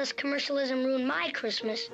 this 0.00 0.12
commercialism 0.12 0.82
ruined 0.82 1.06
my 1.06 1.30
Christmas. 1.34 1.90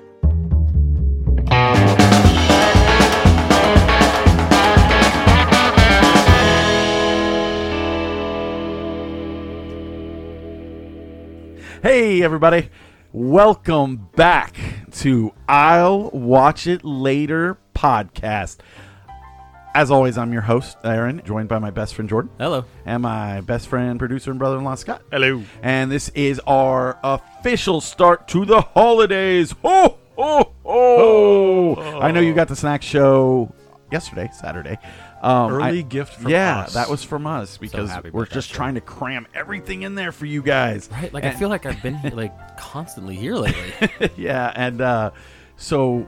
Hey, 11.82 12.22
everybody. 12.22 12.70
Welcome 13.12 14.08
back 14.14 14.54
to 14.92 15.32
I'll 15.48 16.10
Watch 16.10 16.68
It 16.68 16.84
Later 16.84 17.58
podcast. 17.74 18.58
As 19.76 19.90
always, 19.90 20.16
I'm 20.16 20.32
your 20.32 20.40
host, 20.40 20.78
Aaron, 20.84 21.20
joined 21.26 21.50
by 21.50 21.58
my 21.58 21.68
best 21.70 21.94
friend, 21.94 22.08
Jordan, 22.08 22.30
Hello. 22.38 22.64
and 22.86 23.02
my 23.02 23.42
best 23.42 23.68
friend, 23.68 23.98
producer, 23.98 24.30
and 24.30 24.38
brother 24.38 24.56
in 24.56 24.64
law, 24.64 24.74
Scott. 24.74 25.02
Hello. 25.10 25.42
And 25.62 25.92
this 25.92 26.08
is 26.14 26.40
our 26.46 26.98
official 27.04 27.82
start 27.82 28.26
to 28.28 28.46
the 28.46 28.62
holidays. 28.62 29.54
Ho, 29.62 29.98
ho, 30.16 30.52
ho. 30.64 31.98
I 32.00 32.10
know 32.10 32.20
you 32.20 32.32
got 32.32 32.48
the 32.48 32.56
snack 32.56 32.80
show 32.82 33.52
yesterday, 33.92 34.30
Saturday. 34.32 34.78
Um, 35.20 35.52
Early 35.52 35.80
I- 35.80 35.82
gift 35.82 36.14
from 36.14 36.30
yeah, 36.30 36.60
us. 36.60 36.72
that 36.72 36.88
was 36.88 37.02
from 37.04 37.26
us 37.26 37.58
because 37.58 37.90
happy 37.90 38.08
we're 38.08 38.24
just 38.24 38.48
show. 38.48 38.54
trying 38.56 38.76
to 38.76 38.80
cram 38.80 39.26
everything 39.34 39.82
in 39.82 39.94
there 39.94 40.10
for 40.10 40.24
you 40.24 40.40
guys. 40.40 40.88
Right, 40.90 41.12
like 41.12 41.24
I 41.24 41.32
feel 41.32 41.50
like 41.50 41.66
I've 41.66 41.82
been 41.82 42.00
like 42.14 42.56
constantly 42.56 43.14
here 43.14 43.34
lately. 43.34 44.10
yeah, 44.16 44.50
and 44.56 44.80
uh, 44.80 45.10
so 45.58 46.06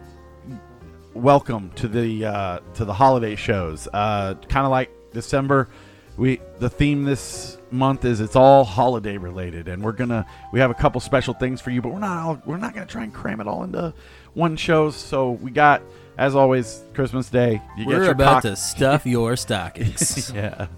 welcome 1.19 1.71
to 1.73 1.89
the 1.89 2.25
uh, 2.25 2.61
to 2.75 2.85
the 2.85 2.93
holiday 2.93 3.35
shows. 3.35 3.89
Uh, 3.93 4.35
kind 4.49 4.65
of 4.65 4.71
like 4.71 4.91
December, 5.13 5.69
we 6.17 6.41
the 6.59 6.71
theme 6.71 7.05
this 7.05 7.59
month 7.71 8.05
is 8.05 8.21
it's 8.21 8.37
all 8.37 8.65
holiday 8.65 9.17
related, 9.17 9.69
and 9.69 9.83
we're 9.83 9.93
gonna 9.93 10.27
we 10.53 10.61
have 10.61 10.71
a 10.71 10.75
couple 10.75 11.01
special 11.01 11.35
things 11.35 11.61
for 11.61 11.71
you, 11.71 11.83
but 11.83 11.93
we're 11.93 11.99
not 11.99 12.25
all, 12.25 12.43
we're 12.47 12.57
not 12.57 12.75
gonna 12.75 12.87
try 12.87 13.03
and 13.03 13.13
cram 13.13 13.41
it 13.41 13.47
all 13.47 13.65
into 13.65 13.93
one 14.35 14.57
show. 14.57 14.91
So 14.91 15.33
we 15.33 15.51
got 15.51 15.83
as 16.17 16.35
always 16.35 16.83
Christmas 16.95 17.29
Day. 17.29 17.61
You 17.77 17.87
we're 17.87 18.05
your 18.05 18.13
about 18.13 18.35
cock- 18.35 18.43
to 18.43 18.57
stuff 18.57 19.07
your 19.07 19.37
stockings. 19.37 20.31
yeah, 20.35 20.69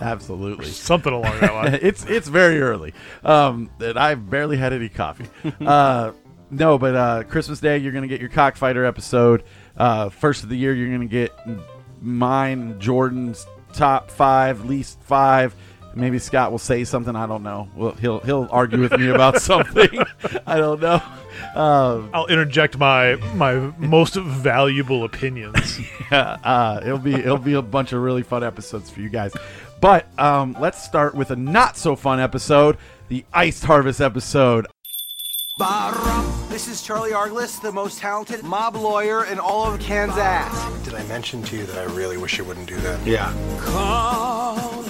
absolutely. 0.00 0.66
Something 0.66 1.12
along 1.12 1.40
that 1.40 1.54
line. 1.54 1.74
it's 1.82 2.04
it's 2.06 2.28
very 2.28 2.60
early. 2.60 2.94
Um, 3.22 3.70
and 3.80 3.98
I've 3.98 4.28
barely 4.28 4.56
had 4.56 4.72
any 4.72 4.88
coffee. 4.88 5.26
uh, 5.60 6.12
no, 6.50 6.78
but 6.78 6.94
uh, 6.94 7.22
Christmas 7.24 7.60
Day 7.60 7.78
you're 7.78 7.92
gonna 7.92 8.08
get 8.08 8.20
your 8.20 8.30
cockfighter 8.30 8.84
episode. 8.84 9.44
Uh, 9.76 10.08
first 10.08 10.42
of 10.42 10.48
the 10.48 10.56
year 10.56 10.74
you're 10.74 10.90
gonna 10.90 11.06
get 11.06 11.32
mine, 12.00 12.78
Jordan's 12.80 13.46
top 13.72 14.10
five, 14.10 14.64
least 14.64 15.00
five. 15.02 15.54
Maybe 15.92 16.20
Scott 16.20 16.52
will 16.52 16.58
say 16.58 16.84
something. 16.84 17.16
I 17.16 17.26
don't 17.26 17.42
know. 17.42 17.68
Well, 17.74 17.92
he'll 17.92 18.20
he'll 18.20 18.48
argue 18.52 18.80
with 18.80 18.92
me 18.92 19.08
about 19.08 19.42
something. 19.42 19.88
I 20.46 20.56
don't 20.56 20.80
know. 20.80 21.02
Um, 21.54 22.10
I'll 22.14 22.26
interject 22.26 22.78
my 22.78 23.16
my 23.34 23.54
most 23.78 24.14
valuable 24.14 25.04
opinions. 25.04 25.80
yeah, 26.12 26.36
uh, 26.44 26.80
it'll 26.84 26.98
be 26.98 27.14
it'll 27.14 27.38
be 27.38 27.54
a 27.54 27.62
bunch 27.62 27.92
of 27.92 28.02
really 28.02 28.22
fun 28.22 28.44
episodes 28.44 28.88
for 28.88 29.00
you 29.00 29.08
guys. 29.08 29.32
But 29.80 30.06
um, 30.18 30.56
let's 30.60 30.82
start 30.82 31.14
with 31.14 31.30
a 31.30 31.36
not 31.36 31.76
so 31.76 31.96
fun 31.96 32.20
episode, 32.20 32.76
the 33.08 33.24
Ice 33.32 33.62
Harvest 33.62 34.00
episode. 34.00 34.66
Barum. 35.60 36.48
This 36.48 36.68
is 36.68 36.80
Charlie 36.80 37.10
Arglist, 37.10 37.60
the 37.60 37.70
most 37.70 37.98
talented 37.98 38.42
mob 38.42 38.76
lawyer 38.76 39.26
in 39.26 39.38
all 39.38 39.70
of 39.70 39.78
Kansas. 39.78 40.16
Did 40.86 40.94
I 40.94 41.02
mention 41.02 41.42
to 41.42 41.56
you 41.56 41.66
that 41.66 41.76
I 41.76 41.84
really 41.92 42.16
wish 42.16 42.38
you 42.38 42.44
wouldn't 42.44 42.66
do 42.66 42.76
that? 42.76 43.06
Yeah. 43.06 43.30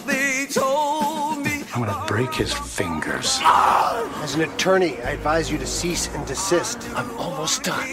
They 0.06 0.46
told 0.46 1.44
me. 1.44 1.64
I'm 1.74 1.84
gonna 1.84 2.06
break 2.06 2.32
his 2.32 2.52
fingers. 2.52 3.40
Ah, 3.42 4.22
as 4.22 4.36
an 4.36 4.42
attorney, 4.42 5.02
I 5.02 5.10
advise 5.10 5.50
you 5.50 5.58
to 5.58 5.66
cease 5.66 6.06
and 6.14 6.24
desist. 6.24 6.88
I'm 6.94 7.18
almost 7.18 7.64
done. 7.64 7.84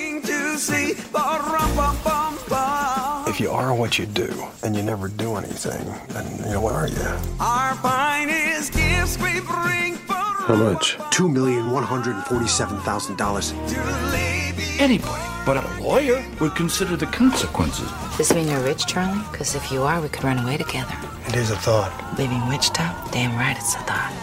If 3.28 3.40
you 3.40 3.50
are 3.50 3.74
what 3.74 3.98
you 3.98 4.06
do 4.06 4.48
and 4.62 4.76
you 4.76 4.84
never 4.84 5.08
do 5.08 5.36
anything, 5.36 5.84
then 6.10 6.46
you 6.46 6.54
know 6.54 6.62
what 6.62 6.74
are 6.74 6.88
you? 6.88 7.08
Our 7.40 7.74
finest 7.78 8.74
gifts 8.74 9.18
we 9.18 9.40
bring 9.40 9.96
for 9.96 10.17
How 10.48 10.56
much? 10.56 10.98
Two 11.12 11.28
million 11.28 11.72
one 11.72 11.84
hundred 11.84 12.16
and 12.16 12.24
forty-seven 12.24 12.78
thousand 12.80 13.18
dollars. 13.18 13.52
to 13.52 13.58
the 13.58 14.10
lady. 14.14 14.64
Anybody 14.80 15.22
but 15.46 15.58
a 15.58 15.82
lawyer 15.84 16.26
would 16.40 16.56
consider 16.56 16.96
the 16.96 17.06
consequences. 17.08 17.92
Does 17.92 18.18
this 18.18 18.34
mean 18.34 18.48
you're 18.48 18.62
rich, 18.62 18.86
Charlie? 18.86 19.22
Because 19.30 19.56
if 19.56 19.70
you 19.74 19.84
are, 19.84 20.00
we 20.00 20.08
could 20.08 20.24
run 20.24 20.40
away 20.40 20.56
together. 20.56 20.96
It 21.28 21.36
is 21.36 21.52
a 21.52 21.58
thought. 21.58 21.92
Leaving 22.18 22.48
Wichita? 22.48 23.10
Damn 23.12 23.36
right 23.38 23.58
it's 23.58 23.76
a 23.76 23.80
thought. 23.80 24.14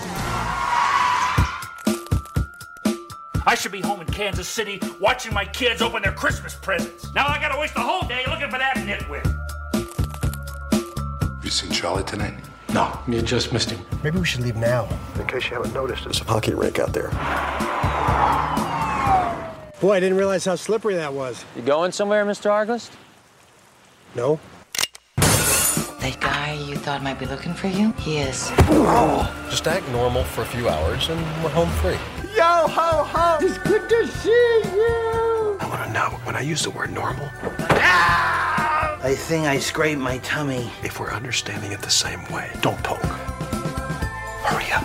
I 3.47 3.55
should 3.55 3.73
be 3.73 3.83
home 3.83 4.01
in 4.01 4.06
Kansas 4.06 4.49
City 4.49 4.81
watching 4.99 5.35
my 5.35 5.45
kids 5.45 5.83
open 5.83 6.01
their 6.01 6.12
Christmas 6.12 6.55
presents. 6.55 7.12
Now 7.15 7.27
I 7.27 7.39
gotta 7.39 7.61
waste 7.61 7.75
the 7.75 7.81
whole 7.81 8.09
day 8.09 8.25
looking 8.31 8.49
for 8.49 8.56
that 8.56 8.77
nitwit. 8.77 9.25
You 11.45 11.51
seen 11.51 11.71
Charlie 11.71 12.05
tonight? 12.05 12.35
No, 12.75 12.99
you 13.07 13.23
just 13.23 13.53
missed 13.53 13.71
him. 13.71 13.81
Maybe 14.03 14.19
we 14.19 14.27
should 14.27 14.41
leave 14.41 14.57
now. 14.57 14.89
In 15.15 15.27
case 15.29 15.49
you 15.49 15.55
haven't 15.55 15.73
noticed, 15.73 16.03
there's 16.03 16.21
a 16.21 16.25
pocket 16.25 16.57
rake 16.57 16.81
out 16.81 16.93
there. 16.93 17.09
Boy, 19.81 19.93
I 19.93 20.01
didn't 20.01 20.19
realize 20.19 20.45
how 20.45 20.57
slippery 20.57 20.97
that 20.97 21.15
was. 21.15 21.45
You 21.55 21.62
going 21.62 21.93
somewhere, 21.93 22.27
Mr. 22.27 22.51
Arglist? 22.51 22.91
No? 24.17 24.41
That 25.19 26.17
guy 26.21 26.55
you 26.67 26.75
thought 26.75 27.01
might 27.01 27.21
be 27.21 27.27
looking 27.27 27.55
for 27.55 27.69
you? 27.69 27.93
He 27.93 28.19
is. 28.19 28.51
Just 29.51 29.69
act 29.69 29.89
normal 29.91 30.25
for 30.25 30.43
a 30.43 30.47
few 30.47 30.69
hours 30.69 31.09
and 31.11 31.21
we're 31.45 31.51
home 31.51 31.71
free. 31.79 31.97
Yo 32.37 32.43
ho 32.43 33.05
ho. 33.05 33.39
It's 33.41 33.59
good 33.59 33.89
to 33.89 34.09
see 34.09 34.62
you. 34.75 35.59
I 35.61 35.67
wanna 35.69 35.93
know, 35.93 36.19
when 36.25 36.35
I 36.35 36.41
use 36.41 36.65
the 36.65 36.71
word 36.71 36.93
normal, 36.93 37.31
ah! 37.71 38.44
I 39.04 39.15
think 39.15 39.47
I 39.47 39.59
scraped 39.59 40.00
my 40.00 40.16
tummy. 40.19 40.72
if 40.82 40.98
we're 40.98 41.12
understanding 41.12 41.72
it 41.72 41.82
the 41.82 41.91
same 41.91 42.25
way, 42.32 42.50
don't 42.62 42.82
poke. 42.82 43.03
Hurry 43.03 44.72
up. 44.72 44.82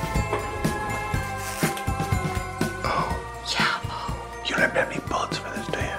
Oh, 2.83 3.17
yeah. 3.53 3.79
you 4.43 4.55
don't 4.55 4.69
have 4.69 4.91
any 4.91 4.99
bullets 5.07 5.37
for 5.37 5.49
this, 5.51 5.65
do 5.67 5.79
you? 5.79 5.95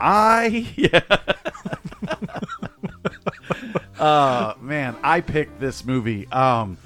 I 0.00 0.66
yeah. 0.76 1.02
uh 3.98 4.54
man, 4.62 4.96
I 5.02 5.20
picked 5.20 5.60
this 5.60 5.84
movie. 5.84 6.26
Um, 6.28 6.78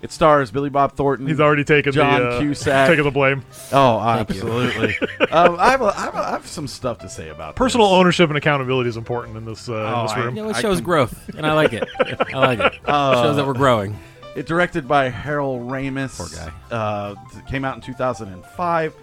it 0.00 0.12
stars 0.12 0.50
Billy 0.50 0.70
Bob 0.70 0.94
Thornton. 0.94 1.26
He's 1.26 1.40
already 1.40 1.64
taken 1.64 1.92
John 1.92 2.20
the 2.20 2.28
uh, 2.28 2.40
Cusack. 2.40 2.88
taking 2.88 3.04
the 3.04 3.10
blame. 3.10 3.44
Oh, 3.72 3.98
absolutely. 4.00 4.96
um, 5.30 5.56
I, 5.58 5.70
have 5.72 5.82
a, 5.82 5.86
I, 5.86 6.00
have 6.00 6.14
a, 6.14 6.18
I 6.18 6.30
have 6.30 6.46
some 6.46 6.68
stuff 6.68 6.98
to 6.98 7.08
say 7.08 7.30
about 7.30 7.50
it. 7.50 7.56
Personal 7.56 7.88
this. 7.88 7.94
ownership 7.94 8.30
and 8.30 8.36
accountability 8.36 8.88
is 8.88 8.96
important 8.96 9.36
in 9.36 9.44
this 9.44 9.68
uh, 9.68 9.72
Oh, 9.72 10.00
in 10.00 10.06
this 10.06 10.12
I- 10.12 10.24
room. 10.24 10.36
You 10.36 10.42
know, 10.44 10.50
it 10.50 10.56
shows 10.56 10.78
can- 10.78 10.84
growth, 10.84 11.28
and 11.36 11.46
I 11.46 11.52
like 11.54 11.72
it. 11.72 11.88
I 11.98 12.38
like 12.54 12.60
it. 12.60 12.74
shows 12.86 13.36
that 13.36 13.46
we're 13.46 13.54
growing. 13.54 13.98
It 14.36 14.46
directed 14.46 14.86
by 14.86 15.08
Harold 15.08 15.68
Ramis. 15.68 16.16
Poor 16.16 16.28
guy. 16.28 16.52
Uh, 16.74 17.14
came 17.48 17.64
out 17.64 17.74
in 17.74 17.80
2005. 17.80 18.94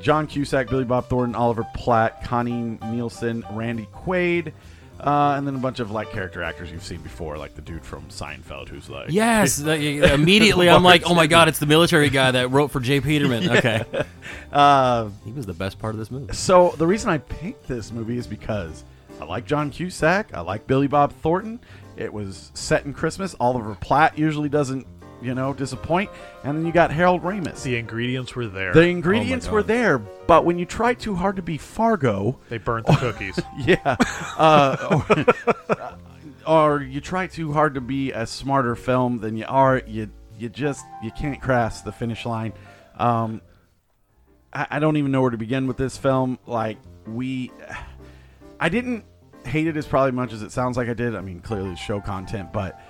John 0.00 0.26
Cusack, 0.26 0.68
Billy 0.68 0.84
Bob 0.84 1.08
Thornton, 1.08 1.34
Oliver 1.36 1.64
Platt, 1.74 2.24
Connie 2.24 2.78
Nielsen, 2.90 3.44
Randy 3.52 3.86
Quaid, 3.94 4.52
uh, 5.02 5.34
and 5.36 5.46
then 5.46 5.54
a 5.54 5.58
bunch 5.58 5.80
of 5.80 5.90
like 5.90 6.10
character 6.10 6.42
actors 6.42 6.70
you've 6.70 6.82
seen 6.84 7.00
before, 7.00 7.36
like 7.36 7.54
the 7.54 7.60
dude 7.62 7.84
from 7.84 8.04
Seinfeld, 8.08 8.68
who's 8.68 8.88
like, 8.88 9.10
Yes, 9.10 9.56
the- 9.68 10.12
immediately 10.14 10.70
I'm 10.70 10.84
like, 10.84 11.02
oh 11.04 11.14
my 11.14 11.26
god, 11.26 11.48
it's 11.48 11.58
the 11.58 11.66
military 11.66 12.08
guy 12.10 12.30
that 12.30 12.50
wrote 12.50 12.70
for 12.70 12.80
J. 12.80 13.00
Peterman. 13.00 13.48
Okay, 13.56 13.84
Uh, 14.52 15.08
he 15.24 15.32
was 15.32 15.46
the 15.46 15.54
best 15.54 15.78
part 15.78 15.94
of 15.94 15.98
this 15.98 16.10
movie. 16.10 16.32
so 16.32 16.74
the 16.78 16.86
reason 16.86 17.10
I 17.10 17.18
picked 17.18 17.66
this 17.68 17.90
movie 17.90 18.18
is 18.18 18.26
because 18.26 18.84
I 19.20 19.24
like 19.24 19.46
John 19.46 19.70
Cusack, 19.70 20.34
I 20.34 20.40
like 20.40 20.66
Billy 20.66 20.86
Bob 20.88 21.12
Thornton. 21.12 21.60
It 21.96 22.12
was 22.12 22.50
set 22.54 22.84
in 22.86 22.94
Christmas. 22.94 23.34
Oliver 23.38 23.74
Platt 23.80 24.18
usually 24.18 24.48
doesn't, 24.48 24.86
you 25.22 25.34
know, 25.34 25.52
disappoint. 25.52 26.10
And 26.44 26.58
then 26.58 26.66
you 26.66 26.72
got 26.72 26.90
Harold 26.90 27.22
Ramis. 27.22 27.62
The 27.62 27.76
ingredients 27.76 28.34
were 28.34 28.46
there. 28.46 28.72
The 28.72 28.82
ingredients 28.82 29.48
were 29.48 29.62
there, 29.62 29.98
but 29.98 30.44
when 30.44 30.58
you 30.58 30.66
try 30.66 30.94
too 30.94 31.14
hard 31.14 31.36
to 31.36 31.42
be 31.42 31.58
Fargo, 31.58 32.38
they 32.48 32.58
burnt 32.58 32.86
the 32.86 32.92
cookies. 32.98 33.38
yeah, 33.58 33.96
uh, 34.36 35.02
or, 36.46 36.76
or 36.76 36.82
you 36.82 37.00
try 37.00 37.26
too 37.26 37.52
hard 37.52 37.74
to 37.74 37.80
be 37.80 38.12
a 38.12 38.26
smarter 38.26 38.74
film 38.74 39.18
than 39.18 39.36
you 39.36 39.46
are, 39.48 39.82
you 39.86 40.10
you 40.38 40.48
just 40.48 40.84
you 41.02 41.10
can't 41.12 41.40
cross 41.40 41.82
the 41.82 41.92
finish 41.92 42.26
line. 42.26 42.52
Um, 42.96 43.40
I, 44.52 44.66
I 44.70 44.78
don't 44.78 44.96
even 44.96 45.12
know 45.12 45.22
where 45.22 45.30
to 45.30 45.38
begin 45.38 45.66
with 45.66 45.76
this 45.76 45.96
film. 45.96 46.38
Like 46.46 46.78
we, 47.06 47.50
I 48.58 48.68
didn't 48.68 49.04
hate 49.44 49.66
it 49.66 49.76
as 49.76 49.86
probably 49.86 50.12
much 50.12 50.32
as 50.32 50.42
it 50.42 50.52
sounds 50.52 50.76
like 50.76 50.88
I 50.88 50.94
did. 50.94 51.14
I 51.14 51.20
mean, 51.20 51.40
clearly 51.40 51.72
it's 51.72 51.80
show 51.80 52.00
content, 52.00 52.52
but 52.52 52.80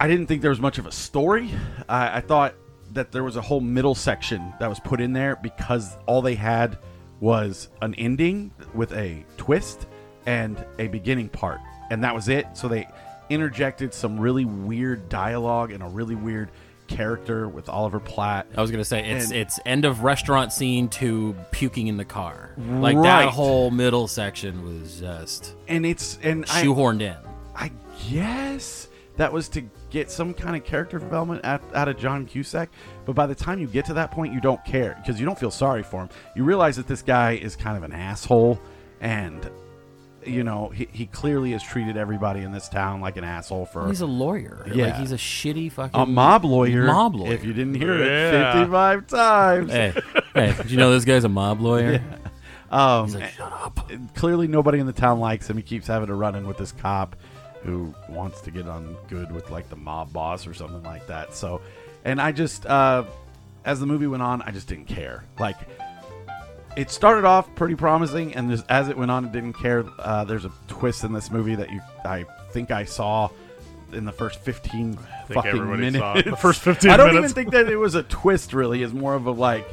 I 0.00 0.08
didn't 0.08 0.26
think 0.26 0.40
there 0.40 0.50
was 0.50 0.60
much 0.60 0.78
of 0.78 0.86
a 0.86 0.92
story. 0.92 1.50
I, 1.88 2.16
I 2.16 2.20
thought 2.20 2.54
that 2.92 3.12
there 3.12 3.22
was 3.22 3.36
a 3.36 3.40
whole 3.42 3.60
middle 3.60 3.94
section 3.94 4.52
that 4.58 4.68
was 4.68 4.80
put 4.80 5.00
in 5.00 5.12
there 5.12 5.36
because 5.36 5.96
all 6.06 6.22
they 6.22 6.34
had 6.34 6.78
was 7.20 7.68
an 7.82 7.94
ending 7.96 8.50
with 8.74 8.92
a 8.94 9.24
twist 9.36 9.86
and 10.26 10.64
a 10.78 10.88
beginning 10.88 11.28
part, 11.28 11.60
and 11.90 12.02
that 12.02 12.14
was 12.14 12.28
it. 12.28 12.46
So 12.54 12.66
they 12.66 12.88
interjected 13.28 13.92
some 13.94 14.18
really 14.18 14.44
weird 14.46 15.08
dialogue 15.08 15.70
and 15.70 15.82
a 15.82 15.86
really 15.86 16.14
weird 16.14 16.50
character 16.88 17.46
with 17.46 17.68
Oliver 17.68 18.00
Platt. 18.00 18.46
I 18.56 18.60
was 18.62 18.70
gonna 18.72 18.84
say 18.84 19.04
it's 19.08 19.26
And- 19.26 19.34
it's 19.36 19.60
end 19.64 19.84
of 19.84 20.02
restaurant 20.02 20.52
scene 20.52 20.88
to 20.88 21.36
puking 21.52 21.86
in 21.86 21.96
the 21.96 22.04
car. 22.04 22.50
Like 22.56 22.96
Right. 22.96 23.24
that 23.26 23.28
whole 23.28 23.70
middle 23.70 24.08
section 24.08 24.64
was 24.64 24.98
just 24.98 25.54
and 25.68 25.86
it's 25.86 26.18
and 26.22 26.44
I, 26.46 26.64
shoehorned 26.64 27.02
in. 27.02 27.14
I 27.54 27.70
guess 28.08 28.88
that 29.18 29.32
was 29.32 29.48
to 29.50 29.62
get 29.90 30.10
some 30.10 30.32
kind 30.32 30.56
of 30.56 30.64
character 30.64 30.98
development 30.98 31.44
at, 31.44 31.62
out 31.74 31.88
of 31.88 31.98
John 31.98 32.26
Cusack. 32.26 32.70
But 33.04 33.14
by 33.14 33.26
the 33.26 33.34
time 33.34 33.58
you 33.58 33.66
get 33.66 33.84
to 33.86 33.94
that 33.94 34.10
point, 34.10 34.32
you 34.32 34.40
don't 34.40 34.64
care 34.64 34.96
because 35.00 35.20
you 35.20 35.26
don't 35.26 35.38
feel 35.38 35.50
sorry 35.50 35.82
for 35.82 36.02
him. 36.02 36.08
You 36.34 36.44
realize 36.44 36.76
that 36.76 36.86
this 36.86 37.02
guy 37.02 37.32
is 37.32 37.56
kind 37.56 37.76
of 37.76 37.82
an 37.82 37.92
asshole, 37.92 38.60
and 39.00 39.50
you 40.24 40.44
know 40.44 40.68
he, 40.68 40.86
he 40.92 41.06
clearly 41.06 41.52
has 41.52 41.62
treated 41.62 41.96
everybody 41.96 42.40
in 42.40 42.52
this 42.52 42.68
town 42.68 43.00
like 43.00 43.16
an 43.16 43.24
asshole 43.24 43.66
for 43.66 43.88
He's 43.88 44.00
a 44.00 44.06
lawyer. 44.06 44.64
Yeah. 44.72 44.86
Like 44.86 44.96
he's 44.96 45.12
a 45.12 45.16
shitty 45.16 45.72
fucking 45.72 45.98
a 46.00 46.06
mob 46.06 46.44
lawyer. 46.44 46.84
Mob 46.84 47.16
lawyer. 47.16 47.32
If 47.32 47.44
you 47.44 47.52
didn't 47.52 47.74
hear 47.74 47.94
it 47.94 48.54
fifty-five 48.54 49.06
times. 49.06 49.70
hey, 49.72 49.94
hey, 50.34 50.54
did 50.56 50.70
you 50.70 50.76
know 50.76 50.90
this 50.92 51.04
guy's 51.04 51.24
a 51.24 51.28
mob 51.28 51.60
lawyer? 51.60 52.02
Um, 52.72 53.06
He's 53.06 53.16
like, 53.16 53.30
shut 53.32 53.52
up. 53.52 53.90
clearly 54.14 54.46
nobody 54.46 54.78
in 54.78 54.86
the 54.86 54.92
town 54.92 55.18
likes 55.18 55.50
him. 55.50 55.56
He 55.56 55.62
keeps 55.64 55.88
having 55.88 56.06
to 56.06 56.14
run 56.14 56.36
in 56.36 56.46
with 56.46 56.56
this 56.56 56.70
cop 56.70 57.16
who 57.62 57.94
wants 58.08 58.40
to 58.42 58.50
get 58.50 58.66
on 58.66 58.96
good 59.08 59.30
with 59.32 59.50
like 59.50 59.68
the 59.68 59.76
mob 59.76 60.12
boss 60.12 60.46
or 60.46 60.54
something 60.54 60.82
like 60.82 61.06
that. 61.08 61.34
So, 61.34 61.60
and 62.04 62.20
I 62.20 62.32
just, 62.32 62.64
uh, 62.66 63.04
as 63.64 63.80
the 63.80 63.86
movie 63.86 64.06
went 64.06 64.22
on, 64.22 64.42
I 64.42 64.50
just 64.50 64.66
didn't 64.68 64.86
care. 64.86 65.24
Like, 65.38 65.56
it 66.76 66.90
started 66.90 67.24
off 67.24 67.52
pretty 67.56 67.74
promising, 67.74 68.34
and 68.34 68.50
just, 68.50 68.64
as 68.68 68.88
it 68.88 68.96
went 68.96 69.10
on, 69.10 69.26
I 69.26 69.28
didn't 69.28 69.54
care. 69.54 69.84
Uh, 69.98 70.24
there's 70.24 70.44
a 70.44 70.52
twist 70.68 71.04
in 71.04 71.12
this 71.12 71.30
movie 71.30 71.54
that 71.56 71.70
you, 71.70 71.80
I 72.04 72.24
think 72.52 72.70
I 72.70 72.84
saw 72.84 73.28
in 73.92 74.04
the 74.04 74.12
first 74.12 74.38
15 74.40 74.94
think 74.94 75.06
fucking 75.28 75.80
minutes. 75.80 76.20
it. 76.20 76.30
The 76.30 76.36
first 76.36 76.60
15 76.62 76.90
I 76.90 76.96
don't 76.96 77.08
minutes. 77.08 77.32
even 77.32 77.34
think 77.34 77.52
that 77.52 77.68
it 77.70 77.76
was 77.76 77.94
a 77.96 78.04
twist. 78.04 78.52
Really, 78.54 78.82
it's 78.82 78.92
more 78.92 79.14
of 79.14 79.26
a 79.26 79.30
like. 79.32 79.66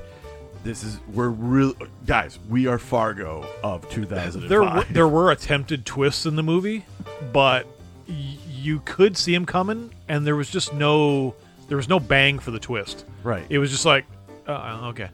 This 0.63 0.83
is 0.83 0.99
we're 1.13 1.29
real 1.29 1.73
guys. 2.05 2.39
We 2.49 2.65
are 2.67 2.79
Fargo 2.79 3.47
of 3.63 3.87
2005. 3.89 4.49
There 4.49 4.93
there 4.93 5.07
were 5.07 5.31
attempted 5.31 5.85
twists 5.85 6.25
in 6.25 6.35
the 6.35 6.43
movie, 6.43 6.83
but 7.31 7.67
y- 8.07 8.37
you 8.49 8.79
could 8.85 9.17
see 9.17 9.33
him 9.33 9.45
coming, 9.45 9.91
and 10.07 10.25
there 10.25 10.35
was 10.35 10.49
just 10.49 10.73
no 10.73 11.35
there 11.67 11.77
was 11.77 11.89
no 11.89 11.99
bang 11.99 12.39
for 12.39 12.51
the 12.51 12.59
twist. 12.59 13.05
Right. 13.23 13.45
It 13.49 13.57
was 13.59 13.71
just 13.71 13.85
like, 13.85 14.05
uh, 14.47 14.87
okay, 14.91 15.09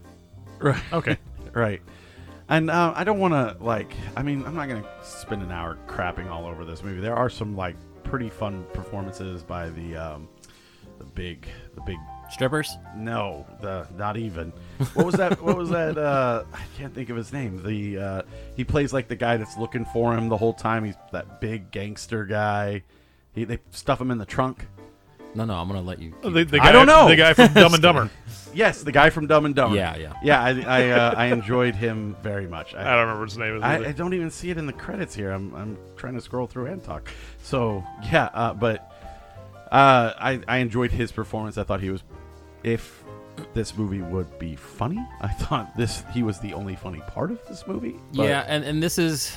Right. 0.59 0.83
okay. 0.93 1.17
right. 1.53 1.81
And 2.49 2.69
uh, 2.69 2.93
I 2.95 3.03
don't 3.03 3.19
want 3.19 3.33
to 3.33 3.63
like. 3.63 3.91
I 4.15 4.21
mean, 4.21 4.45
I'm 4.45 4.53
not 4.55 4.67
going 4.67 4.83
to 4.83 4.89
spend 5.03 5.41
an 5.41 5.51
hour 5.51 5.77
crapping 5.87 6.29
all 6.29 6.45
over 6.45 6.63
this 6.65 6.83
movie. 6.83 6.99
There 7.01 7.15
are 7.15 7.29
some 7.29 7.55
like 7.55 7.75
pretty 8.03 8.29
fun 8.29 8.65
performances 8.73 9.41
by 9.43 9.69
the 9.69 9.95
um, 9.95 10.27
the 10.99 11.05
big 11.05 11.47
the 11.75 11.81
big. 11.81 11.97
Strippers? 12.33 12.77
No, 12.95 13.45
the 13.61 13.87
not 13.97 14.17
even. 14.17 14.51
What 14.93 15.05
was 15.05 15.15
that? 15.15 15.41
what 15.41 15.55
was 15.55 15.69
that? 15.69 15.97
Uh, 15.97 16.43
I 16.53 16.61
can't 16.77 16.93
think 16.93 17.09
of 17.09 17.15
his 17.15 17.31
name. 17.31 17.63
The 17.63 17.97
uh, 17.97 18.21
he 18.55 18.63
plays 18.63 18.91
like 18.91 19.07
the 19.07 19.15
guy 19.15 19.37
that's 19.37 19.57
looking 19.57 19.85
for 19.85 20.15
him 20.17 20.29
the 20.29 20.37
whole 20.37 20.53
time. 20.53 20.83
He's 20.83 20.95
that 21.11 21.39
big 21.39 21.71
gangster 21.71 22.25
guy. 22.25 22.83
He 23.33 23.43
they 23.43 23.59
stuff 23.71 24.01
him 24.01 24.11
in 24.11 24.17
the 24.17 24.25
trunk. 24.25 24.65
No, 25.35 25.45
no, 25.45 25.55
I'm 25.55 25.67
gonna 25.67 25.81
let 25.81 25.99
you. 25.99 26.13
The, 26.21 26.43
the 26.43 26.59
I 26.59 26.65
guy, 26.65 26.71
don't 26.71 26.85
know. 26.85 27.07
the 27.07 27.15
guy 27.15 27.33
from 27.33 27.53
Dumb 27.53 27.73
and 27.73 27.81
Dumber. 27.81 28.09
Yes, 28.53 28.83
the 28.83 28.91
guy 28.91 29.09
from 29.09 29.27
Dumb 29.27 29.45
and 29.45 29.55
Dumber. 29.55 29.75
Yeah, 29.75 29.95
yeah. 29.95 30.13
yeah. 30.23 30.43
I 30.43 30.49
I, 30.61 30.89
uh, 30.89 31.13
I 31.17 31.25
enjoed 31.27 31.75
him 31.75 32.15
very 32.21 32.47
much. 32.47 32.75
I 32.75 32.83
don't 32.83 33.01
remember 33.01 33.25
his 33.25 33.37
name. 33.37 33.63
I, 33.63 33.87
I 33.87 33.91
don't 33.91 34.13
even 34.13 34.29
see 34.29 34.51
it 34.51 34.57
in 34.57 34.65
the 34.67 34.73
credits 34.73 35.15
here. 35.15 35.31
I'm, 35.31 35.53
I'm 35.55 35.77
trying 35.97 36.13
to 36.15 36.21
scroll 36.21 36.45
through 36.45 36.67
and 36.67 36.83
talk. 36.83 37.09
So 37.41 37.83
yeah, 38.11 38.29
uh, 38.33 38.53
but 38.53 38.91
uh, 39.71 40.13
I 40.19 40.41
I 40.47 40.57
enjoyed 40.57 40.91
his 40.91 41.11
performance. 41.11 41.57
I 41.57 41.63
thought 41.63 41.81
he 41.81 41.89
was, 41.89 42.03
if 42.63 43.03
this 43.53 43.75
movie 43.77 44.01
would 44.01 44.37
be 44.39 44.55
funny, 44.55 45.03
I 45.21 45.27
thought 45.27 45.75
this 45.75 46.03
he 46.13 46.23
was 46.23 46.39
the 46.39 46.53
only 46.53 46.75
funny 46.75 47.01
part 47.07 47.31
of 47.31 47.39
this 47.47 47.65
movie. 47.67 47.95
But- 48.13 48.23
yeah, 48.29 48.45
and 48.47 48.63
and 48.63 48.81
this 48.81 48.97
is 48.97 49.35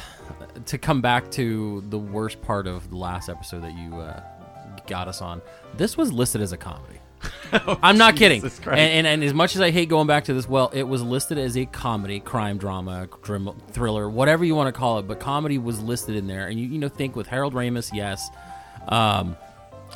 to 0.67 0.79
come 0.79 1.01
back 1.01 1.31
to 1.33 1.83
the 1.89 1.99
worst 1.99 2.41
part 2.43 2.67
of 2.67 2.91
the 2.91 2.97
last 2.97 3.29
episode 3.29 3.63
that 3.63 3.73
you 3.77 3.95
uh, 3.97 4.23
got 4.87 5.09
us 5.09 5.21
on. 5.23 5.41
This 5.77 5.97
was 5.97 6.13
listed 6.13 6.41
as 6.43 6.53
a 6.53 6.57
comedy. 6.57 7.01
I'm 7.83 7.97
not 7.97 8.15
kidding. 8.17 8.45
Oh, 8.45 8.71
And, 8.71 8.79
and 8.79 9.07
and 9.07 9.25
as 9.25 9.33
much 9.33 9.55
as 9.57 9.61
I 9.63 9.71
hate 9.71 9.89
going 9.89 10.07
back 10.07 10.25
to 10.25 10.35
this, 10.35 10.49
well, 10.49 10.71
it 10.75 10.83
was 10.83 11.03
listed 11.03 11.39
as 11.39 11.57
a 11.57 11.65
comedy, 11.67 12.21
crime 12.21 12.59
drama, 12.59 13.09
drim- 13.23 13.59
thriller, 13.71 14.09
whatever 14.11 14.45
you 14.45 14.55
want 14.55 14.73
to 14.73 14.79
call 14.79 14.99
it. 14.99 15.09
But 15.09 15.19
comedy 15.21 15.57
was 15.59 15.81
listed 15.81 16.15
in 16.17 16.27
there, 16.27 16.47
and 16.49 16.59
you 16.61 16.67
you 16.67 16.79
know 16.79 16.89
think 16.89 17.17
with 17.17 17.27
Harold 17.27 17.55
Ramis, 17.55 17.91
yes. 17.95 18.29
Um, 18.89 19.37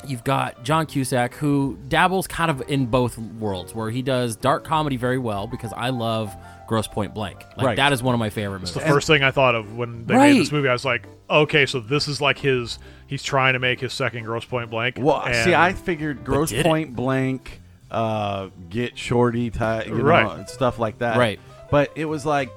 you've 0.07 0.23
got 0.23 0.63
John 0.63 0.85
Cusack, 0.85 1.33
who 1.35 1.77
dabbles 1.87 2.27
kind 2.27 2.49
of 2.51 2.61
in 2.67 2.85
both 2.87 3.17
worlds, 3.17 3.73
where 3.75 3.89
he 3.89 4.01
does 4.01 4.35
dark 4.35 4.63
comedy 4.63 4.97
very 4.97 5.17
well 5.17 5.47
because 5.47 5.73
I 5.73 5.89
love 5.89 6.35
Grosse 6.67 6.87
Pointe 6.87 7.13
Blank. 7.13 7.43
Like 7.57 7.65
Right. 7.65 7.75
that 7.77 7.91
is 7.93 8.01
one 8.01 8.13
of 8.13 8.19
my 8.19 8.29
favorite 8.29 8.59
movies. 8.59 8.73
the 8.73 8.79
first 8.81 9.07
thing 9.07 9.23
I 9.23 9.31
thought 9.31 9.55
of 9.55 9.75
when 9.75 10.05
they 10.05 10.15
Right. 10.15 10.33
made 10.33 10.41
this 10.41 10.51
movie. 10.51 10.69
I 10.69 10.73
was 10.73 10.85
like, 10.85 11.05
okay, 11.29 11.65
so 11.65 11.79
this 11.79 12.07
is 12.07 12.21
like 12.21 12.37
his. 12.39 12.79
He's 13.07 13.23
trying 13.23 13.53
to 13.53 13.59
make 13.59 13.81
his 13.81 13.91
second 13.91 14.23
Grosse 14.23 14.45
Pointe 14.45 14.69
Blank. 14.69 14.95
Well, 14.99 15.21
and- 15.25 15.35
see, 15.35 15.53
I 15.53 15.73
figured 15.73 16.23
Gross 16.23 16.49
did 16.49 16.59
it? 16.59 16.65
Point 16.65 16.95
Blank, 16.95 17.59
uh, 17.91 18.47
Get 18.69 18.97
Shorty, 18.97 19.49
type, 19.49 19.87
you 19.87 19.95
know, 19.97 20.03
Right. 20.03 20.49
stuff 20.49 20.79
like 20.79 20.99
that. 20.99 21.17
Right. 21.17 21.39
But 21.69 21.91
it 21.95 22.05
was 22.05 22.25
like, 22.25 22.49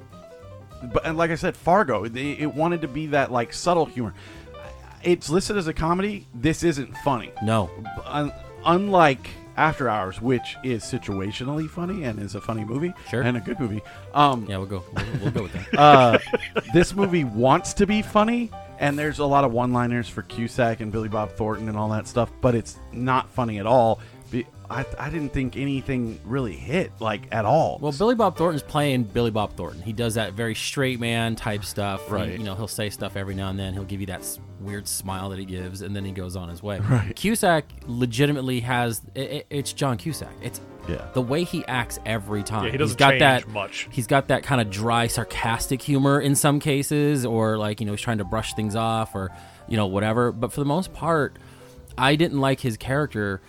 but 0.93 1.05
and 1.07 1.17
like 1.19 1.31
I 1.31 1.35
said, 1.37 1.57
Fargo. 1.57 2.05
It, 2.05 2.15
it 2.17 2.55
wanted 2.55 2.83
to 2.83 2.89
be 2.89 3.07
that 3.09 3.33
like 3.33 3.53
subtle 3.53 3.87
humor. 3.87 4.15
It's 5.05 5.29
listed 5.31 5.57
as 5.57 5.67
a 5.67 5.73
comedy. 5.75 6.27
This 6.35 6.63
isn't 6.65 6.97
funny. 6.99 7.31
no, 7.43 7.71
Un- 8.07 8.33
unlike 8.65 9.29
After 9.57 9.89
Hours, 9.89 10.21
which 10.21 10.57
is 10.65 10.83
situationally 10.83 11.69
funny 11.69 12.05
and 12.05 12.19
is 12.19 12.35
a 12.35 12.41
funny 12.41 12.65
movie 12.65 12.93
Sure. 13.11 13.23
and 13.23 13.37
a 13.37 13.41
good 13.41 13.61
movie. 13.61 13.83
Um, 14.15 14.47
yeah, 14.49 14.57
we'll 14.57 14.67
go. 14.67 14.83
We'll, 14.95 15.07
we'll 15.23 15.31
go 15.31 15.43
with 15.43 15.53
that. 15.53 15.79
uh, 15.79 16.19
this 16.73 16.95
movie 16.95 17.25
wants 17.25 17.75
to 17.75 17.87
be 17.87 18.03
funny, 18.03 18.51
and 18.79 18.99
there's 18.99 19.19
a 19.21 19.27
lot 19.27 19.45
of 19.45 19.53
one-liners 19.53 20.09
for 20.09 20.23
Cusack 20.23 20.81
and 20.81 20.91
Billy 20.91 21.09
Bob 21.09 21.33
Thornton 21.33 21.69
and 21.69 21.77
all 21.79 21.91
that 21.91 22.09
stuff, 22.09 22.31
but 22.41 22.55
it's 22.55 22.79
not 22.93 23.31
funny 23.31 23.59
at 23.59 23.67
all. 23.67 24.01
Be- 24.69 24.75
I, 24.75 24.85
I 24.99 25.11
didn't 25.11 25.33
think 25.33 25.57
anything 25.57 26.21
really 26.25 26.55
hit 26.57 26.93
like 27.01 27.29
at 27.33 27.45
all. 27.45 27.79
Well, 27.81 27.93
Billy 27.93 28.15
Bob 28.15 28.37
Thornton's 28.37 28.63
playing 28.63 29.05
Billy 29.05 29.31
Bob 29.31 29.55
Thornton. 29.57 29.83
He 29.83 29.93
does 29.93 30.15
that 30.15 30.33
very 30.35 30.55
straight 30.55 31.01
man 31.01 31.37
type 31.37 31.65
stuff. 31.65 32.07
He- 32.07 32.13
Right. 32.13 32.33
you 32.39 32.45
know, 32.45 32.55
he'll 32.55 32.69
say 32.69 32.91
stuff 32.91 33.17
every 33.17 33.35
now 33.35 33.51
and 33.51 33.59
then. 33.59 33.73
He'll 33.75 33.85
give 33.85 34.01
you 34.01 34.07
that 34.07 34.21
s- 34.21 34.39
weird 34.61 34.89
smile 34.89 35.29
that 35.31 35.39
he 35.39 35.45
gives, 35.45 35.83
and 35.83 35.95
then 35.95 36.05
he 36.05 36.13
goes 36.13 36.37
on 36.37 36.49
his 36.49 36.63
way. 36.63 36.81
Right. 36.89 37.15
Cusack 37.15 37.65
legitimately 37.87 38.61
has. 38.61 39.03
i 39.17 39.21
i 39.21 39.45
it's 39.51 39.73
John 39.73 39.97
Cusack. 39.99 40.33
It's 40.43 40.61
Yeah. 40.89 41.07
the 41.15 41.23
way 41.23 41.45
he 41.45 41.65
acts 41.67 41.99
every 42.07 42.43
time. 42.43 42.65
Yeah, 42.65 42.71
he 42.71 42.79
He's 42.79 42.79
doesn't 42.81 42.99
got 42.99 43.11
change 43.11 43.21
that 43.21 43.49
much. 43.49 43.89
He's 43.91 44.07
got 44.07 44.29
that 44.29 44.43
kind 44.43 44.61
of 44.61 44.71
dry, 44.71 45.07
sarcastic 45.07 45.83
humor 45.83 46.21
in 46.21 46.35
some 46.35 46.61
cases, 46.61 47.25
or 47.27 47.57
like 47.59 47.81
you 47.81 47.87
know 47.87 47.93
he's 47.93 48.01
trying 48.01 48.19
to 48.19 48.25
brush 48.25 48.55
things 48.55 48.75
off, 48.77 49.15
or 49.15 49.31
you 49.69 49.77
know 49.77 49.87
whatever. 49.87 50.33
But 50.33 50.53
for 50.53 50.61
the 50.61 50.67
most 50.67 50.93
part, 50.93 51.39
I 51.97 52.17
didn't 52.17 52.41
like 52.41 52.61
his 52.61 52.77
character 52.77 53.41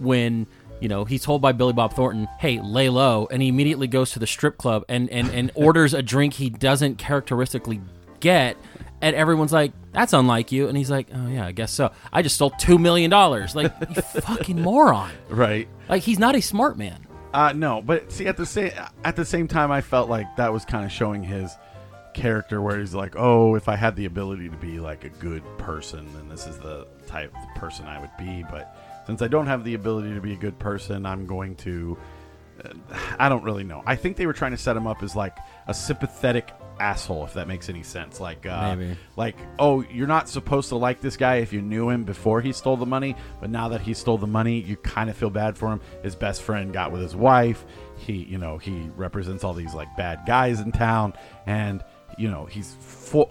when 0.00 0.46
you 0.80 0.88
know 0.88 1.04
he's 1.04 1.22
told 1.22 1.42
by 1.42 1.52
Billy 1.52 1.72
Bob 1.72 1.94
Thornton, 1.94 2.28
"Hey, 2.38 2.60
lay 2.60 2.88
low," 2.88 3.28
and 3.30 3.42
he 3.42 3.48
immediately 3.48 3.86
goes 3.86 4.12
to 4.12 4.18
the 4.18 4.26
strip 4.26 4.58
club 4.58 4.84
and 4.88 5.10
and 5.10 5.28
and 5.30 5.50
orders 5.54 5.94
a 5.94 6.02
drink 6.02 6.34
he 6.34 6.50
doesn't 6.50 6.98
characteristically 6.98 7.80
get. 8.20 8.56
And 9.00 9.14
everyone's 9.14 9.52
like, 9.52 9.72
"That's 9.92 10.12
unlike 10.12 10.50
you," 10.50 10.66
and 10.68 10.76
he's 10.76 10.90
like, 10.90 11.06
"Oh 11.14 11.28
yeah, 11.28 11.46
I 11.46 11.52
guess 11.52 11.70
so. 11.72 11.92
I 12.12 12.22
just 12.22 12.34
stole 12.34 12.50
two 12.50 12.78
million 12.78 13.10
dollars. 13.10 13.54
Like, 13.54 13.72
you 13.88 14.02
fucking 14.22 14.60
moron! 14.60 15.12
right. 15.28 15.68
Like, 15.88 16.02
he's 16.02 16.18
not 16.18 16.34
a 16.34 16.42
smart 16.42 16.76
man. 16.76 17.06
Uh, 17.32 17.52
no, 17.54 17.80
but 17.80 18.10
see, 18.10 18.26
at 18.26 18.36
the 18.36 18.46
same 18.46 18.72
at 19.04 19.14
the 19.14 19.24
same 19.24 19.46
time, 19.46 19.70
I 19.70 19.82
felt 19.82 20.08
like 20.08 20.34
that 20.36 20.52
was 20.52 20.64
kind 20.64 20.84
of 20.84 20.90
showing 20.90 21.22
his 21.22 21.54
character, 22.14 22.60
where 22.60 22.78
he's 22.78 22.94
like, 22.94 23.14
"Oh, 23.16 23.54
if 23.54 23.68
I 23.68 23.76
had 23.76 23.94
the 23.94 24.06
ability 24.06 24.48
to 24.48 24.56
be 24.56 24.80
like 24.80 25.04
a 25.04 25.10
good 25.10 25.42
person, 25.58 26.08
then 26.14 26.28
this 26.28 26.46
is 26.46 26.58
the 26.58 26.86
type 27.06 27.32
of 27.36 27.54
person 27.54 27.86
I 27.86 28.00
would 28.00 28.10
be." 28.18 28.44
But 28.50 28.76
since 29.08 29.22
I 29.22 29.28
don't 29.28 29.46
have 29.46 29.64
the 29.64 29.72
ability 29.72 30.12
to 30.12 30.20
be 30.20 30.34
a 30.34 30.36
good 30.36 30.58
person, 30.58 31.06
I'm 31.06 31.24
going 31.24 31.56
to. 31.56 31.96
Uh, 32.62 32.74
I 33.18 33.30
don't 33.30 33.42
really 33.42 33.64
know. 33.64 33.82
I 33.86 33.96
think 33.96 34.18
they 34.18 34.26
were 34.26 34.34
trying 34.34 34.50
to 34.50 34.58
set 34.58 34.76
him 34.76 34.86
up 34.86 35.02
as 35.02 35.16
like 35.16 35.34
a 35.66 35.72
sympathetic 35.72 36.52
asshole, 36.78 37.24
if 37.24 37.32
that 37.32 37.48
makes 37.48 37.70
any 37.70 37.82
sense. 37.82 38.20
Like, 38.20 38.44
uh, 38.44 38.76
Maybe. 38.76 38.98
like, 39.16 39.36
oh, 39.58 39.80
you're 39.80 40.06
not 40.06 40.28
supposed 40.28 40.68
to 40.68 40.76
like 40.76 41.00
this 41.00 41.16
guy 41.16 41.36
if 41.36 41.54
you 41.54 41.62
knew 41.62 41.88
him 41.88 42.04
before 42.04 42.42
he 42.42 42.52
stole 42.52 42.76
the 42.76 42.84
money, 42.84 43.16
but 43.40 43.48
now 43.48 43.70
that 43.70 43.80
he 43.80 43.94
stole 43.94 44.18
the 44.18 44.26
money, 44.26 44.60
you 44.60 44.76
kind 44.76 45.08
of 45.08 45.16
feel 45.16 45.30
bad 45.30 45.56
for 45.56 45.72
him. 45.72 45.80
His 46.02 46.14
best 46.14 46.42
friend 46.42 46.70
got 46.70 46.92
with 46.92 47.00
his 47.00 47.16
wife. 47.16 47.64
He, 47.96 48.12
you 48.24 48.36
know, 48.36 48.58
he 48.58 48.90
represents 48.94 49.42
all 49.42 49.54
these 49.54 49.72
like 49.72 49.96
bad 49.96 50.24
guys 50.26 50.60
in 50.60 50.70
town, 50.70 51.14
and 51.46 51.82
you 52.18 52.30
know, 52.30 52.44
he's 52.44 52.76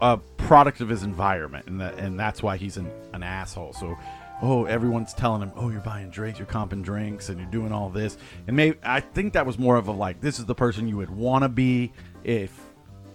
a 0.02 0.18
product 0.38 0.82
of 0.82 0.90
his 0.90 1.04
environment, 1.04 1.68
and 1.68 1.82
that, 1.82 2.00
and 2.00 2.20
that's 2.20 2.42
why 2.42 2.58
he's 2.58 2.78
an, 2.78 2.90
an 3.14 3.22
asshole. 3.22 3.74
So. 3.74 3.96
Oh, 4.42 4.66
everyone's 4.66 5.14
telling 5.14 5.42
him, 5.42 5.52
"Oh, 5.56 5.70
you're 5.70 5.82
buying 5.82 6.10
drinks, 6.10 6.38
you're 6.38 6.48
comping 6.48 6.84
drinks, 6.84 7.30
and 7.30 7.40
you're 7.40 7.50
doing 7.50 7.72
all 7.72 7.90
this." 7.90 8.18
And 8.48 8.56
maybe 8.56 8.78
I 8.84 9.00
think 9.00 9.34
that 9.34 9.46
was 9.46 9.58
more 9.58 9.76
of 9.78 9.88
a 9.88 9.92
like, 9.92 10.22
this 10.22 10.38
is 10.40 10.46
the 10.46 10.56
person 10.56 10.88
you 10.88 10.98
would 10.98 11.10
want 11.10 11.44
to 11.44 11.50
be 11.50 11.92
if 12.24 12.52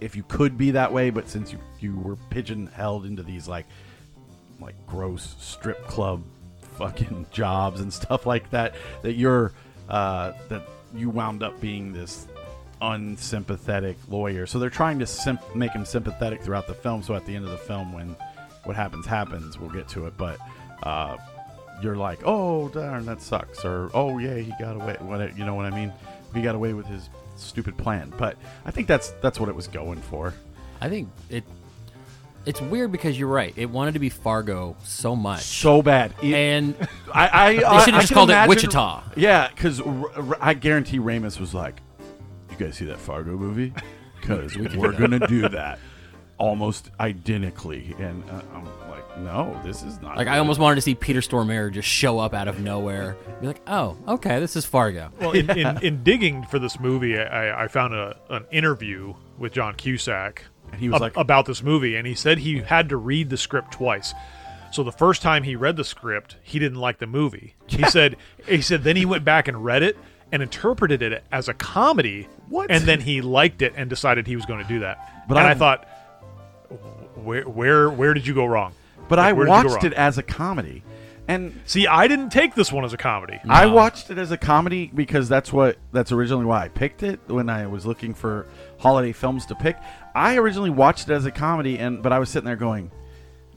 if 0.01 0.15
you 0.17 0.23
could 0.23 0.57
be 0.57 0.71
that 0.71 0.91
way, 0.91 1.09
but 1.09 1.29
since 1.29 1.51
you 1.51 1.59
you 1.79 1.97
were 1.97 2.17
pigeonholed 2.29 3.05
into 3.05 3.23
these 3.23 3.47
like 3.47 3.65
like 4.59 4.75
gross 4.87 5.35
strip 5.39 5.85
club 5.87 6.23
fucking 6.73 7.25
jobs 7.31 7.79
and 7.79 7.93
stuff 7.93 8.25
like 8.25 8.49
that. 8.51 8.75
That 9.01 9.13
you're 9.13 9.53
uh, 9.89 10.33
that 10.49 10.63
you 10.93 11.09
wound 11.09 11.43
up 11.43 11.59
being 11.61 11.93
this 11.93 12.27
unsympathetic 12.81 13.97
lawyer. 14.09 14.45
So 14.45 14.59
they're 14.59 14.69
trying 14.69 14.99
to 14.99 15.07
simp- 15.07 15.55
make 15.55 15.71
him 15.71 15.85
sympathetic 15.85 16.41
throughout 16.41 16.67
the 16.67 16.73
film. 16.73 17.01
So 17.01 17.15
at 17.15 17.25
the 17.25 17.35
end 17.35 17.45
of 17.45 17.51
the 17.51 17.57
film, 17.57 17.93
when 17.93 18.15
what 18.65 18.75
happens 18.75 19.05
happens, 19.05 19.57
we'll 19.57 19.69
get 19.69 19.87
to 19.89 20.05
it. 20.05 20.17
But 20.17 20.37
uh, 20.83 21.17
you're 21.81 21.95
like, 21.95 22.19
oh 22.23 22.69
darn, 22.69 23.05
that 23.05 23.21
sucks, 23.21 23.65
or 23.65 23.89
oh 23.93 24.17
yeah, 24.19 24.35
he 24.35 24.51
got 24.59 24.75
away. 24.75 24.95
What 24.99 25.37
you 25.37 25.45
know 25.45 25.55
what 25.55 25.65
I 25.65 25.71
mean? 25.71 25.91
He 26.33 26.41
got 26.41 26.55
away 26.55 26.73
with 26.73 26.85
his 26.85 27.09
stupid 27.35 27.77
plan. 27.77 28.13
But 28.17 28.37
I 28.65 28.71
think 28.71 28.87
that's 28.87 29.09
that's 29.21 29.39
what 29.39 29.49
it 29.49 29.55
was 29.55 29.67
going 29.67 30.01
for. 30.01 30.33
I 30.81 30.89
think 30.89 31.09
it. 31.29 31.43
It's 32.45 32.59
weird 32.59 32.91
because 32.91 33.17
you're 33.17 33.29
right. 33.29 33.53
It 33.55 33.69
wanted 33.69 33.93
to 33.93 33.99
be 33.99 34.09
Fargo 34.09 34.75
so 34.83 35.15
much, 35.15 35.43
So 35.43 35.81
bad. 35.81 36.13
It- 36.21 36.33
and 36.33 36.75
I, 37.13 37.29
I, 37.47 37.55
They 37.55 37.63
I 37.63 37.85
should've 37.85 38.01
just 38.01 38.13
called 38.13 38.29
it 38.31 38.49
Wichita. 38.49 39.01
Yeah, 39.15 39.47
because 39.47 39.81
I 40.41 40.53
guarantee 40.53 40.99
Ramis 40.99 41.39
was 41.39 41.53
like, 41.53 41.79
"You 42.51 42.57
guys 42.57 42.75
see 42.75 42.85
that 42.85 42.99
Fargo 42.99 43.37
movie? 43.37 43.73
Because 44.19 44.57
we're 44.75 44.91
gonna 44.91 45.25
do 45.25 45.47
that 45.49 45.79
almost 46.43 46.89
identically." 46.99 47.95
And 47.99 48.23
uh, 48.29 48.41
I'm 48.53 48.65
like, 48.89 49.17
"No, 49.19 49.59
this 49.63 49.83
is 49.83 50.01
not." 50.01 50.17
like 50.17 50.27
I 50.27 50.37
almost 50.39 50.59
wanted 50.59 50.75
to 50.75 50.81
see 50.81 50.95
Peter 50.95 51.21
Stormare 51.21 51.71
just 51.71 51.87
show 51.87 52.19
up 52.19 52.33
out 52.33 52.47
of 52.47 52.59
nowhere, 52.59 53.15
be 53.41 53.47
like, 53.47 53.61
"Oh, 53.67 53.97
okay, 54.07 54.39
this 54.39 54.55
is 54.55 54.65
Fargo." 54.65 55.09
Well, 55.19 55.31
in, 55.31 55.49
in, 55.49 55.77
in 55.83 56.03
digging 56.03 56.43
for 56.45 56.59
this 56.59 56.79
movie, 56.79 57.17
I, 57.17 57.63
I 57.63 57.67
found 57.67 57.93
a, 57.93 58.17
an 58.29 58.45
interview 58.51 59.13
with 59.37 59.53
John 59.53 59.75
Cusack. 59.75 60.43
And 60.71 60.79
he 60.79 60.89
was 60.89 61.01
like- 61.01 61.15
about 61.17 61.45
this 61.45 61.61
movie, 61.63 61.95
and 61.95 62.05
he 62.07 62.15
said 62.15 62.39
he 62.39 62.59
had 62.59 62.89
to 62.89 62.97
read 62.97 63.29
the 63.29 63.37
script 63.37 63.71
twice. 63.73 64.13
So 64.71 64.81
the 64.83 64.91
first 64.91 65.21
time 65.21 65.43
he 65.43 65.55
read 65.55 65.75
the 65.77 65.83
script, 65.83 66.37
he 66.41 66.57
didn't 66.57 66.79
like 66.79 66.97
the 66.97 67.05
movie. 67.05 67.53
He 67.67 67.83
said 67.89 68.17
he 68.47 68.61
said 68.61 68.83
then 68.83 68.95
he 68.95 69.05
went 69.05 69.23
back 69.23 69.47
and 69.47 69.63
read 69.63 69.83
it 69.83 69.95
and 70.31 70.41
interpreted 70.41 71.03
it 71.03 71.23
as 71.31 71.47
a 71.47 71.53
comedy. 71.53 72.27
What? 72.49 72.71
And 72.71 72.83
then 72.85 72.99
he 73.01 73.21
liked 73.21 73.61
it 73.61 73.73
and 73.77 73.87
decided 73.87 74.25
he 74.25 74.35
was 74.35 74.47
going 74.47 74.63
to 74.63 74.67
do 74.67 74.79
that. 74.79 75.25
But 75.27 75.37
and 75.37 75.45
I 75.45 75.51
I've- 75.51 75.59
thought, 75.59 75.87
where 77.23 77.47
where 77.47 77.89
where 77.89 78.13
did 78.13 78.27
you 78.27 78.33
go 78.33 78.45
wrong? 78.45 78.73
But 79.07 79.19
Like, 79.19 79.29
I 79.29 79.33
where 79.33 79.45
did 79.45 79.51
you 79.51 79.63
go 79.63 79.69
watched 79.69 79.83
it 79.83 79.93
as 79.93 80.17
a 80.17 80.23
comedy, 80.23 80.83
and 81.27 81.59
See, 81.65 81.87
I 81.87 82.07
didn't 82.07 82.29
take 82.29 82.55
this 82.55 82.71
one 82.71 82.83
as 82.85 82.93
a 82.93 82.97
comedy. 82.97 83.39
I 83.47 83.65
watched 83.67 84.09
it 84.09 84.17
as 84.17 84.31
a 84.31 84.37
comedy 84.37 84.91
because 84.93 85.29
that's 85.29 85.51
what 85.53 85.77
that's 85.91 86.11
originally 86.11 86.45
why 86.45 86.63
I 86.65 86.67
picked 86.69 87.03
it 87.03 87.19
when 87.27 87.49
I 87.49 87.67
was 87.67 87.85
looking 87.85 88.13
for 88.13 88.47
holiday 88.79 89.11
films 89.11 89.45
to 89.47 89.55
pick. 89.55 89.77
I 90.15 90.37
originally 90.37 90.69
watched 90.69 91.09
it 91.09 91.13
as 91.13 91.25
a 91.25 91.31
comedy, 91.31 91.79
and 91.79 92.01
but 92.01 92.11
I 92.11 92.19
was 92.19 92.29
sitting 92.29 92.45
there 92.45 92.55
going, 92.55 92.91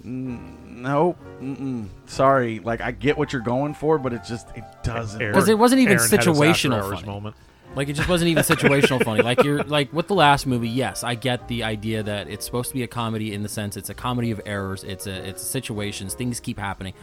mm, 0.05 0.69
"No, 0.69 1.17
mm-mm, 1.41 1.89
sorry. 2.07 2.61
Like 2.61 2.81
I 2.81 2.93
get 2.93 3.19
what 3.19 3.33
you're 3.33 3.43
going 3.43 3.75
for, 3.75 3.99
but 3.99 4.13
it 4.13 4.23
just 4.27 4.49
it 4.57 4.65
doesn't." 4.83 5.19
Because 5.19 5.49
it 5.49 5.59
wasn't 5.59 5.81
even 5.81 5.99
Aaron 5.99 6.09
situational 6.11 6.79
after 6.79 6.95
funny. 6.95 7.07
moment. 7.07 7.37
Like 7.77 7.89
it 7.89 7.93
just 7.93 8.09
wasn't 8.09 8.31
even 8.31 8.43
situational 8.43 9.05
funny. 9.05 9.23
Like 9.23 9.45
you're 9.45 9.63
like 9.63 9.93
with 9.93 10.09
the 10.09 10.15
last 10.15 10.47
movie, 10.47 10.69
yes, 10.69 11.05
I 11.05 11.15
get 11.15 11.47
the 11.47 11.63
idea 11.63 12.03
that 12.03 12.29
it's 12.29 12.45
supposed 12.47 12.69
to 12.71 12.75
be 12.75 12.83
a 12.83 12.87
comedy 12.89 13.35
in 13.35 13.43
the 13.43 13.49
sense 13.49 13.77
it's 13.77 13.91
a 13.91 13.95
comedy 13.95 14.31
of 14.31 14.41
errors. 14.47 14.83
It's 14.83 15.07
a 15.07 15.29
it's 15.29 15.43
situations, 15.43 16.15
things 16.15 16.41
keep 16.41 16.59
happening. 16.59 16.95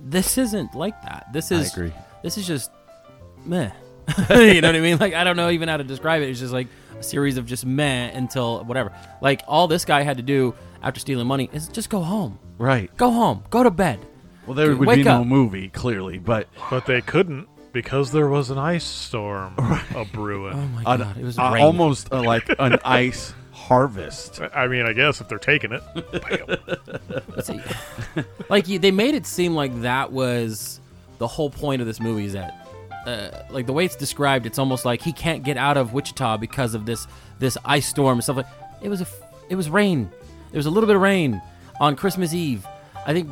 This 0.00 0.38
isn't 0.38 0.74
like 0.74 1.00
that. 1.02 1.26
This 1.32 1.52
is 1.52 1.72
agree. 1.72 1.92
This 2.22 2.38
is 2.38 2.46
just 2.46 2.70
meh. 3.44 3.70
you 4.30 4.60
know 4.60 4.68
what 4.68 4.76
I 4.76 4.80
mean? 4.80 4.98
Like 4.98 5.12
I 5.14 5.24
don't 5.24 5.36
know 5.36 5.50
even 5.50 5.68
how 5.68 5.76
to 5.76 5.84
describe 5.84 6.22
it. 6.22 6.30
It's 6.30 6.40
just 6.40 6.52
like 6.52 6.68
a 6.98 7.02
series 7.02 7.36
of 7.36 7.44
just 7.46 7.66
meh 7.66 8.10
until 8.14 8.64
whatever. 8.64 8.92
Like 9.20 9.42
all 9.46 9.68
this 9.68 9.84
guy 9.84 10.02
had 10.02 10.16
to 10.16 10.22
do 10.22 10.54
after 10.82 11.00
stealing 11.00 11.26
money 11.26 11.50
is 11.52 11.68
just 11.68 11.90
go 11.90 12.00
home. 12.00 12.38
right. 12.58 12.94
Go 12.96 13.10
home. 13.10 13.44
Go 13.50 13.62
to 13.62 13.70
bed. 13.70 14.00
Well, 14.46 14.54
there 14.54 14.74
would 14.76 14.86
Wake 14.88 14.96
be 14.98 15.04
no 15.04 15.20
up. 15.22 15.26
movie 15.26 15.68
clearly, 15.70 16.18
but 16.18 16.48
But 16.70 16.84
they 16.86 17.00
couldn't 17.00 17.48
because 17.74 18.10
there 18.12 18.28
was 18.28 18.48
an 18.48 18.56
ice 18.56 18.84
storm 18.84 19.52
a 19.94 20.06
brewing. 20.10 20.54
Oh 20.54 20.66
my 20.68 20.94
an- 20.94 21.00
god, 21.00 21.16
it 21.18 21.24
was 21.24 21.38
uh, 21.38 21.50
rain. 21.52 21.62
almost 21.62 22.10
uh, 22.10 22.22
like 22.22 22.48
an 22.58 22.78
ice 22.86 23.34
harvest. 23.52 24.40
I 24.54 24.66
mean, 24.68 24.86
I 24.86 24.94
guess 24.94 25.20
if 25.20 25.28
they're 25.28 25.38
taking 25.38 25.72
it. 25.72 25.82
Let's 27.28 27.46
see. 27.48 27.60
like 28.48 28.68
you, 28.68 28.78
they 28.78 28.90
made 28.90 29.14
it 29.14 29.26
seem 29.26 29.54
like 29.54 29.82
that 29.82 30.12
was 30.12 30.80
the 31.18 31.26
whole 31.26 31.50
point 31.50 31.80
of 31.82 31.86
this 31.86 32.00
movie 32.00 32.24
is 32.24 32.32
that 32.32 32.66
uh, 33.06 33.42
like 33.50 33.66
the 33.66 33.72
way 33.72 33.84
it's 33.84 33.96
described 33.96 34.46
it's 34.46 34.58
almost 34.58 34.84
like 34.84 35.00
he 35.02 35.12
can't 35.12 35.44
get 35.44 35.56
out 35.56 35.76
of 35.76 35.92
wichita 35.92 36.36
because 36.38 36.74
of 36.74 36.86
this 36.86 37.06
this 37.38 37.56
ice 37.64 37.86
storm 37.86 38.14
and 38.18 38.24
stuff 38.24 38.36
like 38.36 38.46
it 38.82 38.88
was 38.88 39.00
a 39.00 39.04
f- 39.04 39.22
it 39.50 39.56
was 39.56 39.68
rain 39.70 40.10
there 40.50 40.58
was 40.58 40.66
a 40.66 40.70
little 40.70 40.86
bit 40.86 40.96
of 40.96 41.02
rain 41.02 41.40
on 41.80 41.94
christmas 41.96 42.32
eve 42.32 42.66
i 43.06 43.12
think 43.12 43.30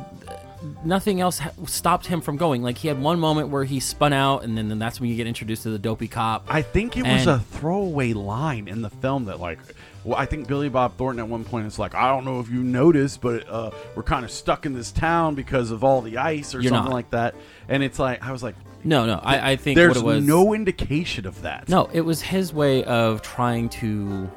nothing 0.83 1.19
else 1.21 1.39
ha- 1.39 1.51
stopped 1.65 2.05
him 2.07 2.21
from 2.21 2.37
going 2.37 2.63
like 2.63 2.77
he 2.77 2.87
had 2.87 3.01
one 3.01 3.19
moment 3.19 3.49
where 3.49 3.63
he 3.63 3.79
spun 3.79 4.13
out 4.13 4.43
and 4.43 4.57
then, 4.57 4.69
then 4.69 4.79
that's 4.79 4.99
when 4.99 5.09
you 5.09 5.15
get 5.15 5.27
introduced 5.27 5.63
to 5.63 5.69
the 5.69 5.79
dopey 5.79 6.07
cop 6.07 6.45
I 6.49 6.61
think 6.61 6.95
it 6.97 7.03
was 7.03 7.27
And- 7.27 7.31
a 7.31 7.39
throwaway 7.39 8.13
line 8.13 8.67
in 8.67 8.81
the 8.81 8.89
film 8.89 9.25
that, 9.25 9.39
like, 9.39 9.59
well, 10.03 10.17
I 10.17 10.25
think 10.25 10.47
Billy 10.47 10.69
Bob 10.69 10.97
Thornton 10.97 11.23
at 11.23 11.29
one 11.29 11.43
point 11.45 11.65
is 11.67 11.79
like, 11.79 11.95
I 11.95 12.09
don't 12.09 12.25
know 12.25 12.39
if 12.41 12.49
you 12.49 12.61
noticed, 12.61 13.21
but 13.21 13.47
uh, 13.49 13.71
we're 13.95 14.03
kind 14.03 14.25
of 14.25 14.31
stuck 14.31 14.65
in 14.65 14.73
this 14.73 14.91
town 14.91 15.35
because 15.35 15.71
of 15.71 15.83
all 15.83 16.01
the 16.01 16.17
ice 16.17 16.53
or 16.53 16.59
You're 16.61 16.71
something 16.71 16.89
not. 16.89 16.93
like 16.95 17.09
that. 17.11 17.35
And 17.69 17.81
it's 17.83 17.99
like, 17.99 18.21
I 18.23 18.31
was 18.31 18.43
like, 18.43 18.55
no 18.85 19.05
no 19.05 19.17
i, 19.23 19.51
I 19.51 19.55
think 19.55 19.77
there's 19.77 19.95
what 19.95 20.15
it 20.15 20.15
was 20.17 20.25
no 20.25 20.53
indication 20.53 21.25
of 21.25 21.41
that. 21.43 21.69
no 21.69 21.89
it 21.93 22.01
was 22.01 22.21
his 22.21 22.53
way 22.53 22.83
of 22.83 23.21
trying 23.21 23.69
to 23.69 24.29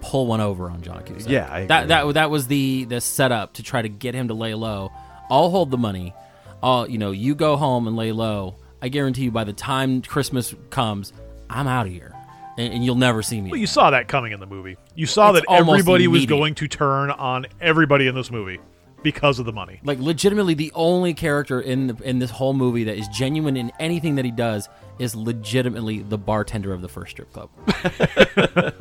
pull 0.00 0.26
one 0.26 0.40
over 0.40 0.70
on 0.70 0.82
John 0.82 1.02
Cusack. 1.04 1.28
Yeah, 1.30 1.66
that 1.66 1.88
that 1.88 2.14
that 2.14 2.30
was 2.30 2.46
the 2.46 2.84
the 2.84 3.00
setup 3.00 3.54
to 3.54 3.62
try 3.62 3.82
to 3.82 3.88
get 3.88 4.14
him 4.14 4.28
to 4.28 4.34
lay 4.34 4.54
low. 4.54 4.92
I'll 5.30 5.50
hold 5.50 5.70
the 5.70 5.78
money. 5.78 6.14
I'll 6.62 6.88
you 6.88 6.98
know 6.98 7.10
you 7.12 7.34
go 7.34 7.56
home 7.56 7.86
and 7.86 7.96
lay 7.96 8.12
low. 8.12 8.56
I 8.82 8.88
guarantee 8.88 9.24
you 9.24 9.30
by 9.30 9.44
the 9.44 9.52
time 9.52 10.02
Christmas 10.02 10.54
comes, 10.70 11.12
I'm 11.50 11.66
out 11.66 11.86
of 11.86 11.92
here, 11.92 12.14
and, 12.58 12.72
and 12.74 12.84
you'll 12.84 12.94
never 12.96 13.22
see 13.22 13.40
me. 13.40 13.50
Well, 13.50 13.60
you 13.60 13.66
saw 13.66 13.90
that 13.90 14.08
coming 14.08 14.32
in 14.32 14.40
the 14.40 14.46
movie. 14.46 14.76
You 14.94 15.06
saw 15.06 15.30
It's 15.30 15.40
that 15.40 15.46
almost 15.48 15.80
everybody 15.80 16.08
was 16.08 16.22
immediate. 16.22 16.36
going 16.36 16.54
to 16.56 16.68
turn 16.68 17.10
on 17.10 17.46
everybody 17.60 18.06
in 18.06 18.14
this 18.14 18.30
movie 18.30 18.58
because 19.02 19.38
of 19.38 19.46
the 19.46 19.52
money. 19.52 19.80
like 19.84 19.98
legitimately 19.98 20.52
the 20.54 20.70
only 20.74 21.14
character 21.14 21.60
in 21.60 21.86
the, 21.86 21.96
in 22.02 22.18
this 22.18 22.30
whole 22.30 22.52
movie 22.52 22.84
that 22.84 22.96
is 22.98 23.08
genuine 23.08 23.56
in 23.56 23.70
anything 23.78 24.14
that 24.16 24.24
he 24.26 24.30
does 24.30 24.68
is 25.00 25.16
legitimately 25.16 26.00
the 26.00 26.18
bartender 26.18 26.72
of 26.72 26.82
the 26.82 26.88
first 26.88 27.12
strip 27.12 27.32
club. 27.32 27.50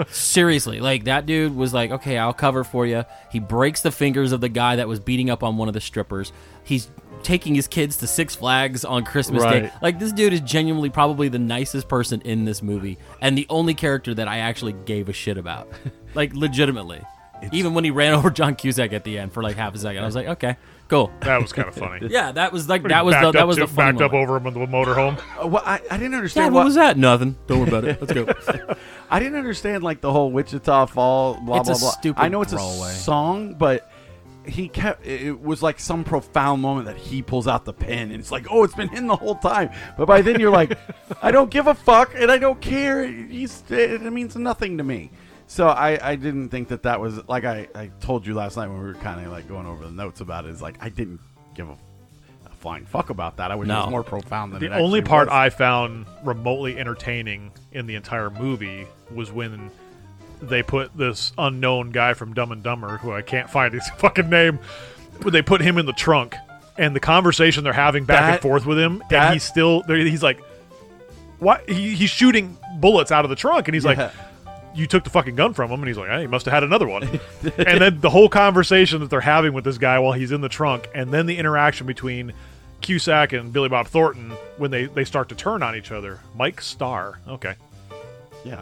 Seriously, 0.10 0.80
like 0.82 1.06
that 1.06 1.26
dude 1.26 1.56
was 1.56 1.74
like, 1.74 1.92
"Okay, 1.92 2.18
I'll 2.18 2.34
cover 2.34 2.64
for 2.64 2.86
you." 2.86 3.06
He 3.32 3.40
breaks 3.40 3.82
the 3.82 3.92
fingers 3.92 4.32
of 4.32 4.42
the 4.42 4.50
guy 4.50 4.76
that 4.76 4.88
was 4.88 5.00
beating 5.00 5.30
up 5.30 5.44
on 5.44 5.58
one 5.58 5.68
of 5.68 5.74
the 5.74 5.82
strippers. 5.82 6.32
He's 6.64 6.90
taking 7.24 7.56
his 7.56 7.68
kids 7.68 7.98
to 7.98 8.08
Six 8.08 8.36
Flags 8.36 8.86
on 8.86 9.04
Christmas 9.04 9.44
Day. 9.44 9.72
Like 9.82 10.00
this 10.00 10.12
dude 10.12 10.34
is 10.34 10.42
genuinely 10.42 10.90
probably 10.90 11.30
the 11.30 11.40
nicest 11.40 11.88
person 11.88 12.22
in 12.22 12.46
this 12.46 12.62
movie 12.62 12.98
and 13.22 13.38
the 13.38 13.48
only 13.50 13.74
character 13.74 14.14
that 14.14 14.28
I 14.28 14.40
actually 14.40 14.74
gave 14.74 15.10
a 15.10 15.14
shit 15.14 15.38
about. 15.38 15.70
like 16.16 16.34
legitimately. 16.34 17.02
Even 17.52 17.74
when 17.74 17.84
he 17.86 17.92
ran 17.92 18.14
over 18.16 18.30
John 18.30 18.56
Cusack 18.56 18.94
at 18.94 19.04
the 19.04 19.18
end 19.18 19.32
for 19.32 19.42
like 19.42 19.56
half 19.56 19.74
a 19.74 19.78
second, 19.78 20.04
I 20.04 20.06
was 20.06 20.16
like, 20.16 20.28
"Okay, 20.28 20.58
cool." 20.90 21.12
That 21.22 21.42
was 21.42 21.54
kind 21.54 21.68
of 21.68 21.76
funny. 21.76 22.08
Yeah, 22.12 22.32
that 22.34 22.52
was 22.52 22.68
like 22.68 22.84
that 22.84 23.06
was 23.06 23.16
the 23.16 23.22
backed 23.22 23.34
that 23.34 23.48
was 23.48 23.58
to- 23.58 23.62
the 23.64 23.68
fun 23.68 23.96
backed 23.96 24.02
up 24.04 24.12
moment. 24.12 24.30
over 24.30 24.38
him 24.38 24.48
in 24.48 24.54
the 24.56 24.68
motorhome. 24.68 25.20
Uh, 25.42 25.48
well, 25.48 25.64
I, 25.66 25.76
I 25.90 25.98
didn't 25.98 26.12
Dad, 26.12 26.18
understand 26.18 26.54
what 26.54 26.66
was 26.66 26.76
that? 26.76 26.98
Nothing. 26.98 27.38
Don't 27.48 27.60
worry 27.60 27.70
about 27.70 27.86
it. 27.86 28.02
Let's 28.02 28.12
go. 28.14 28.76
I 29.10 29.20
didn't 29.20 29.38
understand 29.38 29.84
like 29.84 30.02
the 30.02 30.12
whole 30.12 30.32
Wichita 30.32 30.88
Fall. 30.88 31.40
Blah 31.40 31.62
It's 31.62 31.70
a 31.70 31.72
blah 31.74 31.80
blah. 31.80 31.90
stupid 31.92 32.22
I 32.22 32.28
know 32.28 32.42
it's 32.42 32.52
throwaway. 32.52 32.90
a 32.90 32.94
song, 32.94 33.54
but 33.54 33.90
he 34.46 34.68
kept. 34.68 35.06
It 35.06 35.22
it 35.28 35.42
was 35.42 35.62
like 35.64 35.80
some 35.80 36.04
profound 36.04 36.62
moment 36.62 36.88
that 36.88 36.98
he 36.98 37.22
pulls 37.22 37.48
out 37.48 37.64
the 37.66 37.74
pen, 37.74 38.12
and 38.12 38.20
it's 38.20 38.32
like, 38.32 38.48
oh, 38.50 38.64
it's 38.64 38.74
been 38.76 38.94
in 38.96 39.08
the 39.08 39.16
whole 39.16 39.36
time. 39.36 39.70
But 39.98 40.08
by 40.08 40.22
then 40.22 40.40
you're 40.40 40.52
like, 40.52 40.78
I 41.22 41.32
don't 41.32 41.52
give 41.52 41.68
a 41.68 41.76
fuck, 41.76 42.14
and 42.16 42.32
I 42.32 42.38
don't 42.38 42.60
care. 42.60 43.06
He's 43.08 43.64
it 43.70 44.02
means 44.12 44.36
nothing 44.36 44.78
to 44.80 44.84
me. 44.84 45.12
So 45.52 45.68
I, 45.68 46.12
I 46.12 46.16
didn't 46.16 46.50
think 46.50 46.68
that 46.68 46.84
that 46.84 47.02
was 47.02 47.28
like 47.28 47.44
I, 47.44 47.68
I 47.74 47.90
told 48.02 48.28
you 48.28 48.36
last 48.36 48.56
night 48.56 48.68
when 48.68 48.78
we 48.78 48.86
were 48.86 48.94
kind 48.94 49.26
of 49.26 49.32
like 49.32 49.48
going 49.48 49.66
over 49.66 49.84
the 49.84 49.92
notes 49.92 50.22
about 50.22 50.46
it. 50.46 50.50
Is 50.52 50.62
like 50.62 50.76
I 50.80 50.90
didn't 50.90 51.20
give 51.56 51.68
a, 51.68 51.74
a 52.46 52.50
flying 52.60 52.86
fuck 52.86 53.10
about 53.10 53.38
that. 53.38 53.50
I 53.50 53.56
wish 53.56 53.66
it 53.66 53.70
No. 53.70 53.82
was 53.82 53.90
more 53.90 54.04
profound 54.04 54.54
than 54.54 54.60
The 54.60 54.68
it 54.68 54.72
only 54.74 55.00
actually 55.00 55.10
part 55.10 55.28
was. 55.30 55.34
I 55.34 55.50
found 55.50 56.06
remotely 56.24 56.78
entertaining 56.78 57.52
in 57.72 57.88
the 57.88 57.96
entire 57.96 58.30
movie 58.30 58.86
was 59.12 59.32
when 59.32 59.72
they 60.40 60.62
put 60.62 60.96
this 60.96 61.34
unknown 61.36 61.90
guy 61.90 62.14
from 62.14 62.36
Dumb 62.36 62.52
and 62.52 62.62
Dumber, 62.62 62.98
who 62.98 63.12
I 63.12 63.24
can't 63.24 63.50
find 63.50 63.74
his 63.74 63.90
fucking 63.98 64.30
name, 64.30 64.60
but 65.22 65.34
they 65.34 65.42
put 65.42 65.62
him 65.62 65.80
in 65.80 65.88
the 65.88 65.94
trunk, 65.94 66.36
and 66.78 66.96
the 66.96 67.00
conversation 67.00 67.64
they're 67.64 67.74
having 67.74 68.06
back 68.06 68.22
and 68.22 68.34
That- 68.36 68.42
forth 68.44 68.68
with 68.68 68.78
him, 68.78 69.02
that- 69.10 69.24
and 69.26 69.34
he's 69.34 69.44
still 69.44 69.82
there. 69.82 69.98
He's 69.98 70.22
like, 70.24 70.40
"What?" 71.40 71.68
He, 71.68 71.96
he's 71.96 72.12
shooting 72.12 72.56
bullets 72.78 73.12
out 73.12 73.26
of 73.26 73.30
the 73.30 73.36
trunk, 73.36 73.68
and 73.68 73.74
he's 73.74 73.84
Yeah. 73.84 73.94
like. 73.96 74.12
You 74.80 74.88
took 74.88 75.04
the 75.04 75.10
fucking 75.10 75.36
gun 75.36 75.54
from 75.54 75.70
him, 75.70 75.80
and 75.82 75.88
he's 75.88 75.98
like, 75.98 76.10
"Hey, 76.10 76.22
he 76.22 76.28
must 76.28 76.46
have 76.46 76.54
had 76.54 76.64
another 76.64 76.88
one." 76.88 77.04
and 77.58 77.82
then 77.82 78.00
the 78.00 78.10
whole 78.10 78.30
conversation 78.30 79.02
that 79.02 79.10
they're 79.10 79.20
having 79.22 79.54
with 79.54 79.64
this 79.66 79.78
guy 79.78 80.00
while 80.00 80.14
he's 80.14 80.32
in 80.32 80.42
the 80.42 80.50
trunk, 80.50 80.90
and 80.96 81.12
then 81.12 81.26
the 81.26 81.38
interaction 81.38 81.86
between 81.86 82.34
Cusack 82.82 83.34
and 83.34 83.52
Billy 83.52 83.68
Bob 83.70 83.88
Thornton 83.88 84.32
when 84.58 84.72
they, 84.72 84.86
they 84.86 85.04
start 85.04 85.30
to 85.30 85.36
turn 85.36 85.62
on 85.64 85.76
each 85.76 85.92
other. 85.92 86.20
Mike 86.36 86.62
Starr. 86.62 87.20
Okay. 87.28 87.56
Yeah. 88.46 88.62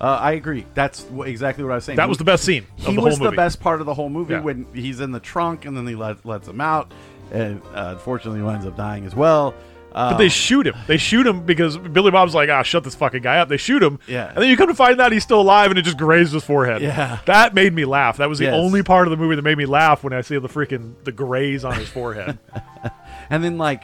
Uh, 0.00 0.18
I 0.20 0.32
agree. 0.32 0.64
That's 0.74 1.04
wh- 1.08 1.26
exactly 1.26 1.64
what 1.64 1.72
I 1.72 1.76
was 1.76 1.84
saying. 1.84 1.96
That 1.96 2.08
was 2.08 2.18
the 2.18 2.24
best 2.24 2.44
scene 2.44 2.66
of 2.78 2.84
He 2.86 2.94
the 2.94 3.00
was 3.00 3.18
movie. 3.18 3.30
the 3.30 3.36
best 3.36 3.60
part 3.60 3.80
of 3.80 3.86
the 3.86 3.94
whole 3.94 4.08
movie 4.10 4.34
Yeah. 4.34 4.40
when 4.40 4.66
he's 4.74 5.00
in 5.00 5.10
the 5.10 5.20
trunk 5.20 5.64
and 5.64 5.76
then 5.76 5.86
he 5.86 5.94
let, 5.96 6.24
lets 6.24 6.46
him 6.46 6.60
out, 6.60 6.92
and 7.32 7.60
uh, 7.74 7.94
unfortunately 7.94 8.42
winds 8.42 8.66
up 8.66 8.76
dying 8.76 9.04
as 9.06 9.14
well. 9.16 9.54
Uh, 9.96 10.10
But 10.12 10.18
they 10.18 10.28
shoot 10.28 10.66
him. 10.66 10.74
They 10.86 10.98
shoot 10.98 11.26
him 11.26 11.46
because 11.46 11.78
Billy 11.78 12.10
Bob's 12.10 12.34
like, 12.34 12.50
ah, 12.50 12.62
shut 12.62 12.84
this 12.84 12.94
fucking 12.94 13.22
guy 13.22 13.38
up. 13.38 13.48
They 13.48 13.56
shoot 13.56 13.82
him. 13.82 13.98
Yeah. 14.06 14.28
And 14.28 14.36
then 14.36 14.48
you 14.50 14.56
come 14.56 14.68
to 14.68 14.74
find 14.74 15.00
out 15.00 15.10
he's 15.10 15.22
still 15.22 15.40
alive 15.40 15.70
and 15.70 15.78
it 15.78 15.82
just 15.82 15.96
grazed 15.96 16.34
his 16.34 16.44
forehead. 16.44 16.82
Yeah. 16.82 17.18
That 17.24 17.54
made 17.54 17.72
me 17.72 17.86
laugh. 17.86 18.18
That 18.18 18.28
was 18.28 18.38
the 18.38 18.44
Yes. 18.44 18.54
only 18.54 18.82
part 18.82 19.06
of 19.06 19.10
the 19.10 19.16
movie 19.16 19.36
that 19.36 19.42
made 19.42 19.56
me 19.56 19.64
laugh 19.66 20.04
when 20.04 20.12
I 20.12 20.20
see 20.20 20.38
the 20.38 20.48
freaking 20.48 21.02
the 21.04 21.12
graze 21.12 21.64
on 21.64 21.74
his 21.74 21.88
forehead. 21.88 22.38
And 23.30 23.42
then, 23.42 23.58
like, 23.58 23.82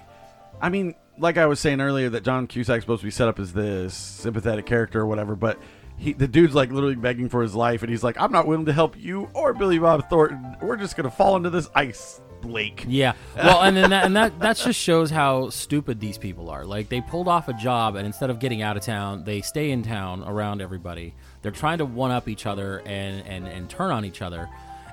I 0.60 0.68
mean, 0.68 0.94
like 1.18 1.36
I 1.36 1.46
was 1.46 1.58
saying 1.58 1.80
earlier, 1.80 2.08
that 2.10 2.22
John 2.24 2.46
Cusack's 2.46 2.84
supposed 2.84 3.00
to 3.00 3.06
be 3.06 3.10
set 3.10 3.26
up 3.26 3.40
as 3.40 3.52
this 3.52 3.92
sympathetic 3.94 4.66
character 4.66 5.00
or 5.00 5.06
whatever, 5.06 5.34
but 5.34 5.58
he, 5.96 6.12
the 6.12 6.28
dude's 6.28 6.54
like 6.54 6.70
literally 6.70 6.94
begging 6.94 7.28
for 7.28 7.42
his 7.42 7.54
life, 7.54 7.82
and 7.82 7.90
he's 7.90 8.04
like, 8.04 8.20
"I'm 8.20 8.30
not 8.30 8.46
willing 8.46 8.66
to 8.66 8.72
help 8.72 8.96
you 8.96 9.28
or 9.34 9.52
Billy 9.52 9.78
Bob 9.80 10.08
Thornton. 10.08 10.56
We're 10.62 10.76
just 10.76 10.96
gonna 10.96 11.10
fall 11.10 11.34
into 11.36 11.50
this 11.50 11.68
ice 11.74 12.20
lake." 12.44 12.84
Yeah. 12.88 13.12
Well, 13.36 13.62
and 13.62 13.76
then 13.76 13.90
that, 13.90 14.04
and 14.04 14.16
that 14.16 14.38
that 14.40 14.56
just 14.56 14.78
shows 14.78 15.10
how 15.10 15.50
stupid 15.50 16.00
these 16.00 16.18
people 16.18 16.50
are. 16.50 16.64
Like 16.64 16.88
they 16.88 17.00
pulled 17.00 17.28
off 17.28 17.48
a 17.48 17.52
job, 17.54 17.96
and 17.96 18.06
instead 18.06 18.30
of 18.30 18.38
getting 18.38 18.62
out 18.62 18.76
of 18.76 18.82
town, 18.82 19.24
they 19.24 19.40
stay 19.40 19.70
in 19.70 19.82
town 19.82 20.22
around 20.24 20.60
everybody. 20.62 21.14
They're 21.42 21.50
trying 21.52 21.78
to 21.78 21.84
one 21.84 22.10
up 22.10 22.28
each 22.28 22.46
other 22.46 22.82
and 22.86 23.26
and 23.26 23.46
and 23.46 23.68
turn 23.70 23.90
on 23.90 24.04
each 24.04 24.22
other. 24.22 24.48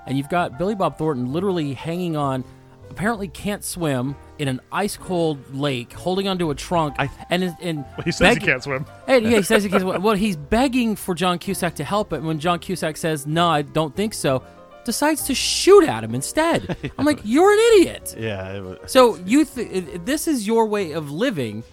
And 0.07 0.17
you've 0.17 0.29
got 0.29 0.57
Billy 0.57 0.75
Bob 0.75 0.97
Thornton 0.97 1.31
literally 1.33 1.73
hanging 1.73 2.15
on. 2.17 2.43
Apparently, 2.89 3.27
can't 3.27 3.63
swim 3.63 4.15
in 4.39 4.47
an 4.47 4.59
ice 4.71 4.97
cold 4.97 5.53
lake, 5.53 5.93
holding 5.93 6.27
onto 6.27 6.49
a 6.49 6.55
trunk, 6.55 6.95
and 7.29 7.43
is- 7.43 7.53
and 7.61 7.85
he 8.03 8.11
says 8.11 8.33
he 8.35 8.39
can't 8.39 8.63
swim. 8.63 8.83
Hey, 9.05 9.19
yeah, 9.19 9.37
he 9.37 9.43
says 9.43 9.63
he 9.63 9.69
can't 9.69 9.83
swim. 9.83 10.01
Well, 10.01 10.15
he's 10.15 10.35
begging 10.35 10.95
for 10.95 11.13
John 11.13 11.37
Cusack 11.37 11.75
to 11.75 11.83
help, 11.83 12.11
and 12.13 12.25
when 12.25 12.39
John 12.39 12.57
Cusack 12.57 12.97
says 12.97 13.27
no, 13.27 13.47
I 13.47 13.61
don't 13.61 13.95
think 13.95 14.15
so, 14.15 14.41
decides 14.85 15.23
to 15.23 15.35
shoot 15.35 15.83
at 15.87 16.03
him 16.03 16.15
instead. 16.15 16.75
I'm 16.97 17.05
like, 17.05 17.19
you're 17.23 17.51
an 17.51 17.59
idiot. 17.73 18.15
Yeah. 18.17 18.53
It 18.53 18.61
was, 18.63 18.77
So 18.91 19.15
you, 19.17 19.45
th- 19.45 20.01
this 20.05 20.27
is 20.27 20.47
your 20.47 20.65
way 20.65 20.91
of 20.93 21.11
living. 21.11 21.63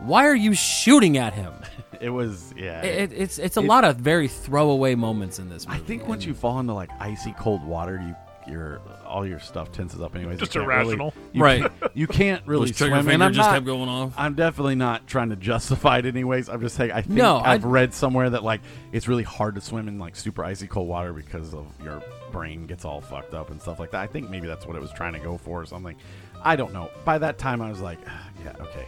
Why 0.00 0.26
are 0.26 0.34
you 0.34 0.54
shooting 0.54 1.16
at 1.18 1.32
him? 1.34 1.52
it 2.00 2.10
was. 2.10 2.52
Yeah. 2.56 2.82
It, 2.82 3.12
it's 3.12 3.38
it's 3.38 3.56
a 3.56 3.60
It- 3.60 3.66
lot 3.66 3.84
of 3.84 3.96
very 3.96 4.28
throwaway 4.28 4.94
moments 4.94 5.38
in 5.38 5.48
this 5.48 5.66
movie. 5.66 5.80
I 5.80 5.82
think 5.84 6.08
once 6.08 6.24
you 6.24 6.34
fall 6.34 6.58
into 6.60 6.72
like 6.74 6.90
icy 7.00 7.32
cold 7.38 7.64
water, 7.64 8.00
you 8.04 8.14
your 8.52 8.80
all 9.06 9.24
your 9.24 9.38
stuff 9.38 9.70
tenses 9.70 10.00
up 10.00 10.16
anyways. 10.16 10.40
Just 10.40 10.52
You 10.56 10.62
can't 10.62 10.68
really- 10.68 10.80
irrational. 10.94 11.14
you 11.32 11.42
Right. 11.44 11.60
can't- 11.60 11.72
you 11.94 12.06
can't 12.08 12.44
really 12.48 12.70
Those 12.72 12.76
swim. 12.88 13.08
and 13.08 13.22
I'm 13.22 13.32
just 13.32 13.48
not- 13.48 13.54
kept 13.54 13.66
going 13.66 13.88
off. 13.88 14.14
I'm 14.16 14.34
definitely 14.34 14.74
not 14.74 15.06
trying 15.06 15.28
to 15.30 15.36
justify 15.36 15.98
it 15.98 16.06
anyways. 16.06 16.48
I'm 16.48 16.60
just 16.60 16.74
saying 16.74 16.90
I 16.90 17.02
think 17.02 17.10
No, 17.18 17.38
I've 17.38 17.64
I- 17.64 17.68
read 17.68 17.94
somewhere 17.94 18.28
that 18.30 18.42
like 18.42 18.60
it's 18.90 19.06
really 19.06 19.22
hard 19.22 19.54
to 19.54 19.60
swim 19.60 19.86
in 19.86 20.00
like 20.00 20.16
super 20.16 20.42
icy 20.44 20.66
cold 20.66 20.88
water 20.88 21.12
because 21.12 21.54
of 21.54 21.66
your 21.84 22.02
brain 22.32 22.66
gets 22.66 22.84
all 22.84 23.00
fucked 23.00 23.34
up 23.34 23.50
and 23.50 23.60
stuff 23.60 23.78
like 23.78 23.90
that. 23.92 24.00
I 24.00 24.06
think 24.06 24.30
maybe 24.30 24.48
that's 24.48 24.66
what 24.66 24.74
it 24.76 24.80
was 24.82 24.92
trying 24.92 25.12
to 25.12 25.18
go 25.20 25.36
for 25.38 25.60
or 25.62 25.66
something. 25.66 25.96
I 26.42 26.56
don't 26.56 26.72
know. 26.72 26.90
By 27.04 27.18
that 27.18 27.38
time 27.38 27.60
I 27.62 27.70
was 27.70 27.80
like, 27.80 27.98
"Ah, 28.08 28.28
yeah, 28.44 28.54
okay. 28.60 28.86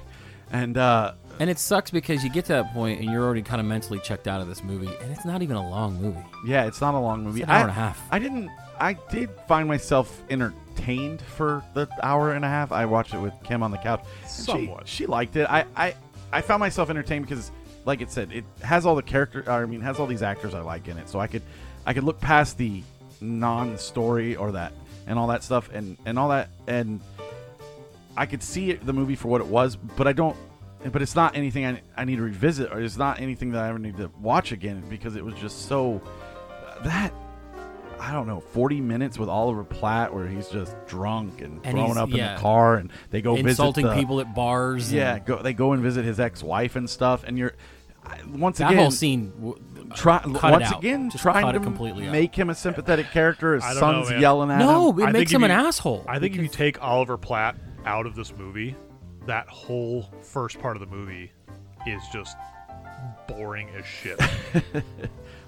And 0.50 0.76
uh 0.78 1.12
and 1.40 1.50
it 1.50 1.58
sucks 1.58 1.90
because 1.90 2.22
you 2.24 2.30
get 2.30 2.44
to 2.46 2.52
that 2.54 2.72
point 2.72 3.00
and 3.00 3.10
you're 3.10 3.22
already 3.24 3.42
kind 3.42 3.60
of 3.60 3.66
mentally 3.66 3.98
checked 4.00 4.26
out 4.28 4.40
of 4.40 4.48
this 4.48 4.62
movie, 4.62 4.90
and 5.02 5.12
it's 5.12 5.24
not 5.24 5.42
even 5.42 5.56
a 5.56 5.68
long 5.70 6.00
movie. 6.00 6.24
Yeah, 6.46 6.66
it's 6.66 6.80
not 6.80 6.94
a 6.94 6.98
long 6.98 7.24
movie. 7.24 7.40
It's 7.40 7.48
an 7.48 7.50
hour 7.50 7.58
I, 7.58 7.62
and 7.62 7.70
a 7.70 7.74
half. 7.74 8.00
I 8.10 8.18
didn't. 8.18 8.50
I 8.78 8.94
did 9.10 9.30
find 9.46 9.68
myself 9.68 10.22
entertained 10.30 11.20
for 11.22 11.62
the 11.74 11.88
hour 12.02 12.32
and 12.32 12.44
a 12.44 12.48
half. 12.48 12.72
I 12.72 12.86
watched 12.86 13.14
it 13.14 13.18
with 13.20 13.34
Kim 13.44 13.62
on 13.62 13.70
the 13.70 13.78
couch. 13.78 14.00
and 14.22 14.30
she- 14.30 14.42
Somewhat. 14.42 14.88
She, 14.88 15.06
liked 15.06 15.36
it. 15.36 15.48
I, 15.48 15.64
I 15.76 15.94
I 16.32 16.40
found 16.40 16.60
myself 16.60 16.90
entertained 16.90 17.26
because, 17.26 17.50
like 17.84 18.00
it 18.00 18.10
said, 18.10 18.32
it 18.32 18.44
has 18.62 18.84
all 18.86 18.94
the 18.96 19.02
character. 19.02 19.48
I 19.50 19.64
mean, 19.66 19.80
has 19.80 19.98
all 20.00 20.06
these 20.06 20.22
actors 20.22 20.54
I 20.54 20.60
like 20.60 20.88
in 20.88 20.98
it. 20.98 21.08
So 21.08 21.20
I 21.20 21.26
could 21.28 21.42
I 21.86 21.94
could 21.94 22.04
look 22.04 22.20
past 22.20 22.58
the 22.58 22.82
non-story 23.24 24.36
or 24.36 24.52
that 24.52 24.72
and 25.06 25.18
all 25.18 25.26
that 25.28 25.42
stuff 25.42 25.70
and 25.72 25.96
and 26.06 26.18
all 26.18 26.28
that 26.28 26.48
and 26.66 27.00
I 28.16 28.26
could 28.26 28.42
see 28.42 28.70
it, 28.70 28.84
the 28.86 28.92
movie 28.92 29.16
for 29.16 29.28
what 29.28 29.40
it 29.40 29.46
was, 29.48 29.74
but 29.76 30.06
I 30.06 30.12
don't. 30.12 30.36
But 30.92 31.02
it's 31.02 31.16
not 31.16 31.34
anything 31.34 31.64
I, 31.66 31.80
I 31.96 32.04
need 32.04 32.16
to 32.16 32.22
revisit, 32.22 32.70
or 32.70 32.80
it's 32.80 32.96
not 32.98 33.18
anything 33.20 33.50
that 33.52 33.64
I 33.64 33.68
ever 33.70 33.78
need 33.78 33.96
to 33.96 34.10
watch 34.20 34.52
again 34.52 34.84
because 34.88 35.16
it 35.16 35.24
was 35.24 35.34
just 35.34 35.66
so 35.66 36.00
that 36.84 37.12
I 37.98 38.12
don't 38.12 38.26
know, 38.26 38.40
forty 38.40 38.80
minutes 38.80 39.18
with 39.18 39.28
Oliver 39.28 39.64
Platt 39.64 40.14
where 40.14 40.28
he's 40.28 40.48
just 40.48 40.76
drunk 40.86 41.40
and, 41.40 41.60
And 41.64 41.76
thrown 41.76 41.96
up 41.98 42.10
in 42.10 42.16
yeah. 42.16 42.34
the 42.34 42.40
car, 42.40 42.76
and 42.76 42.92
they 43.10 43.20
go 43.22 43.34
Insulting 43.34 43.84
visit 43.84 43.94
the- 43.94 44.00
people 44.00 44.20
at 44.20 44.32
bars. 44.34 44.92
Yeah, 44.92 45.16
and 45.16 45.24
go, 45.24 45.42
they 45.42 45.54
go 45.54 45.72
and 45.72 45.82
visit 45.82 46.04
his 46.04 46.20
ex-wife 46.20 46.76
and 46.76 46.88
stuff, 46.88 47.24
and 47.24 47.36
you're 47.38 47.54
once 48.28 48.58
that 48.58 48.66
again 48.66 48.76
That 48.76 48.82
whole 48.82 48.90
scene. 48.92 49.32
W- 49.88 49.96
Try, 49.96 50.18
cut 50.18 50.28
it 50.28 50.40
once 50.52 50.64
out. 50.72 50.78
again, 50.78 51.10
Just 51.10 51.22
trying 51.22 51.44
cut 51.44 51.52
to 51.52 51.58
it 51.58 51.62
completely 51.62 52.06
out. 52.06 52.12
make 52.12 52.34
him 52.34 52.50
a 52.50 52.54
sympathetic 52.54 53.10
character. 53.10 53.54
His 53.54 53.64
I 53.64 53.74
don't 53.74 53.76
know, 53.76 53.80
son's 53.80 54.10
man. 54.10 54.20
yelling 54.20 54.50
at 54.50 54.60
him. 54.60 54.66
No, 54.66 54.90
it 54.98 55.02
I 55.04 55.12
makes 55.12 55.30
think 55.30 55.42
him 55.42 55.44
if 55.44 55.50
an 55.50 55.60
you- 55.60 55.66
asshole. 55.66 56.04
I 56.08 56.18
think 56.18 56.34
if 56.36 56.42
you 56.42 56.48
take 56.48 56.82
Oliver 56.82 57.16
Platt 57.16 57.56
out 57.86 58.06
of 58.06 58.14
this 58.14 58.34
movie, 58.36 58.74
that 59.26 59.48
whole 59.48 60.10
first 60.22 60.58
part 60.60 60.76
of 60.76 60.80
the 60.80 60.86
movie 60.94 61.32
is 61.86 62.02
just 62.12 62.36
boring 63.28 63.68
as 63.78 63.84
shit. 63.86 64.20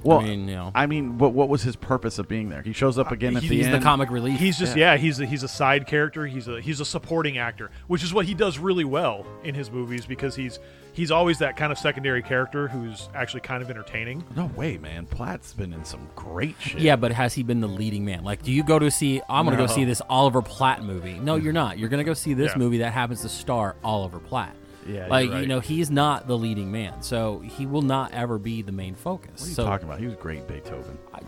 Well, 0.07 0.21
I 0.21 0.25
mean, 0.25 0.49
you 0.49 0.55
know. 0.55 0.73
I 0.75 0.87
mean, 0.87 1.19
what 1.19 1.33
what 1.33 1.49
was 1.49 1.63
his 1.63 1.77
purpose 1.77 2.19
of 2.19 2.29
being 2.29 2.49
there? 2.49 2.63
He 2.63 2.73
shows 2.73 2.99
up 2.99 3.11
uh, 3.11 3.15
again 3.15 3.37
at 3.37 3.43
the 3.43 3.49
he's 3.49 3.67
the 3.67 3.73
the 3.73 3.81
comic 3.81 4.11
relief. 4.11 4.39
He's 4.39 4.59
just 4.59 4.77
yeah. 4.77 4.97
he's 4.97 5.21
a, 5.21 5.27
he's 5.27 5.43
a 5.43 5.49
side 5.49 5.87
character. 5.87 6.27
He's 6.27 6.49
a 6.49 6.61
he's 6.61 6.81
a 6.81 6.85
supporting 6.85 7.39
actor, 7.39 7.71
which 7.87 8.03
is 8.03 8.13
what 8.15 8.27
he 8.27 8.35
does 8.35 8.59
really 8.59 8.85
well 8.85 9.27
in 9.45 9.55
his 9.55 9.71
movies 9.71 10.07
because 10.07 10.35
he's 10.37 10.59
he's 10.93 11.11
always 11.11 11.39
that 11.39 11.57
kind 11.57 11.71
of 11.71 11.79
secondary 11.79 12.23
character 12.23 12.69
who's 12.69 13.09
actually 13.15 13.41
kind 13.41 13.63
of 13.63 13.71
entertaining. 13.71 14.25
No 14.35 14.47
way, 14.57 14.79
man. 14.79 15.07
Platt's 15.07 15.53
been 15.53 15.73
in 15.73 15.85
some 15.85 16.09
great 16.17 16.57
shit. 16.59 16.81
Yeah, 16.81 16.97
but 16.97 17.13
has 17.13 17.35
he 17.35 17.43
been 17.43 17.61
the 17.61 17.69
leading 17.69 18.05
man? 18.05 18.25
Like, 18.25 18.43
do 18.43 18.51
you 18.53 18.65
go 18.65 18.79
to 18.79 18.91
see? 18.91 19.21
I'm 19.29 19.45
going 19.45 19.57
to 19.57 19.63
No. 19.63 19.69
go 19.69 19.75
see 19.75 19.85
this 19.85 20.01
Oliver 20.09 20.43
Platt 20.43 20.83
movie. 20.83 21.19
No, 21.19 21.37
you're 21.37 21.53
not. 21.53 21.79
You're 21.79 21.89
going 21.91 21.99
to 21.99 22.05
go 22.05 22.15
see 22.15 22.35
this 22.35 22.53
Yeah. 22.53 22.59
movie 22.59 22.79
that 22.79 22.93
happens 22.93 23.23
to 23.23 23.29
star 23.29 23.77
Oliver 23.85 24.19
Platt. 24.19 24.57
Yeah, 24.87 25.07
like 25.09 25.31
right. 25.31 25.41
you 25.43 25.47
know, 25.47 25.61
he's 25.61 25.91
not 25.91 26.27
the 26.27 26.37
leading 26.37 26.71
man, 26.71 27.03
so 27.03 27.41
he 27.41 27.67
will 27.67 27.83
not 27.83 28.13
ever 28.13 28.39
be 28.39 28.63
the 28.63 28.73
main 28.73 28.95
focus. 28.95 29.41
What 29.41 29.47
are 29.47 29.49
you 29.49 29.55
so 29.55 29.65
talking 29.65 29.89
about? 29.89 30.01
He 30.01 30.07
was 30.07 30.17
great, 30.17 30.47
Beethoven. 30.47 30.99
I, 31.13 31.21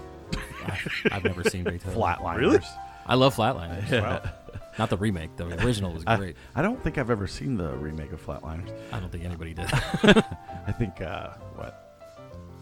I've 1.11 1.25
never 1.25 1.45
seen 1.45 1.65
Beethoven. 1.65 1.99
Flatliners. 1.99 2.39
Really? 2.39 2.61
I 3.07 3.15
love 3.15 3.35
Flatliners. 3.35 4.33
Not 4.79 4.91
the 4.91 4.97
remake. 4.97 5.37
The 5.37 5.47
original 5.65 5.93
was 5.93 6.05
I, 6.07 6.17
great. 6.17 6.37
I 6.55 6.63
don't 6.63 6.81
think 6.85 6.99
I've 6.99 7.11
ever 7.11 7.27
seen 7.27 7.57
the 7.57 7.73
remake 7.77 8.13
of 8.13 8.25
Flatliners. 8.25 8.71
I 8.93 9.01
don't 9.01 9.11
think 9.11 9.25
anybody 9.25 9.55
did. 9.55 9.67
I 9.73 10.73
think 10.73 11.01
uh, 11.01 11.31
what 11.57 11.89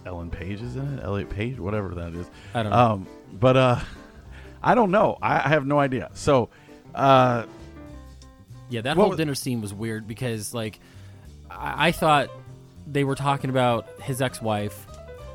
Ellen 0.07 0.31
Page 0.31 0.63
is 0.63 0.77
in 0.77 0.99
it. 0.99 1.05
Elliot 1.05 1.29
Page, 1.29 1.59
whatever 1.59 1.95
that 1.95 2.15
is. 2.15 2.31
I 2.55 2.63
don't 2.63 2.73
know. 2.73 2.79
Um, 2.79 3.07
but 3.35 3.57
uh, 3.57 3.81
I 4.63 4.75
don't 4.75 4.91
know. 4.91 5.19
I, 5.21 5.37
I 5.37 5.49
have 5.49 5.67
no 5.67 5.79
idea. 5.79 6.11
So, 6.15 6.49
uh, 6.95 7.45
Yeah, 8.69 8.81
that 8.83 8.97
whole 8.97 9.11
was- 9.11 9.17
dinner 9.19 9.35
scene 9.35 9.61
was 9.61 9.73
weird 9.73 10.07
because, 10.09 10.53
like, 10.55 10.79
I, 11.51 11.89
I 11.89 11.93
thought 11.93 12.31
they 12.87 13.05
were 13.05 13.15
talking 13.15 13.51
about 13.51 13.89
his 14.03 14.21
ex-wife, 14.23 14.87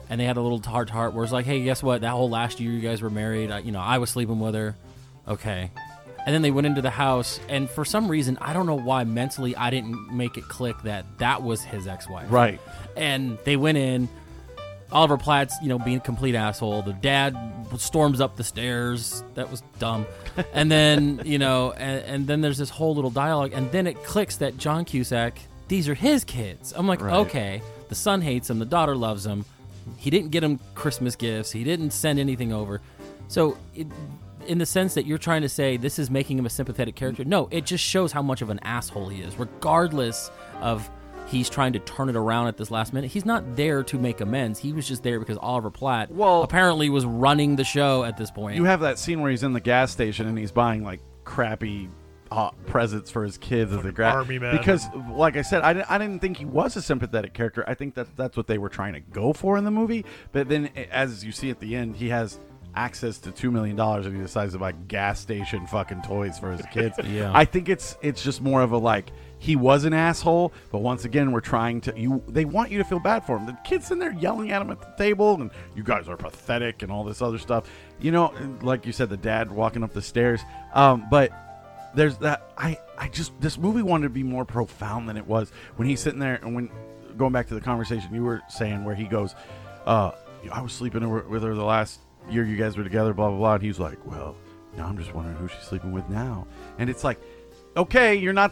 and 0.09 0.19
they 0.19 0.25
had 0.25 0.37
a 0.37 0.41
little 0.41 0.61
heart 0.61 0.87
to 0.89 0.93
heart 0.93 1.13
where 1.13 1.23
it's 1.23 1.33
like, 1.33 1.45
"Hey, 1.45 1.63
guess 1.63 1.81
what? 1.81 2.01
That 2.01 2.11
whole 2.11 2.29
last 2.29 2.59
year 2.59 2.71
you 2.71 2.81
guys 2.81 3.01
were 3.01 3.09
married. 3.09 3.51
I, 3.51 3.59
you 3.59 3.71
know, 3.71 3.79
I 3.79 3.97
was 3.97 4.09
sleeping 4.09 4.39
with 4.39 4.55
her. 4.55 4.75
Okay." 5.27 5.71
And 6.23 6.35
then 6.35 6.43
they 6.43 6.51
went 6.51 6.67
into 6.67 6.81
the 6.83 6.91
house, 6.91 7.39
and 7.49 7.67
for 7.69 7.83
some 7.83 8.07
reason, 8.07 8.37
I 8.41 8.53
don't 8.53 8.67
know 8.67 8.75
why 8.75 9.03
mentally 9.05 9.55
I 9.55 9.71
didn't 9.71 10.11
make 10.15 10.37
it 10.37 10.43
click 10.43 10.75
that 10.83 11.05
that 11.17 11.41
was 11.41 11.63
his 11.63 11.87
ex-wife. 11.87 12.27
right. 12.29 12.59
And 12.95 13.37
they 13.43 13.55
went 13.57 13.77
in. 13.79 14.07
Oliver 14.91 15.17
Platt's, 15.17 15.55
you 15.61 15.69
know, 15.69 15.79
being 15.79 15.97
a 15.97 16.01
complete 16.01 16.35
asshole. 16.35 16.81
The 16.81 16.93
dad 16.93 17.35
storms 17.77 18.19
up 18.19 18.35
the 18.35 18.43
stairs. 18.43 19.23
That 19.35 19.49
was 19.49 19.61
dumb. 19.79 20.05
And 20.53 20.69
then, 20.71 21.21
you 21.25 21.37
know, 21.37 21.71
and, 21.71 22.03
and 22.05 22.27
then 22.27 22.41
there's 22.41 22.57
this 22.57 22.69
whole 22.69 22.93
little 22.95 23.09
dialogue, 23.11 23.51
and 23.53 23.71
then 23.71 23.87
it 23.87 24.03
clicks 24.03 24.37
that 24.37 24.57
John 24.57 24.83
Cusack, 24.85 25.39
these 25.69 25.87
are 25.87 25.93
his 25.93 26.23
kids. 26.23 26.73
I'm 26.75 26.87
like, 26.87 27.01
Right. 27.01 27.13
okay, 27.25 27.61
the 27.89 27.95
son 27.95 28.21
hates 28.21 28.49
him, 28.49 28.59
the 28.59 28.65
daughter 28.65 28.95
loves 28.95 29.25
him. 29.25 29.45
He 29.97 30.09
didn't 30.09 30.31
get 30.31 30.43
him 30.43 30.59
Christmas 30.75 31.15
gifts. 31.15 31.51
He 31.51 31.63
didn't 31.63 31.91
send 31.91 32.19
anything 32.19 32.51
over. 32.53 32.81
So, 33.29 33.57
it, 33.73 33.87
in 34.47 34.57
the 34.57 34.65
sense 34.65 34.95
that 34.95 35.05
you're 35.05 35.17
trying 35.17 35.43
to 35.43 35.49
say 35.49 35.77
this 35.77 35.99
is 35.99 36.09
making 36.09 36.37
him 36.37 36.45
a 36.45 36.49
sympathetic 36.49 36.95
character, 36.95 37.23
no, 37.23 37.47
it 37.51 37.65
just 37.65 37.83
shows 37.83 38.11
how 38.11 38.21
much 38.21 38.41
of 38.41 38.49
an 38.49 38.59
asshole 38.63 39.07
he 39.09 39.21
is, 39.21 39.37
regardless 39.37 40.29
of 40.61 40.89
he's 41.31 41.49
trying 41.49 41.73
to 41.73 41.79
turn 41.79 42.09
it 42.09 42.15
around 42.15 42.47
at 42.47 42.57
this 42.57 42.69
last 42.71 42.93
minute. 42.93 43.09
He's 43.11 43.25
not 43.25 43.55
there 43.55 43.83
to 43.83 43.97
make 43.97 44.21
amends. 44.21 44.59
He 44.59 44.73
was 44.73 44.87
just 44.87 45.01
there 45.03 45.19
because 45.19 45.37
Oliver 45.37 45.71
Platt 45.71 46.11
Well- 46.11 46.43
apparently 46.43 46.89
was 46.89 47.05
running 47.05 47.55
the 47.55 47.63
show 47.63 48.03
at 48.03 48.17
this 48.17 48.29
point. 48.29 48.55
You 48.57 48.65
have 48.65 48.81
that 48.81 48.99
scene 48.99 49.21
where 49.21 49.31
he's 49.31 49.43
in 49.43 49.53
the 49.53 49.59
gas 49.61 49.91
station 49.91 50.27
and 50.27 50.37
he's 50.37 50.51
buying 50.51 50.83
like 50.83 50.99
crappy 51.23 51.89
uh, 52.31 52.51
presents 52.65 53.11
for 53.11 53.23
his 53.23 53.37
kids 53.37 53.73
as 53.73 53.83
they 53.83 53.91
grab. 53.91 54.15
army 54.15 54.39
man. 54.39 54.55
Because, 54.55 54.85
like 55.11 55.35
I 55.35 55.41
said, 55.41 55.63
I, 55.63 55.73
di- 55.73 55.85
I 55.89 55.97
didn't 55.97 56.19
think 56.21 56.37
he 56.37 56.45
was 56.45 56.77
a 56.77 56.81
sympathetic 56.81 57.33
character. 57.33 57.63
I 57.67 57.73
think 57.73 57.95
that 57.95 58.15
that's 58.15 58.37
what 58.37 58.47
they 58.47 58.57
were 58.57 58.69
trying 58.69 58.93
to 58.93 59.01
go 59.01 59.33
for 59.33 59.57
in 59.57 59.65
the 59.65 59.71
movie. 59.71 60.05
But 60.31 60.47
then, 60.47 60.69
as 60.91 61.25
you 61.25 61.33
see 61.33 61.49
at 61.49 61.59
the 61.59 61.75
end, 61.75 61.97
he 61.97 62.07
has 62.09 62.39
access 62.73 63.17
to 63.17 63.31
two 63.31 63.51
million 63.51 63.75
dollars 63.75 64.05
and 64.05 64.15
he 64.15 64.21
decides 64.21 64.53
to 64.53 64.59
buy 64.59 64.71
gas 64.71 65.19
station 65.19 65.67
fucking 65.67 66.01
toys 66.03 66.39
for 66.39 66.53
his 66.53 66.65
kids. 66.67 66.95
Yeah. 67.05 67.29
I 67.33 67.43
think 67.43 67.67
it's 67.67 67.97
it's 68.01 68.23
just 68.23 68.41
more 68.41 68.61
of 68.61 68.71
a 68.71 68.77
like 68.77 69.11
he 69.41 69.55
was 69.55 69.85
an 69.85 69.93
asshole, 69.93 70.53
but 70.71 70.83
once 70.83 71.03
again 71.03 71.31
we're 71.31 71.41
trying 71.41 71.81
to 71.81 71.99
you 71.99 72.21
they 72.27 72.45
want 72.45 72.69
you 72.69 72.77
to 72.77 72.83
feel 72.83 72.99
bad 72.99 73.25
for 73.25 73.37
him. 73.37 73.47
The 73.47 73.57
kids 73.63 73.89
in 73.89 73.97
there 73.97 74.13
yelling 74.13 74.51
at 74.51 74.61
him 74.61 74.69
at 74.69 74.79
the 74.79 75.03
table 75.03 75.41
and 75.41 75.49
you 75.75 75.81
guys 75.81 76.07
are 76.07 76.15
pathetic 76.15 76.83
and 76.83 76.91
all 76.91 77.03
this 77.03 77.23
other 77.23 77.39
stuff. 77.39 77.67
You 77.99 78.11
know, 78.11 78.31
like 78.61 78.85
you 78.85 78.91
said, 78.91 79.09
the 79.09 79.17
dad 79.17 79.51
walking 79.51 79.83
up 79.83 79.93
the 79.93 80.01
stairs. 80.03 80.41
Um, 80.75 81.07
but 81.09 81.31
there's 81.95 82.17
that 82.17 82.51
I 82.55 82.77
I 82.99 83.07
just 83.07 83.31
this 83.41 83.57
movie 83.57 83.81
wanted 83.81 84.03
to 84.03 84.09
be 84.11 84.21
more 84.21 84.45
profound 84.45 85.09
than 85.09 85.17
it 85.17 85.25
was 85.25 85.51
when 85.75 85.87
he's 85.87 86.01
sitting 86.01 86.19
there 86.19 86.35
and 86.43 86.53
when 86.53 86.69
going 87.17 87.33
back 87.33 87.47
to 87.47 87.55
the 87.55 87.61
conversation 87.61 88.13
you 88.13 88.23
were 88.23 88.43
saying 88.47 88.85
where 88.85 88.93
he 88.93 89.05
goes, 89.05 89.33
uh, 89.87 90.11
I 90.51 90.61
was 90.61 90.71
sleeping 90.71 91.09
with 91.09 91.41
her 91.41 91.55
the 91.55 91.63
last 91.63 91.99
year 92.29 92.45
you 92.45 92.57
guys 92.57 92.77
were 92.77 92.83
together, 92.83 93.11
blah 93.15 93.29
blah 93.29 93.39
blah. 93.39 93.53
And 93.55 93.63
he's 93.63 93.79
like, 93.79 93.97
well, 94.05 94.35
now 94.77 94.85
I'm 94.85 94.99
just 94.99 95.15
wondering 95.15 95.37
who 95.37 95.47
she's 95.47 95.63
sleeping 95.63 95.91
with 95.91 96.07
now. 96.09 96.45
And 96.77 96.91
it's 96.91 97.03
like, 97.03 97.19
okay, 97.75 98.13
you're 98.13 98.33
not. 98.33 98.51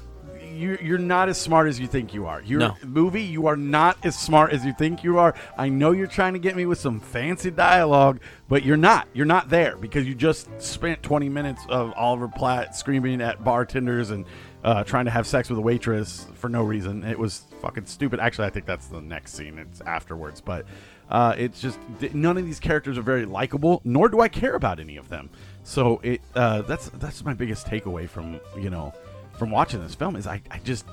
You're, 0.60 0.82
you're 0.82 0.98
not 0.98 1.30
as 1.30 1.40
smart 1.40 1.68
as 1.68 1.80
you 1.80 1.88
think 1.88 2.14
you 2.14 2.26
are. 2.28 2.42
You're 2.42 2.60
No. 2.60 2.76
movie. 2.86 3.24
You 3.24 3.48
are 3.48 3.56
not 3.56 3.98
as 4.04 4.18
smart 4.18 4.52
as 4.52 4.66
you 4.66 4.74
think 4.74 5.04
you 5.04 5.18
are. 5.18 5.34
I 5.58 5.70
know 5.70 5.92
you're 5.92 6.08
trying 6.08 6.34
to 6.34 6.40
get 6.40 6.56
me 6.56 6.66
with 6.66 6.80
some 6.80 7.00
fancy 7.00 7.50
dialogue, 7.52 8.20
but 8.48 8.64
you're 8.64 8.78
not. 8.78 9.08
You're 9.14 9.26
not 9.26 9.50
there 9.50 9.78
because 9.78 10.06
you 10.08 10.16
just 10.16 10.50
spent 10.62 11.02
20 11.02 11.30
minutes 11.30 11.64
of 11.70 11.94
Oliver 11.96 12.28
Platt 12.28 12.76
screaming 12.76 13.22
at 13.22 13.44
bartenders 13.44 14.10
and 14.12 14.26
uh, 14.64 14.84
trying 14.84 15.06
to 15.06 15.12
have 15.12 15.26
sex 15.26 15.50
with 15.50 15.58
a 15.58 15.62
waitress 15.62 16.28
for 16.34 16.50
no 16.50 16.64
reason. 16.64 17.04
It 17.06 17.18
was 17.18 17.44
fucking 17.62 17.86
stupid. 17.86 18.20
Actually, 18.20 18.48
I 18.48 18.50
think 18.50 18.66
that's 18.66 18.88
the 18.88 19.00
next 19.02 19.34
scene. 19.36 19.58
It's 19.58 19.80
afterwards, 19.82 20.42
but 20.42 20.66
uh, 21.10 21.34
it's 21.38 21.62
just 21.62 21.80
none 22.14 22.38
of 22.38 22.46
these 22.46 22.60
characters 22.60 22.98
are 22.98 23.02
very 23.02 23.26
likable, 23.26 23.80
nor 23.86 24.10
do 24.10 24.20
I 24.20 24.28
care 24.28 24.56
about 24.56 24.82
any 24.82 24.98
of 24.98 25.08
them. 25.08 25.30
So 25.64 26.02
it 26.04 26.20
uh, 26.36 26.64
that's 26.64 26.90
that's 26.90 27.24
my 27.24 27.34
biggest 27.34 27.68
takeaway 27.68 28.10
from 28.10 28.42
you 28.60 28.70
know 28.70 28.94
from 29.40 29.50
watching 29.50 29.82
this 29.82 29.96
film 29.96 30.16
is 30.16 30.28
I, 30.28 30.42
I 30.52 30.60
just 30.60 30.86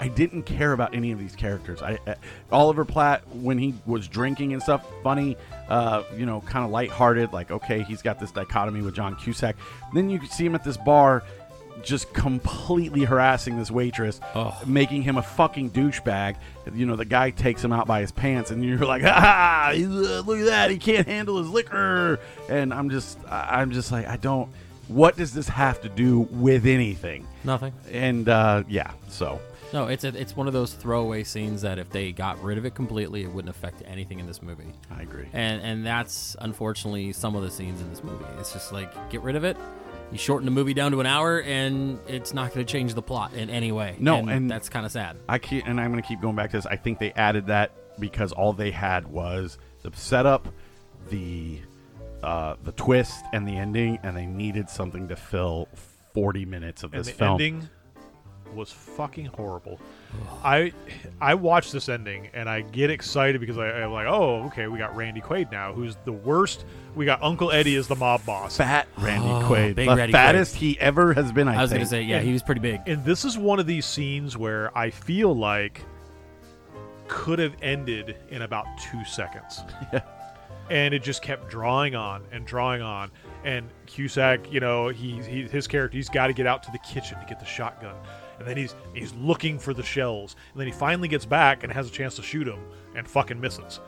I 0.00 0.08
didn't 0.08 0.44
care 0.44 0.72
about 0.72 0.94
any 0.94 1.12
of 1.12 1.18
these 1.18 1.36
characters. 1.36 1.82
I, 1.82 1.98
I 2.06 2.16
Oliver 2.50 2.86
Platt 2.86 3.22
when 3.36 3.58
he 3.58 3.74
was 3.84 4.08
drinking 4.08 4.54
and 4.54 4.62
stuff, 4.62 4.84
funny, 5.02 5.36
uh, 5.68 6.02
you 6.16 6.24
know, 6.24 6.40
kind 6.40 6.64
of 6.64 6.70
lighthearted. 6.70 7.32
Like 7.32 7.50
okay, 7.50 7.82
he's 7.82 8.00
got 8.02 8.18
this 8.18 8.32
dichotomy 8.32 8.80
with 8.80 8.94
John 8.94 9.14
Cusack. 9.16 9.56
Then 9.92 10.08
you 10.08 10.24
see 10.26 10.46
him 10.46 10.54
at 10.54 10.64
this 10.64 10.78
bar, 10.78 11.22
just 11.82 12.12
completely 12.14 13.04
harassing 13.04 13.58
this 13.58 13.70
waitress, 13.70 14.20
making 14.66 15.02
him 15.02 15.18
a 15.18 15.22
fucking 15.22 15.70
douchebag. 15.70 16.36
You 16.72 16.86
know, 16.86 16.96
the 16.96 17.04
guy 17.04 17.30
takes 17.30 17.62
him 17.62 17.72
out 17.72 17.86
by 17.86 18.00
his 18.00 18.10
pants, 18.10 18.50
and 18.50 18.64
you're 18.64 18.78
like, 18.78 19.02
ah, 19.06 19.72
look 19.76 20.38
at 20.38 20.46
that, 20.46 20.70
he 20.70 20.78
can't 20.78 21.06
handle 21.06 21.36
his 21.36 21.48
liquor. 21.48 22.18
And 22.48 22.72
I'm 22.72 22.88
just, 22.88 23.18
I'm 23.28 23.70
just 23.70 23.92
like, 23.92 24.06
I 24.06 24.16
don't. 24.16 24.50
What 24.90 25.16
does 25.16 25.32
this 25.32 25.48
have 25.48 25.80
to 25.82 25.88
do 25.88 26.20
with 26.30 26.66
anything? 26.66 27.26
Nothing. 27.44 27.72
And 27.90 28.28
uh, 28.28 28.64
yeah, 28.68 28.90
so 29.08 29.40
No, 29.72 29.86
it's 29.86 30.04
a, 30.04 30.08
it's 30.08 30.34
one 30.36 30.46
of 30.46 30.52
those 30.52 30.72
throwaway 30.72 31.22
scenes 31.24 31.62
that 31.62 31.78
if 31.78 31.90
they 31.90 32.12
got 32.12 32.42
rid 32.42 32.58
of 32.58 32.66
it 32.66 32.74
completely, 32.74 33.22
it 33.22 33.30
wouldn't 33.30 33.54
affect 33.54 33.82
anything 33.86 34.18
in 34.18 34.26
this 34.26 34.42
movie. 34.42 34.72
I 34.90 35.02
agree. 35.02 35.26
And 35.32 35.62
and 35.62 35.86
that's 35.86 36.34
unfortunately 36.40 37.12
some 37.12 37.36
of 37.36 37.42
the 37.42 37.50
scenes 37.50 37.80
in 37.80 37.88
this 37.90 38.02
movie. 38.02 38.24
It's 38.38 38.52
just 38.52 38.72
like 38.72 39.10
get 39.10 39.20
rid 39.22 39.36
of 39.36 39.44
it. 39.44 39.56
You 40.12 40.18
shorten 40.18 40.44
the 40.44 40.50
movie 40.50 40.74
down 40.74 40.90
to 40.90 40.98
an 40.98 41.06
hour, 41.06 41.40
and 41.42 42.00
it's 42.08 42.34
not 42.34 42.52
going 42.52 42.66
to 42.66 42.72
change 42.72 42.94
the 42.94 43.02
plot 43.02 43.32
in 43.34 43.48
any 43.48 43.70
way. 43.70 43.94
No, 44.00 44.16
and, 44.16 44.28
and- 44.28 44.50
that's 44.50 44.68
kind 44.68 44.84
of 44.84 44.90
sad. 44.90 45.16
I 45.28 45.38
keep, 45.38 45.68
and 45.68 45.80
I'm 45.80 45.92
going 45.92 46.02
to 46.02 46.08
keep 46.08 46.20
going 46.20 46.34
back 46.34 46.50
to 46.50 46.56
this. 46.56 46.66
I 46.66 46.74
think 46.74 46.98
they 46.98 47.12
added 47.12 47.46
that 47.46 47.70
because 48.00 48.32
all 48.32 48.52
they 48.52 48.72
had 48.72 49.06
was 49.06 49.56
the 49.82 49.92
setup, 49.94 50.48
the 51.10 51.60
uh, 52.22 52.56
the 52.64 52.72
twist, 52.72 53.24
and 53.32 53.46
the 53.46 53.56
ending, 53.56 53.98
and 54.02 54.16
they 54.16 54.26
needed 54.26 54.68
something 54.68 55.08
to 55.08 55.16
fill 55.16 55.68
40 56.14 56.44
minutes 56.44 56.82
of 56.82 56.92
and 56.92 57.00
this 57.00 57.08
the 57.08 57.12
film. 57.14 57.32
ending 57.32 57.68
was 58.54 58.72
fucking 58.72 59.26
horrible. 59.26 59.78
I 60.42 60.72
I 61.20 61.34
watched 61.34 61.72
this 61.72 61.88
ending 61.88 62.30
and 62.34 62.48
I 62.48 62.62
get 62.62 62.90
excited 62.90 63.40
because 63.40 63.58
I, 63.58 63.68
I'm 63.82 63.92
like, 63.92 64.08
oh, 64.08 64.42
okay, 64.46 64.66
we 64.66 64.76
got 64.76 64.96
Randy 64.96 65.20
Quaid 65.20 65.52
now, 65.52 65.72
who's 65.72 65.94
the 66.04 66.10
worst. 66.10 66.64
We 66.96 67.04
got 67.04 67.22
Uncle 67.22 67.52
Eddie 67.52 67.76
as 67.76 67.86
the 67.86 67.94
mob 67.94 68.26
boss. 68.26 68.56
Fat 68.56 68.88
Randy 68.98 69.28
Oh, 69.28 69.42
Quaid, 69.48 69.76
big 69.76 69.88
the 69.88 69.94
Randy 69.94 70.12
fattest 70.12 70.56
Quaid. 70.56 70.58
he 70.58 70.80
ever 70.80 71.14
has 71.14 71.30
been. 71.30 71.46
I, 71.46 71.58
I 71.58 71.62
was 71.62 71.70
going 71.70 71.82
to 71.82 71.86
say, 71.86 72.02
yeah, 72.02 72.18
he 72.22 72.32
was 72.32 72.42
pretty 72.42 72.60
big. 72.60 72.80
And 72.86 73.04
this 73.04 73.24
is 73.24 73.38
one 73.38 73.60
of 73.60 73.68
these 73.68 73.86
scenes 73.86 74.36
where 74.36 74.76
I 74.76 74.90
feel 74.90 75.32
like 75.32 75.82
could 77.06 77.38
have 77.38 77.54
ended 77.62 78.16
in 78.30 78.42
about 78.42 78.66
two 78.78 79.04
seconds. 79.04 79.60
Yeah. 79.92 80.00
And 80.70 80.94
it 80.94 81.02
just 81.02 81.20
kept 81.20 81.50
drawing 81.50 81.94
on 81.94 82.24
and 82.32 82.46
drawing 82.46 82.80
on. 82.80 83.10
And 83.44 83.68
Cusack, 83.86 84.52
you 84.52 84.60
know, 84.60 84.88
he, 84.88 85.20
he 85.22 85.42
his 85.42 85.66
character, 85.66 85.96
he's 85.96 86.08
got 86.08 86.28
to 86.28 86.32
get 86.32 86.46
out 86.46 86.62
to 86.62 86.70
the 86.70 86.78
kitchen 86.78 87.18
to 87.18 87.26
get 87.26 87.40
the 87.40 87.46
shotgun. 87.46 87.96
And 88.38 88.48
then 88.48 88.56
he's 88.56 88.74
he's 88.94 89.12
looking 89.14 89.58
for 89.58 89.74
the 89.74 89.82
shells. 89.82 90.36
And 90.52 90.60
then 90.60 90.66
he 90.66 90.72
finally 90.72 91.08
gets 91.08 91.26
back 91.26 91.64
and 91.64 91.72
has 91.72 91.88
a 91.88 91.90
chance 91.90 92.16
to 92.16 92.22
shoot 92.22 92.46
him 92.46 92.60
and 92.94 93.06
fucking 93.08 93.40
misses. 93.40 93.80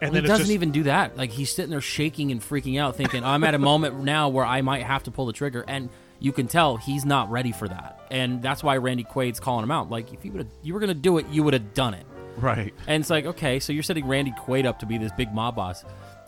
And 0.00 0.10
he 0.10 0.14
then 0.14 0.24
it's 0.24 0.30
doesn't 0.30 0.44
just, 0.44 0.52
even 0.52 0.72
do 0.72 0.82
that. 0.84 1.16
Like 1.16 1.30
he's 1.30 1.54
sitting 1.54 1.70
there 1.70 1.80
shaking 1.80 2.30
and 2.30 2.40
freaking 2.40 2.78
out, 2.78 2.96
thinking, 2.96 3.24
"I'm 3.24 3.42
at 3.42 3.54
a 3.54 3.58
moment 3.58 4.02
now 4.04 4.28
where 4.28 4.44
I 4.44 4.60
might 4.60 4.82
have 4.82 5.04
to 5.04 5.10
pull 5.10 5.26
the 5.26 5.32
trigger," 5.32 5.64
and 5.66 5.88
you 6.20 6.32
can 6.32 6.48
tell 6.48 6.76
he's 6.76 7.04
not 7.04 7.30
ready 7.30 7.52
for 7.52 7.66
that. 7.66 8.00
And 8.10 8.42
that's 8.42 8.62
why 8.62 8.76
Randy 8.76 9.04
Quaid's 9.04 9.40
calling 9.40 9.64
him 9.64 9.70
out. 9.70 9.90
Like, 9.90 10.12
if 10.12 10.24
you 10.24 10.32
would 10.32 10.50
you 10.62 10.74
were 10.74 10.80
going 10.80 10.88
to 10.88 10.94
do 10.94 11.18
it, 11.18 11.26
you 11.30 11.42
would 11.42 11.54
have 11.54 11.74
done 11.74 11.94
it. 11.94 12.06
Right. 12.36 12.74
And 12.86 13.00
it's 13.00 13.10
like, 13.10 13.24
okay, 13.24 13.60
so 13.60 13.72
you're 13.72 13.82
setting 13.82 14.06
Randy 14.06 14.32
Quaid 14.32 14.66
up 14.66 14.80
to 14.80 14.86
be 14.86 14.98
this 14.98 15.12
big 15.12 15.32
mob 15.32 15.56
boss 15.56 15.84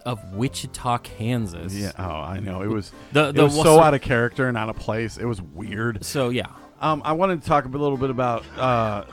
of 0.09 0.35
Wichita, 0.35 0.99
Kansas. 0.99 1.75
Yeah. 1.75 1.93
Oh, 1.99 2.03
I 2.05 2.41
know. 2.41 2.63
It 2.63 2.69
was 2.69 2.93
The- 3.13 3.29
it 3.29 3.37
was 3.37 3.55
so 3.55 3.81
out 3.81 3.95
of 3.95 4.01
character 4.01 4.49
and 4.49 4.57
out 4.57 4.69
of 4.69 4.77
place. 4.77 5.19
It 5.19 5.25
was 5.27 5.41
weird. 5.43 6.05
So 6.05 6.31
yeah, 6.31 6.47
Um, 6.81 7.03
I 7.05 7.13
wanted 7.13 7.43
to 7.43 7.49
talk 7.49 7.65
a 7.65 7.69
little 7.69 7.97
bit 7.97 8.11
about 8.11 8.45
uh, 8.57 9.05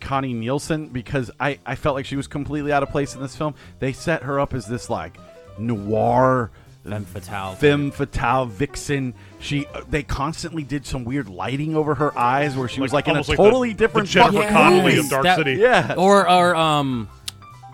Connie 0.00 0.32
Nielsen 0.32 0.88
because 0.88 1.30
I, 1.38 1.58
I 1.66 1.74
felt 1.74 1.94
like 1.96 2.06
she 2.06 2.16
was 2.16 2.26
completely 2.26 2.72
out 2.72 2.82
of 2.82 2.90
place 2.90 3.14
in 3.14 3.20
this 3.20 3.36
film. 3.36 3.54
They 3.78 3.92
set 3.92 4.22
her 4.22 4.40
up 4.40 4.54
as 4.54 4.66
this 4.66 4.88
like 4.90 5.16
noir 5.58 6.50
Femme 6.84 7.04
fatale. 7.04 7.54
femme 7.56 7.90
fatale 7.90 8.46
vixen. 8.46 9.12
She 9.40 9.66
uh, 9.66 9.82
they 9.90 10.02
constantly 10.02 10.62
did 10.62 10.86
some 10.86 11.04
weird 11.04 11.28
lighting 11.28 11.76
over 11.76 11.94
her 11.96 12.16
eyes 12.18 12.56
where 12.56 12.68
she 12.68 12.80
was 12.80 12.92
like, 12.92 13.06
Like, 13.06 13.16
in 13.16 13.22
a 13.22 13.28
like 13.28 13.36
totally 13.36 13.70
the 13.70 13.74
different 13.78 14.08
Jennifer 14.08 14.38
fucking 14.38 14.48
Connelly 14.54 14.82
movie. 14.94 14.98
of 14.98 15.08
Dark 15.10 15.24
That- 15.24 15.36
City. 15.36 15.54
Yeah. 15.54 15.94
or 15.98 16.28
or 16.30 16.56
um, 16.56 17.08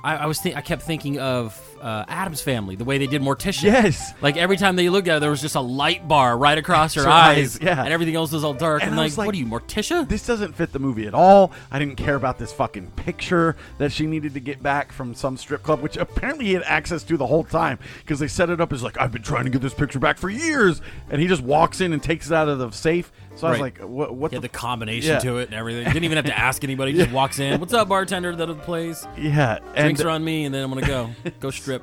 I, 0.03 0.17
I 0.17 0.27
was 0.27 0.41
think 0.41 0.57
I 0.57 0.61
kept 0.63 0.83
thinking 0.83 1.21
of 1.21 1.61
uh, 1.85 2.05
Addams 2.09 2.41
Family, 2.41 2.77
the 2.77 2.85
way 2.85 2.97
they 2.99 3.07
did 3.07 3.21
Morticia. 3.23 3.63
Yes. 3.65 4.15
Like 4.23 4.37
every 4.39 4.57
time 4.57 4.75
they 4.75 4.89
looked 4.89 5.07
at 5.07 5.15
her, 5.15 5.21
there 5.21 5.31
was 5.31 5.43
just 5.43 5.55
a 5.55 5.61
light 5.61 6.09
bar 6.09 6.37
right 6.39 6.57
across 6.57 6.95
her 6.95 7.07
eyes, 7.07 7.57
eyes, 7.57 7.63
yeah. 7.63 7.85
and 7.85 7.93
everything 7.93 8.17
else 8.17 8.33
was 8.33 8.43
all 8.43 8.55
dark. 8.55 8.81
And 8.83 8.93
And, 8.93 8.97
like, 8.99 9.17
like, 9.17 9.27
what 9.27 9.35
are 9.35 9.39
you, 9.39 9.47
Morticia? 9.47 10.09
This 10.09 10.27
doesn't 10.27 10.55
fit 10.55 10.73
the 10.73 10.79
movie 10.79 11.07
at 11.07 11.13
all. 11.15 11.53
I 11.71 11.79
didn't 11.79 11.97
care 11.97 12.15
about 12.15 12.39
this 12.39 12.53
fucking 12.53 12.91
picture 12.97 13.55
that 13.79 13.93
she 13.93 14.07
needed 14.07 14.33
to 14.35 14.41
get 14.41 14.63
back 14.63 14.93
from 14.93 15.15
some 15.15 15.37
strip 15.37 15.63
club, 15.63 15.83
which 15.83 15.97
apparently 15.99 16.47
he 16.47 16.55
had 16.55 16.63
access 16.65 17.03
to 17.05 17.17
the 17.19 17.27
whole 17.27 17.45
time 17.45 17.79
because 17.99 18.19
they 18.19 18.29
set 18.29 18.49
it 18.49 18.61
up 18.63 18.73
as 18.73 18.83
like, 18.83 18.99
I've 18.99 19.13
been 19.13 19.23
trying 19.23 19.45
to 19.45 19.51
get 19.51 19.61
this 19.61 19.75
picture 19.75 19.99
back 19.99 20.17
for 20.17 20.31
years. 20.31 20.81
And 21.11 21.21
he 21.21 21.29
just 21.29 21.43
walks 21.43 21.83
in 21.83 21.93
and 21.93 22.03
takes 22.03 22.29
it 22.29 22.33
out 22.33 22.49
of 22.49 22.59
the 22.59 22.71
safe. 22.71 23.13
So 23.37 23.49
I 23.49 23.51
was 23.51 23.59
like, 23.61 23.79
what, 23.81 24.15
what 24.15 24.33
Yeah, 24.33 24.39
the, 24.39 24.43
the 24.43 24.49
combination 24.49 25.11
Yeah. 25.15 25.19
to 25.19 25.39
it 25.39 25.47
and 25.47 25.55
everything. 25.55 25.85
Didn't 25.85 26.05
even 26.05 26.17
have 26.17 26.27
to 26.27 26.39
ask 26.39 26.63
anybody. 26.63 26.93
Just 26.93 27.11
walks 27.13 27.41
in. 27.41 27.59
What's 27.61 27.75
up, 27.75 27.89
bartender? 27.89 28.35
That 28.35 28.49
other 28.49 28.61
place. 28.63 29.05
Yeah. 29.19 29.59
And 29.75 29.87
Drinks 29.87 30.01
are 30.03 30.09
on 30.11 30.25
me, 30.25 30.45
and 30.45 30.55
then 30.55 30.63
I'm 30.63 30.71
gonna 30.73 30.87
go 30.87 31.11
go 31.41 31.51
strip. 31.51 31.74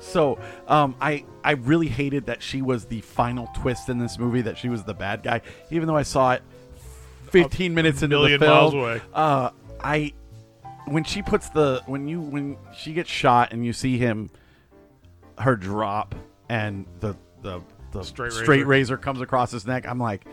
So 0.00 0.38
um, 0.68 0.94
I, 1.00 1.24
I 1.42 1.52
really 1.52 1.88
hated 1.88 2.26
that 2.26 2.42
she 2.42 2.62
was 2.62 2.84
the 2.86 3.00
final 3.00 3.48
twist 3.56 3.88
in 3.88 3.98
this 3.98 4.18
movie, 4.18 4.42
that 4.42 4.58
she 4.58 4.68
was 4.68 4.84
the 4.84 4.94
bad 4.94 5.22
guy, 5.22 5.40
even 5.70 5.88
though 5.88 5.96
I 5.96 6.02
saw 6.02 6.32
it 6.32 6.42
15 7.30 7.74
minutes 7.74 8.02
into 8.02 8.18
the 8.18 8.38
film. 8.38 8.50
miles 8.50 8.74
away. 8.74 9.00
Uh, 9.12 9.50
I 9.80 10.12
when 10.86 11.02
she 11.04 11.20
puts 11.22 11.48
the 11.50 11.82
when 11.86 12.06
you 12.06 12.20
when 12.20 12.56
she 12.76 12.92
gets 12.92 13.10
shot 13.10 13.52
and 13.52 13.66
you 13.66 13.72
see 13.72 13.98
him 13.98 14.30
her 15.38 15.56
drop 15.56 16.14
and 16.48 16.86
the 17.00 17.16
the 17.42 17.60
the 17.92 18.02
Straight 18.04 18.32
straight, 18.32 18.46
razor. 18.58 18.66
razor. 18.66 18.96
comes 18.96 19.20
across 19.20 19.50
his 19.50 19.66
neck 19.66 19.84
i'm 19.86 19.98
like 19.98 20.24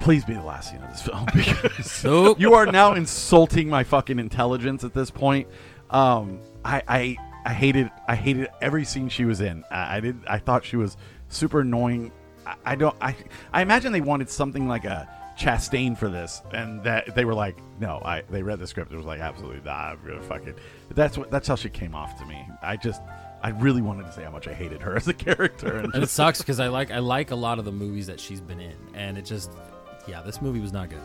please 0.00 0.24
be 0.24 0.32
the 0.34 0.42
last 0.42 0.70
scene 0.70 0.82
of 0.82 0.90
this 0.90 1.02
film 1.06 1.26
because 1.34 2.02
Nope. 2.04 2.40
you 2.40 2.54
are 2.54 2.66
now 2.66 2.94
insulting 2.94 3.68
my 3.68 3.84
fucking 3.84 4.18
intelligence 4.18 4.82
at 4.82 4.94
this 4.94 5.10
point 5.10 5.46
um 5.90 6.40
i 6.64 6.82
i 6.88 7.16
i 7.44 7.52
hated 7.52 7.90
i 8.08 8.14
hated 8.14 8.48
every 8.60 8.84
scene 8.84 9.08
she 9.08 9.24
was 9.24 9.40
in 9.40 9.64
i, 9.70 9.96
I 9.96 10.00
did 10.00 10.24
i 10.26 10.38
thought 10.38 10.64
she 10.64 10.76
was 10.76 10.96
super 11.28 11.60
annoying 11.60 12.12
I, 12.46 12.54
I 12.64 12.74
don't 12.74 12.96
i 13.00 13.14
i 13.52 13.62
imagine 13.62 13.92
they 13.92 14.00
wanted 14.00 14.30
something 14.30 14.68
like 14.68 14.84
a 14.84 15.08
Chastain 15.36 15.96
for 15.96 16.08
this, 16.08 16.42
and 16.52 16.82
that 16.84 17.14
they 17.14 17.24
were 17.24 17.34
like, 17.34 17.56
no, 17.80 18.00
I. 18.04 18.22
They 18.22 18.42
read 18.42 18.58
the 18.58 18.66
script. 18.66 18.92
It 18.92 18.96
was 18.96 19.06
like, 19.06 19.20
absolutely 19.20 19.62
not. 19.64 19.92
I'm 19.92 20.06
gonna 20.06 20.22
fucking. 20.22 20.54
That's 20.90 21.16
what. 21.16 21.30
That's 21.30 21.48
how 21.48 21.56
she 21.56 21.68
came 21.68 21.94
off 21.94 22.18
to 22.18 22.26
me. 22.26 22.46
I 22.62 22.76
just, 22.76 23.00
I 23.42 23.50
really 23.50 23.82
wanted 23.82 24.04
to 24.04 24.12
say 24.12 24.24
how 24.24 24.30
much 24.30 24.46
I 24.46 24.52
hated 24.52 24.82
her 24.82 24.94
as 24.96 25.08
a 25.08 25.14
character, 25.14 25.78
and, 25.78 25.94
And 25.94 26.02
it 26.02 26.10
sucks 26.10 26.38
because 26.38 26.60
I 26.60 26.68
like 26.68 26.90
I 26.90 26.98
like 26.98 27.30
a 27.30 27.36
lot 27.36 27.58
of 27.58 27.64
the 27.64 27.72
movies 27.72 28.06
that 28.08 28.20
she's 28.20 28.40
been 28.40 28.60
in, 28.60 28.76
and 28.94 29.16
it 29.16 29.24
just, 29.24 29.50
yeah, 30.06 30.22
this 30.22 30.42
movie 30.42 30.60
was 30.60 30.72
not 30.72 30.90
good. 30.90 31.00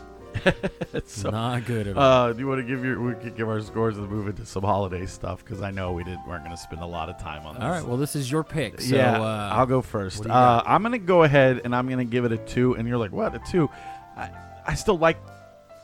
It's 0.92 1.12
so- 1.22 1.30
Not 1.30 1.64
good 1.66 1.86
at 1.88 1.96
all. 1.96 2.02
Uh, 2.02 2.32
do 2.32 2.38
you 2.40 2.46
want 2.46 2.60
to 2.60 2.66
give 2.66 2.84
your? 2.84 3.00
We 3.00 3.14
could 3.14 3.36
give 3.36 3.48
our 3.48 3.60
scores 3.60 3.96
and 3.98 4.08
move 4.08 4.28
into 4.28 4.44
some 4.46 4.62
holiday 4.62 5.06
stuff 5.06 5.44
because 5.44 5.62
I 5.62 5.70
know 5.70 5.92
we 5.92 6.04
didn't 6.04 6.26
weren't 6.26 6.44
going 6.44 6.56
to 6.56 6.62
spend 6.62 6.82
a 6.82 6.86
lot 6.86 7.08
of 7.08 7.18
time 7.18 7.46
on 7.46 7.54
this. 7.54 7.64
all 7.64 7.70
right. 7.70 7.84
Well, 7.84 7.96
this 7.96 8.16
is 8.16 8.30
your 8.30 8.44
pick. 8.44 8.80
So, 8.80 8.94
yeah, 8.96 9.20
uh, 9.20 9.50
I'll 9.54 9.66
go 9.66 9.82
first. 9.82 10.18
what 10.18 10.24
do 10.24 10.28
you 10.30 10.34
Uh. 10.34 10.62
I'm 10.66 10.82
going 10.82 10.92
to 10.92 10.98
go 10.98 11.22
ahead 11.22 11.62
and 11.64 11.74
I'm 11.74 11.86
going 11.86 11.98
to 11.98 12.10
give 12.10 12.24
it 12.24 12.32
a 12.32 12.38
two. 12.38 12.74
And 12.74 12.86
you're 12.88 12.98
like, 12.98 13.12
what 13.12 13.34
a 13.34 13.40
two? 13.50 13.68
I, 14.16 14.30
I 14.66 14.74
still 14.74 14.98
like 14.98 15.18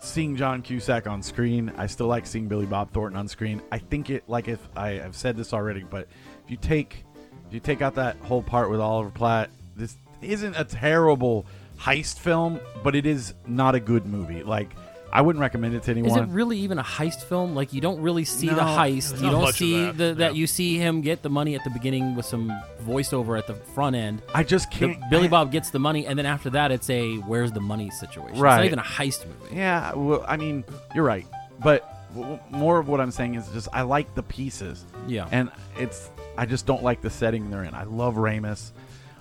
seeing 0.00 0.36
John 0.36 0.60
Cusack 0.62 1.06
on 1.06 1.22
screen. 1.22 1.72
I 1.78 1.86
still 1.86 2.06
like 2.06 2.26
seeing 2.26 2.46
Billy 2.48 2.66
Bob 2.66 2.92
Thornton 2.92 3.18
on 3.18 3.26
screen. 3.28 3.62
I 3.72 3.78
think 3.78 4.10
it 4.10 4.24
like 4.28 4.48
if 4.48 4.60
I, 4.76 5.00
I've 5.00 5.16
said 5.16 5.36
this 5.36 5.52
already, 5.54 5.82
but 5.82 6.08
if 6.44 6.50
you 6.50 6.56
take 6.58 7.04
if 7.46 7.54
you 7.54 7.60
take 7.60 7.80
out 7.82 7.94
that 7.94 8.16
whole 8.18 8.42
part 8.42 8.70
with 8.70 8.80
Oliver 8.80 9.10
Platt, 9.10 9.50
this 9.76 9.96
isn't 10.22 10.54
a 10.56 10.64
terrible 10.64 11.46
heist 11.84 12.18
film, 12.18 12.60
but 12.82 12.94
it 12.94 13.06
is 13.06 13.34
not 13.46 13.74
a 13.74 13.80
good 13.80 14.06
movie. 14.06 14.42
Like 14.42 14.70
I 15.12 15.20
wouldn't 15.20 15.40
recommend 15.40 15.74
it 15.74 15.84
to 15.84 15.92
anyone. 15.92 16.10
Is 16.10 16.16
it 16.16 16.28
really 16.32 16.58
even 16.58 16.78
a 16.78 16.82
heist 16.82 17.22
film? 17.22 17.54
Like 17.54 17.72
you 17.72 17.80
don't 17.80 18.00
really 18.00 18.24
see 18.24 18.48
the 18.48 18.54
heist. 18.56 19.22
You 19.22 19.30
don't 19.30 19.52
see 19.54 19.84
that, 19.84 19.96
the, 19.96 20.14
that 20.14 20.34
yeah. 20.34 20.40
you 20.40 20.46
see 20.48 20.76
him 20.76 21.02
get 21.02 21.22
the 21.22 21.30
money 21.30 21.54
at 21.54 21.62
the 21.62 21.70
beginning 21.70 22.16
with 22.16 22.26
some 22.26 22.50
voiceover 22.82 23.38
at 23.38 23.46
the 23.46 23.54
front 23.54 23.94
end. 23.94 24.22
I 24.34 24.42
just 24.42 24.70
can't. 24.72 24.98
Billy 25.10 25.26
I- 25.26 25.30
Bob 25.30 25.52
gets 25.52 25.70
the 25.70 25.78
money, 25.78 26.06
and 26.06 26.18
then 26.18 26.26
after 26.26 26.50
that, 26.50 26.72
it's 26.72 26.90
a 26.90 27.16
where's 27.18 27.52
the 27.52 27.60
money 27.60 27.90
situation. 27.90 28.32
It's 28.32 28.40
Right. 28.40 28.56
not 28.56 28.64
even 28.64 28.78
a 28.80 28.82
heist 28.82 29.26
movie. 29.26 29.54
Yeah, 29.56 29.92
well, 29.94 30.24
I 30.26 30.36
mean, 30.36 30.64
you're 30.96 31.04
right, 31.04 31.26
but 31.62 32.08
w- 32.14 32.36
w- 32.36 32.58
more 32.58 32.78
of 32.80 32.88
what 32.88 33.00
I'm 33.00 33.12
saying 33.12 33.36
is 33.36 33.46
just 33.50 33.68
I 33.72 33.82
like 33.82 34.12
the 34.16 34.22
pieces. 34.24 34.84
Yeah. 35.06 35.28
and 35.30 35.48
it's 35.78 36.10
I 36.36 36.46
just 36.46 36.66
don't 36.66 36.82
like 36.82 37.02
the 37.02 37.10
setting 37.10 37.50
they're 37.50 37.62
in. 37.62 37.74
I 37.74 37.84
love 37.84 38.14
Ramis, 38.16 38.72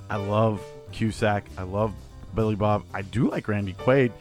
I 0.10 0.16
love 0.16 0.60
Cusack, 0.92 1.44
I 1.56 1.64
love 1.64 1.94
Billy 2.36 2.56
Bob. 2.56 2.84
I 2.94 3.02
do 3.02 3.30
like 3.30 3.48
Randy 3.48 3.74
Quaid. 3.74 4.12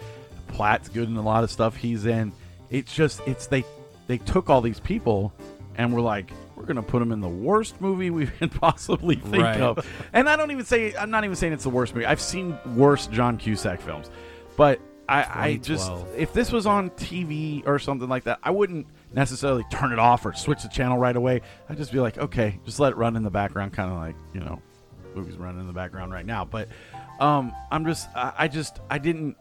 Platt's 0.49 0.89
good 0.89 1.09
in 1.09 1.17
a 1.17 1.23
lot 1.23 1.45
of 1.45 1.51
stuff 1.51 1.77
he's 1.77 2.05
in. 2.07 2.33
It's 2.71 2.95
just 2.95 3.21
it's 3.27 3.47
they 3.47 3.65
they 4.07 4.19
took 4.19 4.51
all 4.51 4.61
these 4.61 4.81
people 4.81 5.33
and 5.77 5.93
were 5.93 6.01
like 6.01 6.31
we're 6.57 6.65
gonna 6.65 6.83
put 6.83 6.99
them 7.01 7.13
in 7.13 7.21
the 7.21 7.29
worst 7.29 7.81
movie 7.81 8.11
we 8.11 8.27
can 8.27 8.49
possibly 8.51 9.17
think 9.17 9.43
Right. 9.43 9.61
of. 9.61 9.87
And 10.13 10.29
I 10.29 10.37
don't 10.37 10.51
even 10.51 10.65
say 10.65 10.95
I'm 10.95 11.11
not 11.11 11.25
even 11.25 11.37
saying 11.37 11.53
it's 11.55 11.65
the 11.65 11.71
worst 11.71 11.95
movie. 11.95 12.07
I've 12.07 12.21
seen 12.21 12.59
worse 12.77 13.07
John 13.07 13.37
Cusack 13.39 13.81
films, 13.81 14.11
but 14.57 14.81
I, 15.09 15.27
I 15.49 15.57
just 15.57 15.91
if 16.17 16.33
this 16.33 16.53
was 16.53 16.67
on 16.67 16.91
TV 16.91 17.67
or 17.67 17.79
something 17.79 18.09
like 18.09 18.25
that, 18.25 18.39
I 18.43 18.51
wouldn't 18.51 18.87
necessarily 19.13 19.65
turn 19.71 19.93
it 19.93 19.99
off 19.99 20.25
or 20.25 20.33
switch 20.33 20.63
the 20.63 20.69
channel 20.69 20.97
right 20.97 21.17
away. 21.17 21.41
I'd 21.69 21.77
just 21.77 21.93
be 21.93 22.01
like, 22.01 22.17
okay, 22.19 22.59
just 22.65 22.79
let 22.81 22.93
it 22.93 22.97
run 22.97 23.17
in 23.17 23.23
the 23.23 23.31
background, 23.31 23.73
kind 23.73 23.91
of 23.91 23.99
like 23.99 24.15
you 24.33 24.41
know, 24.41 24.63
movies 25.15 25.37
running 25.37 25.61
in 25.61 25.67
the 25.67 25.73
background 25.73 26.13
right 26.13 26.25
now. 26.25 26.45
But 26.45 26.69
um, 27.23 27.55
I'm 27.71 27.87
just, 27.87 28.09
I, 28.17 28.33
I 28.39 28.49
just, 28.49 28.81
I 28.91 28.99
didn't, 28.99 29.37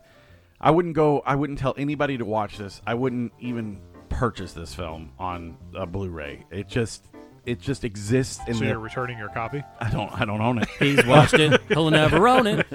I 0.60 0.70
wouldn't 0.72 0.96
go, 0.96 1.22
I 1.26 1.36
wouldn't 1.36 1.58
tell 1.60 1.74
anybody 1.78 2.17
to 2.17 2.26
watch 2.26 2.58
this. 2.58 2.82
I 2.86 2.94
wouldn't 2.94 3.34
even 3.39 3.82
purchase 4.10 4.54
this 4.54 4.74
film 4.76 5.12
on 5.17 5.58
a 5.76 5.88
Blu-ray. 5.88 6.46
It 6.52 6.67
just, 6.67 7.08
it 7.46 7.60
just 7.60 7.84
exists 7.84 8.39
in 8.48 8.54
So 8.54 8.60
the. 8.60 8.67
you're 8.67 8.80
returning 8.80 9.17
your 9.17 9.30
copy? 9.30 9.63
I 9.80 9.89
don't, 9.89 10.12
I 10.13 10.26
don't 10.26 10.41
own 10.41 10.60
it. 10.60 10.70
He's 10.78 11.04
watched 11.06 11.34
it. 11.34 11.60
He'll 11.70 11.89
never 11.89 12.28
own 12.28 12.46
it. 12.46 12.67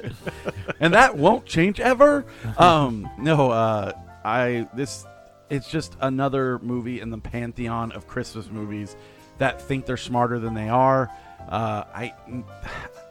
and 0.80 0.92
that 0.94 1.16
won't 1.16 1.46
change 1.46 1.78
ever. 1.78 2.26
Um, 2.58 3.08
no, 3.18 3.50
uh, 3.52 3.92
I 4.24 4.66
this 4.74 5.04
it's 5.50 5.70
just 5.70 5.96
another 6.00 6.58
movie 6.58 7.00
in 7.00 7.10
the 7.10 7.18
pantheon 7.18 7.92
of 7.92 8.08
Christmas 8.08 8.50
movies 8.50 8.96
that 9.38 9.62
think 9.62 9.86
they're 9.86 9.96
smarter 9.96 10.40
than 10.40 10.54
they 10.54 10.68
are. 10.68 11.08
Uh, 11.48 11.84
I 11.94 12.14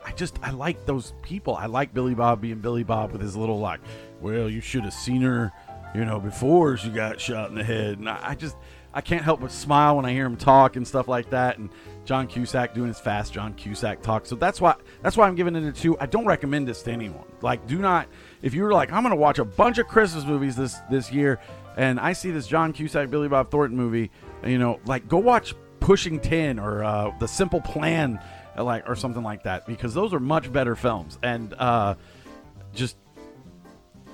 I 0.05 0.11
just 0.11 0.37
I 0.43 0.51
like 0.51 0.85
those 0.85 1.13
people. 1.23 1.55
I 1.55 1.65
like 1.65 1.93
Billy 1.93 2.13
Bob 2.13 2.41
being 2.41 2.59
Billy 2.59 2.83
Bob 2.83 3.11
with 3.11 3.21
his 3.21 3.35
little 3.35 3.59
like, 3.59 3.79
well, 4.21 4.47
you 4.47 4.61
should 4.61 4.83
have 4.83 4.93
seen 4.93 5.21
her, 5.21 5.51
you 5.95 6.05
know, 6.05 6.19
before 6.19 6.77
she 6.77 6.89
got 6.89 7.19
shot 7.19 7.49
in 7.49 7.55
the 7.55 7.63
head. 7.63 7.97
And 7.97 8.07
I, 8.07 8.19
I 8.21 8.35
just 8.35 8.55
I 8.93 9.01
can't 9.01 9.23
help 9.23 9.41
but 9.41 9.51
smile 9.51 9.95
when 9.95 10.05
I 10.05 10.13
hear 10.13 10.25
him 10.25 10.37
talk 10.37 10.75
and 10.75 10.87
stuff 10.87 11.07
like 11.07 11.31
that. 11.31 11.57
And 11.57 11.69
John 12.05 12.27
Cusack 12.27 12.75
doing 12.75 12.87
his 12.87 12.99
fast 12.99 13.33
John 13.33 13.55
Cusack 13.55 14.03
talk. 14.03 14.27
So 14.27 14.35
that's 14.35 14.61
why 14.61 14.75
that's 15.01 15.17
why 15.17 15.27
I'm 15.27 15.35
giving 15.35 15.55
it 15.55 15.63
a 15.63 15.71
two. 15.71 15.97
I 15.99 16.05
don't 16.05 16.25
recommend 16.25 16.67
this 16.67 16.83
to 16.83 16.91
anyone. 16.91 17.25
Like, 17.41 17.65
do 17.65 17.79
not 17.79 18.07
if 18.43 18.53
you're 18.53 18.71
like 18.71 18.91
I'm 18.91 19.01
gonna 19.01 19.15
watch 19.15 19.39
a 19.39 19.45
bunch 19.45 19.79
of 19.79 19.87
Christmas 19.87 20.23
movies 20.23 20.55
this 20.55 20.77
this 20.91 21.11
year, 21.11 21.39
and 21.77 21.99
I 21.99 22.13
see 22.13 22.29
this 22.29 22.45
John 22.45 22.73
Cusack 22.73 23.09
Billy 23.09 23.27
Bob 23.27 23.49
Thornton 23.49 23.75
movie, 23.75 24.11
you 24.45 24.59
know, 24.59 24.79
like 24.85 25.07
go 25.07 25.17
watch 25.17 25.55
Pushing 25.85 26.19
Tin 26.19 26.57
or 26.57 26.83
uh, 26.83 27.11
The 27.19 27.27
Simple 27.27 27.61
Plan, 27.61 28.19
like 28.63 28.89
or 28.89 28.95
something 28.95 29.23
like 29.23 29.43
that, 29.43 29.65
because 29.67 29.93
those 29.93 30.13
are 30.13 30.19
much 30.19 30.51
better 30.51 30.75
films. 30.75 31.17
And 31.23 31.53
uh, 31.53 31.95
just 32.73 32.97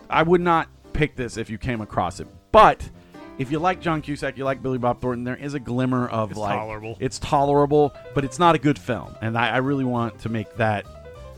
I 0.09 0.23
would 0.23 0.41
not 0.41 0.67
pick 0.93 1.15
this 1.15 1.37
if 1.37 1.49
you 1.49 1.57
came 1.57 1.81
across 1.81 2.19
it. 2.19 2.27
But 2.51 2.89
if 3.37 3.51
you 3.51 3.59
like 3.59 3.81
John 3.81 4.01
Cusack, 4.01 4.37
you 4.37 4.43
like 4.43 4.61
Billy 4.61 4.77
Bob 4.77 5.01
Thornton, 5.01 5.23
there 5.23 5.35
is 5.35 5.53
a 5.53 5.59
glimmer 5.59 6.07
of 6.07 6.31
It's 6.31 6.39
like 6.39 6.57
tolerable. 6.57 6.97
it's 6.99 7.19
tolerable, 7.19 7.93
but 8.13 8.25
it's 8.25 8.39
not 8.39 8.55
a 8.55 8.59
good 8.59 8.77
film. 8.77 9.15
And 9.21 9.37
I, 9.37 9.49
I 9.49 9.57
really 9.57 9.85
want 9.85 10.19
to 10.19 10.29
make 10.29 10.55
that 10.57 10.85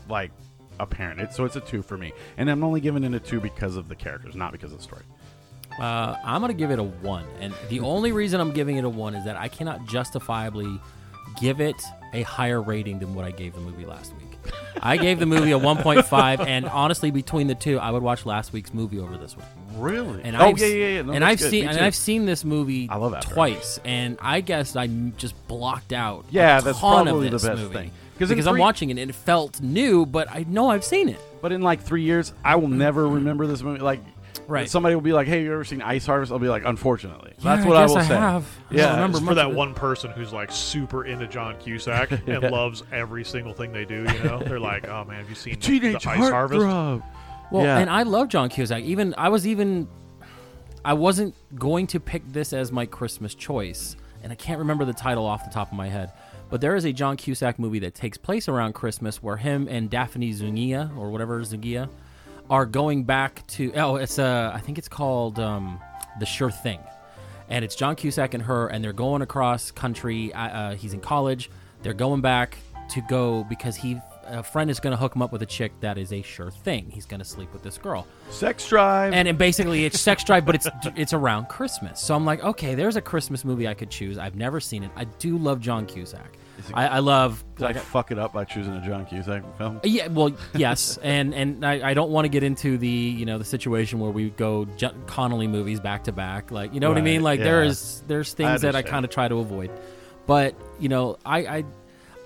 like 0.08 0.32
apparent. 0.80 1.20
It, 1.20 1.32
so 1.32 1.44
it's 1.44 1.56
a 1.56 1.60
two 1.60 1.82
for 1.82 1.96
me. 1.96 2.12
And 2.36 2.50
I'm 2.50 2.64
only 2.64 2.80
giving 2.80 3.04
it 3.04 3.14
a 3.14 3.20
two 3.20 3.40
because 3.40 3.76
of 3.76 3.88
the 3.88 3.94
characters, 3.94 4.34
not 4.34 4.52
because 4.52 4.72
of 4.72 4.78
the 4.78 4.84
story. 4.84 5.02
Uh, 5.78 6.16
I'm 6.24 6.40
gonna 6.40 6.54
give 6.54 6.70
it 6.70 6.78
a 6.78 6.84
one, 6.84 7.24
and 7.40 7.52
the 7.68 7.80
only 7.80 8.12
reason 8.12 8.40
I'm 8.40 8.52
giving 8.52 8.76
it 8.76 8.84
a 8.84 8.88
one 8.88 9.16
is 9.16 9.24
that 9.24 9.36
I 9.36 9.48
cannot 9.48 9.86
justifiably 9.86 10.80
give 11.40 11.60
it 11.60 11.82
a 12.14 12.22
higher 12.22 12.62
rating 12.62 12.98
than 13.00 13.14
what 13.14 13.24
I 13.24 13.30
gave 13.30 13.54
the 13.54 13.60
movie 13.60 13.84
last 13.84 14.12
week. 14.14 14.52
I 14.82 14.96
gave 14.96 15.18
the 15.18 15.26
movie 15.26 15.52
a 15.52 15.58
1.5, 15.58 16.40
and 16.46 16.66
honestly, 16.66 17.10
between 17.10 17.46
the 17.46 17.54
two, 17.54 17.78
I 17.78 17.90
would 17.90 18.02
watch 18.02 18.26
last 18.26 18.52
week's 18.52 18.74
movie 18.74 18.98
over 18.98 19.16
this 19.16 19.36
one. 19.36 19.46
Really? 19.76 20.22
And 20.22 20.36
oh 20.36 20.40
I've, 20.40 20.58
yeah, 20.58 20.66
yeah, 20.66 20.86
yeah. 20.96 21.02
No, 21.02 21.12
and 21.12 21.24
I've 21.24 21.38
good. 21.38 21.50
seen 21.50 21.68
and. 21.68 21.78
I've 21.78 21.94
seen 21.94 22.26
this 22.26 22.44
movie 22.44 22.88
I 22.90 22.96
love 22.96 23.14
After 23.14 23.34
twice, 23.34 23.80
and 23.84 24.18
I 24.20 24.40
guess 24.40 24.76
I 24.76 24.86
just 24.86 25.34
blocked 25.48 25.92
out. 25.92 26.24
Yeah, 26.30 26.58
a 26.58 26.62
that's 26.62 26.78
ton 26.78 27.04
probably 27.06 27.28
of 27.28 27.40
the 27.40 27.48
best 27.48 27.60
movie. 27.62 27.74
thing. 27.74 27.90
'Cause 28.18 28.28
because 28.28 28.46
in 28.46 28.52
I'm 28.52 28.58
watching 28.60 28.90
it 28.90 28.98
and 28.98 29.10
it 29.10 29.14
felt 29.14 29.60
new, 29.60 30.06
but 30.06 30.28
I 30.30 30.44
know 30.48 30.70
I've 30.70 30.84
seen 30.84 31.08
it. 31.08 31.18
But 31.42 31.50
in 31.50 31.62
like 31.62 31.80
three 31.82 32.02
years, 32.02 32.32
I 32.44 32.54
will 32.56 32.68
never 32.68 33.08
remember 33.08 33.48
this 33.48 33.60
movie. 33.60 33.80
Like, 33.80 34.00
Right. 34.46 34.68
Somebody 34.68 34.94
will 34.94 35.02
be 35.02 35.12
like, 35.12 35.26
"Hey, 35.26 35.42
you 35.42 35.52
ever 35.52 35.64
seen 35.64 35.80
Ice 35.82 36.04
Harvest?" 36.06 36.30
I'll 36.32 36.38
be 36.38 36.48
like, 36.48 36.64
"Unfortunately." 36.64 37.32
Yeah, 37.38 37.56
That's 37.56 37.66
what 37.66 37.76
I, 37.76 37.82
guess 37.84 37.90
will 37.90 37.98
I 37.98 38.02
say. 38.02 38.14
have. 38.14 38.42
I 38.44 38.72
don't 38.72 38.78
Yeah, 38.78 38.94
remember 38.94 39.16
It's 39.18 39.24
much 39.24 39.30
for 39.30 39.34
that 39.36 39.48
it. 39.50 39.54
one 39.54 39.74
person 39.74 40.10
who's 40.12 40.32
like 40.32 40.52
super 40.52 41.04
into 41.04 41.26
John 41.26 41.56
Cusack 41.58 42.10
and 42.26 42.26
Yeah. 42.42 42.48
loves 42.50 42.82
every 42.92 43.24
single 43.24 43.52
thing 43.54 43.72
they 43.72 43.84
do. 43.84 44.02
You 44.04 44.24
know, 44.24 44.38
they're 44.40 44.60
like, 44.60 44.86
"Oh 44.88 45.04
man, 45.04 45.16
have 45.18 45.28
you 45.28 45.34
seen 45.34 45.54
the, 45.54 45.60
Teenage 45.60 46.04
the 46.04 46.10
Ice 46.10 46.28
Harvest?" 46.30 46.60
Heartthrob. 46.60 47.02
Well, 47.50 47.64
Yeah. 47.64 47.78
and 47.78 47.88
I 47.90 48.02
love 48.04 48.28
John 48.28 48.48
Cusack. 48.48 48.82
Even 48.84 49.14
I 49.18 49.28
was 49.28 49.46
even 49.46 49.88
I 50.84 50.92
wasn't 50.94 51.34
going 51.58 51.86
to 51.88 52.00
pick 52.00 52.22
this 52.30 52.52
as 52.52 52.70
my 52.70 52.84
Christmas 52.86 53.34
choice, 53.34 53.96
and 54.22 54.30
I 54.32 54.34
can't 54.34 54.58
remember 54.58 54.84
the 54.84 54.92
title 54.92 55.24
off 55.24 55.44
the 55.44 55.50
top 55.50 55.70
of 55.70 55.76
my 55.78 55.88
head. 55.88 56.12
But 56.50 56.60
there 56.60 56.76
is 56.76 56.84
a 56.84 56.92
John 56.92 57.16
Cusack 57.16 57.58
movie 57.58 57.78
that 57.80 57.94
takes 57.94 58.18
place 58.18 58.48
around 58.48 58.74
Christmas 58.74 59.22
where 59.22 59.38
him 59.38 59.66
and 59.68 59.88
Daphne 59.88 60.30
Zuniga 60.32 60.90
or 60.96 61.10
whatever 61.10 61.42
Zuniga 61.42 61.88
are 62.50 62.66
going 62.66 63.04
back 63.04 63.46
to 63.46 63.72
oh 63.74 63.96
it's 63.96 64.18
uh 64.18 64.52
I 64.54 64.60
think 64.60 64.78
it's 64.78 64.88
called 64.88 65.38
um, 65.38 65.80
The 66.20 66.26
Sure 66.26 66.50
Thing. 66.50 66.80
And 67.48 67.64
it's 67.64 67.74
John 67.74 67.94
Cusack 67.94 68.34
and 68.34 68.42
her 68.42 68.68
and 68.68 68.82
they're 68.82 68.92
going 68.92 69.22
across 69.22 69.70
country 69.70 70.32
uh, 70.32 70.48
uh, 70.48 70.74
he's 70.74 70.94
in 70.94 71.00
college. 71.00 71.50
They're 71.82 71.92
going 71.94 72.20
back 72.20 72.58
to 72.90 73.00
go 73.02 73.44
because 73.44 73.76
he 73.76 74.00
a 74.26 74.42
friend 74.42 74.70
is 74.70 74.80
going 74.80 74.92
to 74.92 74.96
hook 74.96 75.14
him 75.14 75.22
up 75.22 75.32
with 75.32 75.42
a 75.42 75.46
chick 75.46 75.72
that 75.80 75.98
is 75.98 76.12
a 76.12 76.22
sure 76.22 76.50
thing. 76.50 76.90
He's 76.90 77.06
going 77.06 77.18
to 77.18 77.24
sleep 77.26 77.52
with 77.52 77.62
this 77.62 77.76
girl. 77.76 78.06
Sex 78.30 78.66
Drive. 78.68 79.12
And 79.12 79.28
it 79.28 79.36
basically 79.36 79.84
it's 79.84 80.00
sex 80.00 80.24
drive, 80.24 80.46
but 80.46 80.54
it's 80.54 80.66
it's 80.96 81.12
around 81.12 81.48
Christmas. 81.48 82.00
So 82.00 82.14
I'm 82.14 82.24
like, 82.24 82.42
okay, 82.42 82.74
there's 82.74 82.96
a 82.96 83.02
Christmas 83.02 83.44
movie 83.44 83.68
I 83.68 83.74
could 83.74 83.90
choose. 83.90 84.18
I've 84.18 84.36
never 84.36 84.60
seen 84.60 84.82
it. 84.82 84.90
I 84.96 85.04
do 85.04 85.36
love 85.38 85.60
John 85.60 85.86
Cusack. 85.86 86.38
I, 86.72 86.86
I 86.86 86.98
love. 87.00 87.44
Did 87.56 87.66
I 87.66 87.72
fuck 87.74 88.10
it 88.10 88.18
up 88.18 88.32
by 88.32 88.44
choosing 88.44 88.74
a 88.74 88.80
John 88.84 89.04
Cusack 89.06 89.42
film? 89.58 89.80
Yeah, 89.84 90.08
well, 90.08 90.32
yes, 90.54 90.96
and 91.02 91.34
and 91.34 91.64
I, 91.64 91.90
I 91.90 91.94
don't 91.94 92.10
want 92.10 92.24
to 92.24 92.28
get 92.28 92.42
into 92.42 92.78
the 92.78 92.88
you 92.88 93.26
know 93.26 93.38
the 93.38 93.44
situation 93.44 93.98
where 93.98 94.10
we 94.10 94.30
go 94.30 94.64
John 94.76 95.04
Connolly 95.06 95.46
movies 95.46 95.80
back 95.80 96.04
to 96.04 96.12
back, 96.12 96.50
like 96.50 96.72
you 96.72 96.80
know 96.80 96.88
what 96.88 96.98
I 96.98 97.02
mean. 97.02 97.22
Like 97.22 97.40
there 97.40 97.62
yeah. 97.62 97.70
is 97.70 98.02
there's 98.06 98.32
I 98.34 98.36
things 98.36 98.62
that 98.62 98.74
I 98.74 98.82
kind 98.82 99.04
of 99.04 99.10
try 99.10 99.28
to 99.28 99.36
avoid, 99.38 99.70
but 100.26 100.54
you 100.78 100.88
know 100.88 101.18
I 101.24 101.38
I, 101.38 101.64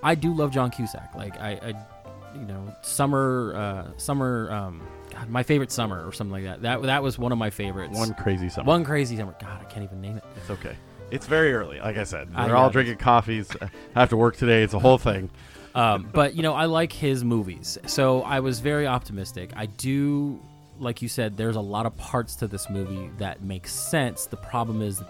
I 0.03 0.15
do 0.15 0.33
love 0.33 0.51
John 0.51 0.71
Cusack. 0.71 1.15
Like 1.15 1.39
I, 1.39 1.51
I 1.51 2.35
you 2.35 2.45
know 2.45 2.73
summer 2.81 3.53
uh, 3.55 3.97
summer 3.97 4.51
um 4.51 4.81
God, 5.11 5.29
my 5.29 5.43
favorite 5.43 5.71
summer 5.71 6.05
or 6.07 6.13
something 6.13 6.31
like 6.31 6.43
that. 6.43 6.61
That 6.61 6.81
that 6.83 7.03
was 7.03 7.17
one 7.17 7.31
of 7.31 7.37
my 7.37 7.49
favorites. 7.49 7.97
One 7.97 8.13
crazy 8.13 8.49
summer. 8.49 8.67
One 8.67 8.83
crazy 8.83 9.17
summer. 9.17 9.35
God, 9.39 9.61
I 9.61 9.65
can't 9.65 9.83
even 9.83 10.01
name 10.01 10.17
it. 10.17 10.23
It's 10.37 10.49
okay. 10.49 10.75
It's 11.11 11.27
very 11.27 11.53
early. 11.53 11.79
Like 11.79 11.97
I 11.97 12.03
said, 12.03 12.29
I 12.35 12.45
we're 12.47 12.53
know. 12.53 12.57
all 12.59 12.69
drinking 12.69 12.97
coffees 12.97 13.49
I 13.61 13.69
have 13.99 14.09
to 14.09 14.17
work 14.17 14.37
today. 14.37 14.63
It's 14.63 14.73
a 14.73 14.79
whole 14.79 14.97
thing. 14.97 15.29
Um, 15.75 16.09
but 16.13 16.35
you 16.35 16.41
know, 16.43 16.53
I 16.53 16.65
like 16.65 16.91
his 16.91 17.23
movies, 17.23 17.77
so 17.85 18.21
I 18.23 18.39
was 18.39 18.59
very 18.59 18.87
optimistic. 18.87 19.51
I 19.55 19.67
do, 19.67 20.39
like 20.79 21.01
you 21.01 21.07
said, 21.07 21.37
there's 21.37 21.55
a 21.55 21.61
lot 21.61 21.85
of 21.85 21.95
parts 21.97 22.35
to 22.37 22.47
this 22.47 22.69
movie 22.69 23.09
that 23.19 23.43
make 23.43 23.67
sense. 23.67 24.25
The 24.25 24.37
problem 24.37 24.81
is, 24.81 25.01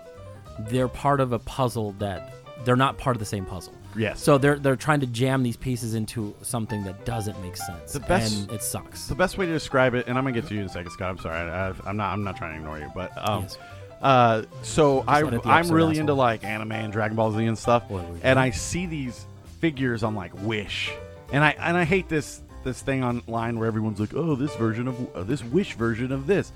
they're 0.68 0.90
part 0.90 1.22
of 1.22 1.32
a 1.32 1.40
puzzle 1.40 1.94
that 2.00 2.34
they're 2.66 2.76
not 2.76 2.98
part 2.98 3.16
of 3.16 3.20
the 3.20 3.26
same 3.26 3.46
puzzle. 3.46 3.74
Yes. 3.96 4.22
So 4.22 4.38
they're 4.38 4.60
they're 4.60 4.76
trying 4.76 5.00
to 5.00 5.08
jam 5.08 5.42
these 5.44 5.56
pieces 5.58 5.94
into 5.96 6.36
something 6.42 6.84
that 6.84 7.06
doesn't 7.06 7.42
make 7.42 7.56
sense. 7.56 7.94
The 7.94 8.02
best- 8.02 8.38
and 8.50 8.52
it 8.52 8.62
sucks. 8.62 9.08
The 9.08 9.16
best 9.16 9.38
way 9.38 9.46
to 9.46 9.52
describe 9.54 9.94
it, 9.96 10.08
and 10.08 10.18
I'm 10.18 10.26
gonna 10.26 10.34
get 10.40 10.48
to 10.50 10.54
you 10.54 10.60
in 10.60 10.66
a 10.68 10.70
second, 10.70 10.92
Scott. 10.92 11.10
I'm 11.10 11.18
sorry, 11.20 11.50
I, 11.50 11.70
I'm 11.86 11.96
not. 11.98 12.12
I'm 12.14 12.24
not 12.24 12.36
trying 12.36 12.52
to 12.52 12.58
ignore 12.60 12.78
you, 12.80 12.92
but 12.94 13.12
um, 13.18 13.44
Yes. 13.44 13.58
Uh, 14.02 14.44
so 14.64 15.04
I, 15.08 15.22
I'm 15.22 15.70
really 15.72 15.92
asshole. 15.92 16.00
into 16.00 16.14
like 16.14 16.44
anime 16.44 16.72
and 16.72 16.94
Dragon 16.94 17.16
Ball 17.16 17.32
Z 17.32 17.46
and 17.46 17.58
stuff, 17.58 17.84
and. 17.90 18.40
I 18.40 18.52
see 18.52 18.86
these 18.86 19.26
figures 19.60 20.04
on 20.04 20.16
like 20.16 20.32
Wish, 20.44 20.92
and 21.32 21.44
I 21.44 21.52
and 21.60 21.76
I 21.76 21.84
hate 21.84 22.08
this 22.08 22.42
this 22.64 22.82
thing 22.82 23.04
online 23.04 23.60
where 23.60 23.68
everyone's 23.68 24.00
like, 24.00 24.14
oh, 24.14 24.36
this 24.36 24.56
version 24.56 24.88
of 24.88 25.16
uh, 25.16 25.24
this 25.24 25.44
Wish 25.44 25.74
version 25.74 26.12
of 26.12 26.28
this. 26.28 26.52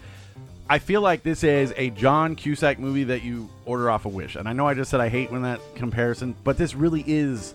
I 0.70 0.80
feel 0.80 1.02
like 1.02 1.24
this 1.24 1.44
is 1.44 1.74
a 1.76 1.90
John 1.90 2.36
Cusack 2.36 2.80
movie 2.80 3.04
that 3.06 3.22
you 3.24 3.50
order 3.66 3.90
off 3.92 4.06
a 4.06 4.10
Wish, 4.10 4.36
and 4.36 4.48
I 4.48 4.54
know 4.54 4.66
I 4.66 4.74
just 4.74 4.90
said 4.90 5.02
I 5.02 5.10
hate 5.10 5.32
when 5.32 5.42
that 5.42 5.60
comparison, 5.76 6.36
but 6.44 6.58
this 6.58 6.74
really 6.74 7.04
is 7.06 7.54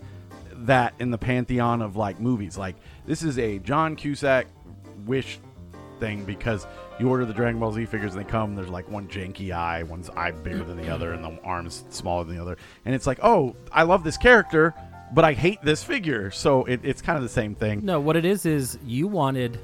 that 0.52 0.92
in 0.98 1.10
the 1.10 1.18
pantheon 1.18 1.80
of 1.80 1.96
like 1.96 2.20
movies. 2.20 2.58
Like 2.58 2.76
this 3.06 3.22
is 3.22 3.38
a 3.38 3.58
John 3.60 3.96
Cusack 3.96 4.46
Wish 5.06 5.38
thing 5.98 6.24
because 6.24 6.66
you 6.98 7.08
order 7.08 7.24
the 7.24 7.32
Dragon 7.32 7.60
Ball 7.60 7.72
Z 7.72 7.84
figures 7.86 8.14
and 8.14 8.24
they 8.24 8.28
come. 8.28 8.54
There's 8.54 8.68
like 8.68 8.88
one 8.90 9.08
janky 9.08 9.52
eye, 9.52 9.82
one's 9.82 10.10
eye 10.10 10.30
bigger 10.32 10.64
than 10.64 10.76
the 10.76 10.88
other, 10.88 11.12
and 11.12 11.22
the 11.22 11.38
arms 11.42 11.84
smaller 11.90 12.24
than 12.24 12.36
the 12.36 12.42
other. 12.42 12.56
And 12.84 12.94
it's 12.94 13.06
like, 13.06 13.18
oh, 13.22 13.54
I 13.72 13.82
love 13.84 14.04
this 14.04 14.16
character, 14.16 14.74
but 15.12 15.24
I 15.24 15.32
hate 15.32 15.60
this 15.62 15.82
figure. 15.84 16.30
So 16.30 16.64
it, 16.64 16.80
it's 16.82 17.00
kind 17.02 17.16
of 17.16 17.22
the 17.22 17.28
same 17.28 17.54
thing. 17.54 17.84
No, 17.84 18.00
what 18.00 18.16
it 18.16 18.24
is 18.24 18.46
is 18.46 18.78
you 18.84 19.06
wanted 19.08 19.58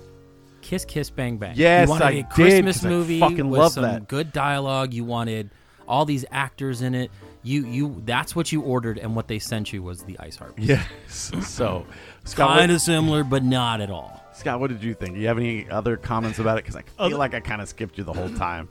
Kiss 0.63 0.85
Kiss 0.85 1.11
Bang 1.11 1.37
Bang. 1.37 1.55
Yes, 1.57 1.87
you 1.87 1.91
wanted 1.91 2.05
I 2.07 2.11
a 2.11 2.15
did, 2.15 2.31
Christmas 2.31 2.77
'cause 2.79 2.87
I 2.87 2.89
movie 2.89 3.21
fucking 3.21 3.49
with 3.51 3.61
love 3.61 3.73
some 3.73 3.83
that. 3.83 4.09
good 4.09 4.33
dialogue. 4.33 4.95
You 4.95 5.05
wanted 5.05 5.51
all 5.87 6.05
these 6.07 6.25
actors 6.31 6.81
in 6.83 6.95
it. 6.95 7.11
You 7.43 7.67
you 7.67 8.03
that's 8.07 8.35
what 8.35 8.51
you 8.53 8.63
ordered, 8.63 8.97
and 8.97 9.15
what 9.15 9.29
they 9.29 9.39
sent 9.39 9.71
you 9.71 9.83
was 9.83 10.03
the 10.05 10.19
Ice 10.19 10.37
Harvest. 10.37 10.67
Yes. 10.67 11.31
So 11.47 11.85
kind 12.37 12.73
of 12.73 12.81
similar, 12.81 13.23
but 13.23 13.45
not 13.45 13.83
at 13.83 13.91
all. 13.91 14.24
Scott, 14.35 14.59
what 14.61 14.71
did 14.71 14.83
you 14.83 14.95
think? 14.95 15.15
Do 15.15 15.21
you 15.21 15.29
have 15.29 15.39
any 15.39 15.69
other 15.71 15.97
comments 15.97 16.39
about 16.39 16.59
it? 16.59 16.65
Because 16.65 16.77
I 16.77 16.83
feel 16.83 16.93
Other- 17.07 17.17
like 17.17 17.35
I 17.35 17.41
kind 17.41 17.63
of 17.63 17.69
skipped 17.69 17.97
you 17.99 18.05
the 18.05 18.13
whole 18.13 18.31
time. 18.31 18.69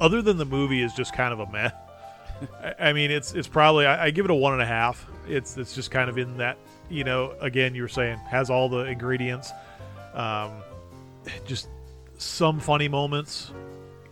other 0.00 0.22
than 0.22 0.36
the 0.38 0.44
movie 0.46 0.82
is 0.82 0.94
just 0.94 1.12
kind 1.12 1.32
of 1.32 1.40
a 1.40 1.46
meh. 1.52 1.70
I- 2.62 2.88
I 2.88 2.92
mean, 2.92 3.10
it's 3.10 3.34
it's 3.34 3.48
probably 3.48 3.84
I, 3.86 4.06
I 4.06 4.10
give 4.10 4.24
it 4.24 4.30
a 4.30 4.34
one 4.34 4.52
and 4.54 4.62
a 4.62 4.66
half. 4.66 5.06
It's 5.28 5.56
it's 5.56 5.74
just 5.74 5.90
kind 5.90 6.08
of 6.08 6.16
in 6.18 6.36
that 6.38 6.56
you 6.88 7.04
know 7.04 7.34
again 7.40 7.74
you 7.74 7.82
were 7.82 7.88
saying 7.88 8.16
has 8.30 8.48
all 8.48 8.68
the 8.68 8.84
ingredients, 8.84 9.50
um, 10.14 10.50
just 11.46 11.68
some 12.16 12.58
funny 12.60 12.88
moments, 12.88 13.50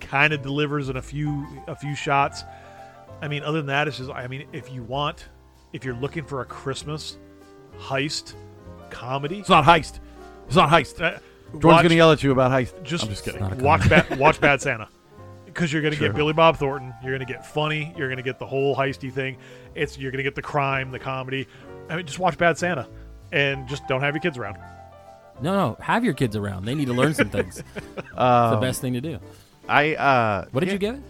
kind 0.00 0.32
of 0.32 0.42
delivers 0.42 0.88
in 0.90 0.96
a 0.96 1.02
few 1.02 1.46
a 1.68 1.74
few 1.76 1.94
shots. 1.94 2.42
I 3.22 3.28
mean, 3.28 3.42
other 3.44 3.58
than 3.58 3.66
that, 3.68 3.88
it's 3.88 3.96
just 3.96 4.10
I 4.10 4.26
mean, 4.26 4.46
if 4.52 4.70
you 4.72 4.82
want, 4.82 5.24
if 5.72 5.84
you're 5.84 5.94
looking 5.96 6.24
for 6.24 6.42
a 6.42 6.44
Christmas 6.44 7.16
heist 7.78 8.34
comedy, 8.90 9.38
It's 9.38 9.48
not 9.48 9.64
heist. 9.64 10.00
It's 10.46 10.56
not 10.56 10.68
heist. 10.70 11.00
uh, 11.02 11.18
Jordan's 11.52 11.64
watch- 11.64 11.82
gonna 11.84 11.94
yell 11.94 12.12
at 12.12 12.22
you 12.22 12.32
about 12.32 12.50
heist. 12.50 12.82
just, 12.82 13.04
I'm 13.04 13.10
just 13.10 13.24
kidding. 13.24 13.40
not 13.40 13.60
a 13.60 13.64
watch 13.64 13.88
bad 13.88 14.18
watch 14.18 14.40
Bad 14.40 14.60
Santa 14.60 14.88
because 15.46 15.72
you're 15.72 15.82
gonna 15.82 15.96
True. 15.96 16.08
get 16.08 16.16
Billy 16.16 16.32
Bob 16.32 16.56
Thornton. 16.56 16.92
You're 17.02 17.12
gonna 17.12 17.24
get 17.24 17.44
funny. 17.46 17.92
You're 17.96 18.08
gonna 18.08 18.22
get 18.22 18.38
the 18.38 18.46
whole 18.46 18.74
heisty 18.76 19.12
thing. 19.12 19.36
It's 19.74 19.98
you're 19.98 20.10
gonna 20.10 20.22
get 20.22 20.34
the 20.34 20.42
crime, 20.42 20.90
the 20.90 20.98
comedy. 20.98 21.46
I 21.88 21.96
mean, 21.96 22.06
just 22.06 22.18
watch 22.18 22.36
Bad 22.38 22.58
Santa 22.58 22.88
and 23.32 23.66
just 23.68 23.86
don't 23.88 24.00
have 24.00 24.14
your 24.14 24.20
kids 24.22 24.38
around. 24.38 24.56
No, 25.42 25.54
no, 25.54 25.76
have 25.80 26.04
your 26.04 26.14
kids 26.14 26.34
around. 26.34 26.64
They 26.64 26.74
need 26.74 26.86
to 26.86 26.94
learn 26.94 27.12
some 27.14 27.28
things. 27.28 27.62
it's 27.76 27.96
Um, 28.16 28.52
the 28.52 28.60
best 28.60 28.80
thing 28.80 28.94
to 28.94 29.00
do. 29.00 29.18
I 29.68 29.94
uh, 29.94 30.44
What 30.52 30.60
did 30.60 30.68
yeah, 30.68 30.72
you 30.72 30.78
give 30.78 30.94
it? 30.94 31.02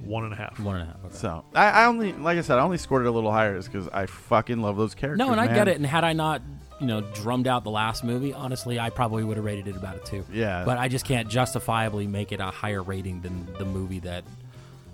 One 0.00 0.24
and 0.24 0.32
a 0.32 0.36
half. 0.36 0.58
One 0.58 0.76
and 0.80 0.82
a 0.82 0.86
half. 0.86 1.04
Okay. 1.06 1.14
So 1.14 1.44
I, 1.54 1.66
I 1.70 1.84
only, 1.84 2.12
like 2.12 2.36
I 2.36 2.40
said, 2.40 2.58
I 2.58 2.62
only 2.62 2.78
scored 2.78 3.02
it 3.04 3.08
a 3.08 3.12
little 3.12 3.30
higher 3.30 3.56
is 3.56 3.66
because 3.66 3.86
I 3.88 4.06
fucking 4.06 4.60
love 4.60 4.76
those 4.76 4.96
characters. 4.96 5.18
No, 5.18 5.30
and 5.30 5.40
I 5.40 5.46
man. 5.46 5.54
get 5.54 5.68
it. 5.68 5.76
And 5.76 5.86
had 5.86 6.02
I 6.02 6.12
not, 6.12 6.42
you 6.82 6.88
know, 6.88 7.00
drummed 7.00 7.46
out 7.46 7.62
the 7.62 7.70
last 7.70 8.02
movie, 8.02 8.34
honestly, 8.34 8.80
I 8.80 8.90
probably 8.90 9.22
would 9.22 9.36
have 9.36 9.46
rated 9.46 9.68
it 9.68 9.76
about 9.76 9.94
a 9.96 10.00
two. 10.00 10.24
Yeah. 10.32 10.64
But 10.64 10.78
I 10.78 10.88
just 10.88 11.04
can't 11.04 11.28
justifiably 11.28 12.08
make 12.08 12.32
it 12.32 12.40
a 12.40 12.46
higher 12.46 12.82
rating 12.82 13.20
than 13.22 13.46
the 13.56 13.64
movie 13.64 14.00
that 14.00 14.24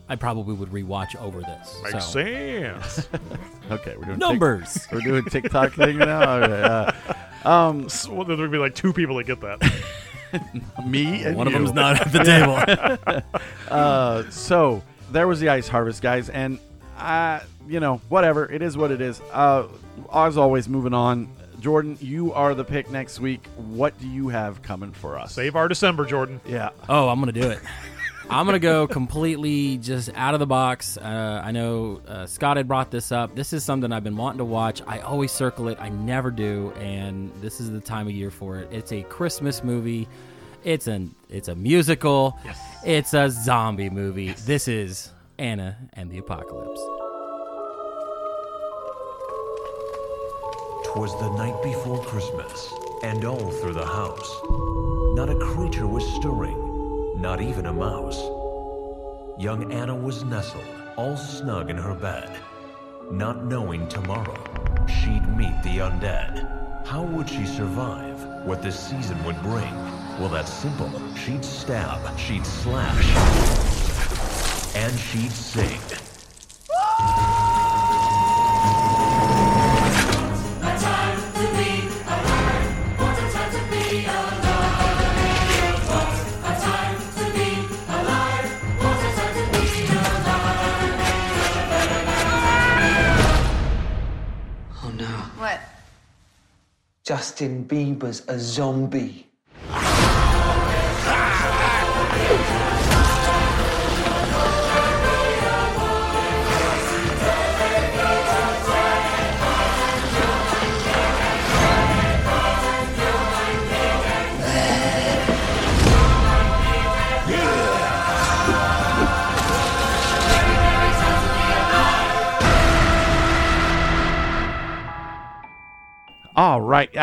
I 0.07 0.17
probably 0.17 0.55
would 0.55 0.69
rewatch 0.69 1.17
over 1.17 1.41
this. 1.41 1.81
Makes 1.83 2.05
so. 2.05 2.23
sense. 2.23 3.09
Okay, 3.71 3.95
we're 3.99 4.05
doing 4.05 4.19
Tik- 4.19 4.29
Numbers. 4.29 4.87
we're 4.93 5.01
doing 5.01 5.25
TikTok 5.27 5.75
thing 5.75 5.99
now. 5.99 6.37
Okay, 6.37 6.63
uh, 7.45 7.49
um, 7.49 7.89
So 7.91 8.25
there'll 8.25 8.49
be 8.49 8.57
like 8.57 8.75
two 8.75 8.95
people 8.95 9.17
that 9.17 9.25
get 9.25 9.41
that. 9.43 9.61
me 10.87 11.23
and 11.25 11.37
One 11.37 11.47
of 11.47 11.53
you. 11.53 11.59
them's 11.59 11.75
not 11.75 12.01
at 12.01 12.13
the 12.13 12.25
table. 12.25 13.23
Uh, 13.71 14.29
so 14.31 14.83
there 15.11 15.29
was 15.29 15.41
the 15.41 15.51
ice 15.51 15.69
harvest, 15.69 16.01
guys, 16.01 16.31
and 16.31 16.59
uh, 16.99 17.41
you 17.67 17.81
know, 17.81 18.01
whatever. 18.09 18.51
It 18.51 18.63
is 18.63 18.77
what 18.77 18.91
it 18.91 19.03
is. 19.03 19.21
Uh, 19.33 19.69
as 20.13 20.39
always, 20.39 20.67
moving 20.69 20.95
on. 20.95 21.29
Jordan, 21.61 21.99
you 22.01 22.33
are 22.33 22.55
the 22.55 22.65
pick 22.65 22.91
next 22.91 23.21
week. 23.21 23.45
What 23.57 23.99
do 23.99 24.09
you 24.09 24.29
have 24.29 24.63
coming 24.63 24.93
for 24.93 25.19
us? 25.19 25.35
Save 25.35 25.57
our 25.57 25.69
December, 25.69 26.05
Jordan. 26.07 26.41
Yeah. 26.47 26.71
oh, 26.89 27.09
I'm 27.09 27.19
gonna 27.19 27.33
do 27.33 27.51
it. 27.51 27.59
I'm 28.31 28.45
gonna 28.45 28.59
go 28.59 28.87
completely 28.87 29.79
just 29.79 30.11
out 30.15 30.35
of 30.35 30.41
the 30.41 30.47
box. 30.47 30.99
Uh, 30.99 31.43
I 31.43 31.51
know 31.51 32.01
uh, 32.07 32.27
Scott 32.27 32.59
had 32.59 32.69
brought 32.69 32.91
this 32.91 33.11
up. 33.11 33.35
This 33.35 33.53
is 33.53 33.65
something 33.65 33.91
I've 33.91 34.05
been 34.05 34.17
wanting 34.17 34.39
to 34.39 34.45
watch. 34.45 34.83
I 34.87 35.01
always 35.01 35.33
circle 35.33 35.69
it. 35.69 35.79
I 35.81 35.89
never 35.89 36.31
do, 36.31 36.73
and 36.79 37.33
this 37.41 37.59
is 37.59 37.71
the 37.71 37.81
time 37.81 38.07
of 38.07 38.13
year 38.13 38.31
for 38.31 38.59
it. 38.59 38.69
It's 38.71 38.93
a 38.93 39.03
Christmas 39.05 39.65
movie. 39.65 40.07
It's 40.63 40.87
an 40.87 41.15
it's 41.31 41.49
a 41.49 41.55
musical. 41.55 42.39
Yes. 42.45 42.61
It's 42.85 43.15
a 43.15 43.31
zombie 43.31 43.91
movie. 43.91 44.33
This 44.33 44.69
is 44.69 45.11
Anna 45.39 45.77
and 45.95 46.11
the 46.11 46.19
Apocalypse. 46.19 47.08
Twas 50.99 51.15
the 51.21 51.31
night 51.35 51.63
before 51.63 52.03
Christmas, 52.03 52.75
and 53.05 53.25
all 53.25 53.53
through 53.53 53.75
the 53.75 53.87
house, 53.87 54.41
not 55.15 55.31
a 55.31 55.37
creature 55.37 55.87
was 55.87 56.05
stirring, 56.15 56.59
not 57.21 57.41
even 57.41 57.67
a 57.67 57.73
mouse. 57.73 58.19
Young 59.39 59.73
Anna 59.73 59.95
was 59.95 60.25
nestled, 60.25 60.65
all 60.97 61.17
snug 61.17 61.71
in 61.71 61.77
her 61.77 61.95
bed, 61.95 62.29
not 63.13 63.45
knowing 63.45 63.87
tomorrow 63.87 64.43
she'd 64.89 65.25
meet 65.37 65.55
the 65.63 65.79
undead. 65.79 66.85
How 66.85 67.05
would 67.05 67.29
she 67.29 67.47
survive? 67.47 68.21
What 68.45 68.61
this 68.61 68.77
season 68.77 69.23
would 69.23 69.41
bring? 69.41 69.73
Well, 70.19 70.31
that's 70.31 70.53
simple. 70.53 70.91
She'd 71.15 71.45
stab, 71.45 72.19
she'd 72.19 72.45
slash, 72.45 73.07
and 74.75 74.99
she'd 74.99 75.31
sing. 75.31 76.08
Justin 97.09 97.65
Bieber's 97.65 98.23
a 98.29 98.39
zombie. 98.39 99.28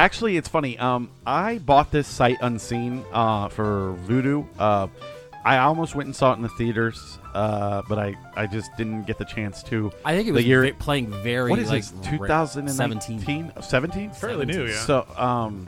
Actually, 0.05 0.37
it's 0.37 0.47
funny. 0.47 0.77
Um, 0.77 1.09
I 1.25 1.57
bought 1.57 1.89
this 1.89 2.07
sight 2.07 2.37
unseen 2.41 3.03
uh, 3.11 3.49
for 3.49 3.97
Vudu. 4.05 4.45
Uh, 4.59 4.85
I 5.43 5.57
almost 5.57 5.95
went 5.95 6.05
and 6.05 6.15
saw 6.15 6.31
it 6.31 6.35
in 6.35 6.43
the 6.43 6.49
theaters, 6.49 7.17
uh, 7.33 7.81
but 7.89 7.97
I, 7.97 8.15
I 8.35 8.45
just 8.45 8.69
didn't 8.77 9.07
get 9.07 9.17
the 9.17 9.25
chance 9.25 9.63
to. 9.63 9.91
I 10.05 10.15
think 10.15 10.27
it 10.27 10.31
was 10.33 10.43
the 10.43 10.43
was 10.43 10.45
year 10.45 10.61
ve- 10.61 10.73
playing 10.73 11.09
very 11.23 11.49
What 11.49 11.57
is 11.57 11.71
like 11.71 11.83
this? 11.83 12.07
2017? 12.07 13.53
17? 13.59 14.11
Fairly 14.11 14.45
new, 14.45 14.67
yeah. 14.67 14.79
So, 14.81 15.07
um, 15.17 15.67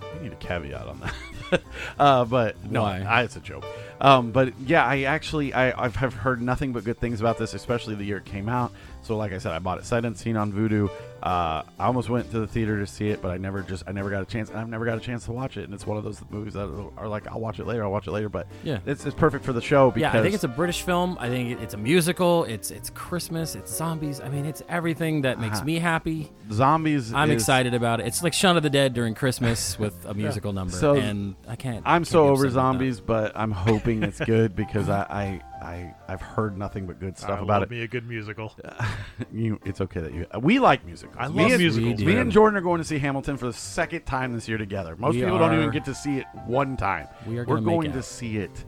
I 0.00 0.22
need 0.22 0.32
a 0.32 0.36
caveat 0.36 0.86
on 0.86 1.00
that. 1.00 1.62
uh, 1.98 2.26
but 2.26 2.64
no, 2.64 2.82
Why? 2.82 3.00
I, 3.00 3.24
it's 3.24 3.34
a 3.34 3.40
joke. 3.40 3.64
Um, 4.00 4.30
but 4.30 4.52
yeah, 4.60 4.84
I 4.84 5.02
actually 5.02 5.52
I 5.52 5.84
I've 5.84 5.96
have 5.96 6.14
heard 6.14 6.40
nothing 6.40 6.72
but 6.72 6.84
good 6.84 7.00
things 7.00 7.18
about 7.18 7.38
this, 7.38 7.54
especially 7.54 7.96
the 7.96 8.04
year 8.04 8.18
it 8.18 8.24
came 8.24 8.48
out. 8.48 8.72
So, 9.08 9.16
like 9.16 9.32
I 9.32 9.38
said, 9.38 9.52
I 9.52 9.58
bought 9.58 9.78
it 9.78 9.86
sight 9.86 10.04
unseen 10.04 10.36
on 10.36 10.52
Vudu. 10.52 10.90
Uh, 11.22 11.62
I 11.78 11.86
almost 11.86 12.10
went 12.10 12.30
to 12.30 12.40
the 12.40 12.46
theater 12.46 12.78
to 12.78 12.86
see 12.86 13.08
it, 13.08 13.22
but 13.22 13.30
I 13.30 13.38
never 13.38 13.62
just 13.62 13.84
I 13.86 13.92
never 13.92 14.10
got 14.10 14.22
a 14.22 14.26
chance. 14.26 14.50
And 14.50 14.58
I've 14.58 14.68
never 14.68 14.84
got 14.84 14.98
a 14.98 15.00
chance 15.00 15.24
to 15.24 15.32
watch 15.32 15.56
it. 15.56 15.64
And 15.64 15.72
it's 15.72 15.86
one 15.86 15.96
of 15.96 16.04
those 16.04 16.20
movies 16.28 16.52
that 16.52 16.68
are 16.98 17.08
like 17.08 17.26
I'll 17.26 17.40
watch 17.40 17.58
it 17.58 17.66
later. 17.66 17.82
I'll 17.84 17.90
watch 17.90 18.06
it 18.06 18.10
later. 18.12 18.28
But 18.28 18.46
Yeah. 18.62 18.80
it's, 18.84 19.06
it's 19.06 19.14
perfect 19.16 19.46
for 19.46 19.54
the 19.54 19.62
show 19.62 19.90
because 19.90 20.12
Yeah, 20.12 20.20
I 20.20 20.22
think 20.22 20.34
it's 20.34 20.44
a 20.44 20.48
British 20.48 20.82
film. 20.82 21.16
I 21.18 21.28
think 21.30 21.58
it's 21.62 21.72
a 21.72 21.78
musical. 21.78 22.44
It's 22.44 22.70
it's 22.70 22.90
Christmas. 22.90 23.54
It's 23.54 23.74
zombies. 23.74 24.20
I 24.20 24.28
mean, 24.28 24.44
it's 24.44 24.62
everything 24.68 25.22
that 25.22 25.40
makes 25.40 25.56
Uh-huh. 25.56 25.64
me 25.64 25.78
happy. 25.78 26.30
Zombies. 26.52 27.12
I'm 27.14 27.30
is- 27.30 27.42
excited 27.42 27.72
about 27.72 28.00
it. 28.00 28.06
It's 28.08 28.22
like 28.22 28.34
Shaun 28.34 28.58
of 28.58 28.62
the 28.62 28.70
Dead 28.70 28.92
during 28.92 29.14
Christmas 29.14 29.78
with 29.82 30.04
a 30.04 30.12
musical 30.12 30.52
number, 30.52 30.74
So 30.76 30.96
and 30.96 31.34
I 31.48 31.56
can't. 31.56 31.78
I'm 31.86 32.02
can't 32.02 32.06
so 32.08 32.24
over 32.28 32.44
upset 32.44 32.52
about 32.52 32.52
that. 32.52 32.54
zombies, 32.74 33.00
but 33.00 33.32
I'm 33.34 33.52
hoping 33.52 34.02
it's 34.02 34.20
good 34.20 34.54
because 34.54 34.88
I, 35.00 35.00
I 35.10 35.57
I 35.62 35.94
I've 36.08 36.20
heard 36.20 36.56
nothing 36.56 36.86
but 36.86 37.00
good 37.00 37.16
stuff 37.18 37.30
I 37.30 37.42
about 37.42 37.48
love 37.48 37.62
it. 37.64 37.70
me 37.70 37.82
a 37.82 37.88
good 37.88 38.08
musical. 38.08 38.54
you, 39.32 39.60
it's 39.64 39.80
okay 39.80 40.00
that 40.00 40.14
you. 40.14 40.26
We 40.40 40.58
like 40.58 40.84
musicals. 40.84 41.16
I 41.18 41.28
me 41.28 41.42
love 41.42 41.52
and, 41.52 41.60
musicals, 41.60 42.00
Me 42.00 42.16
and 42.16 42.30
Jordan 42.32 42.56
are 42.56 42.62
going 42.62 42.78
to 42.78 42.86
see 42.86 42.98
Hamilton 42.98 43.36
for 43.36 43.46
the 43.46 43.52
second 43.52 44.02
time 44.06 44.32
this 44.32 44.48
year 44.48 44.58
together. 44.58 44.96
Most 44.96 45.14
We 45.14 45.22
people 45.22 45.38
don't 45.38 45.54
even 45.54 45.70
get 45.70 45.84
to 45.86 45.94
see 45.94 46.18
it 46.18 46.26
one 46.46 46.76
time. 46.76 47.08
We 47.26 47.38
are 47.38 47.44
We're 47.44 47.56
gonna 47.56 47.78
make 47.80 47.90
out. 47.90 47.94
to 47.94 48.02
see 48.02 48.38
it 48.38 48.64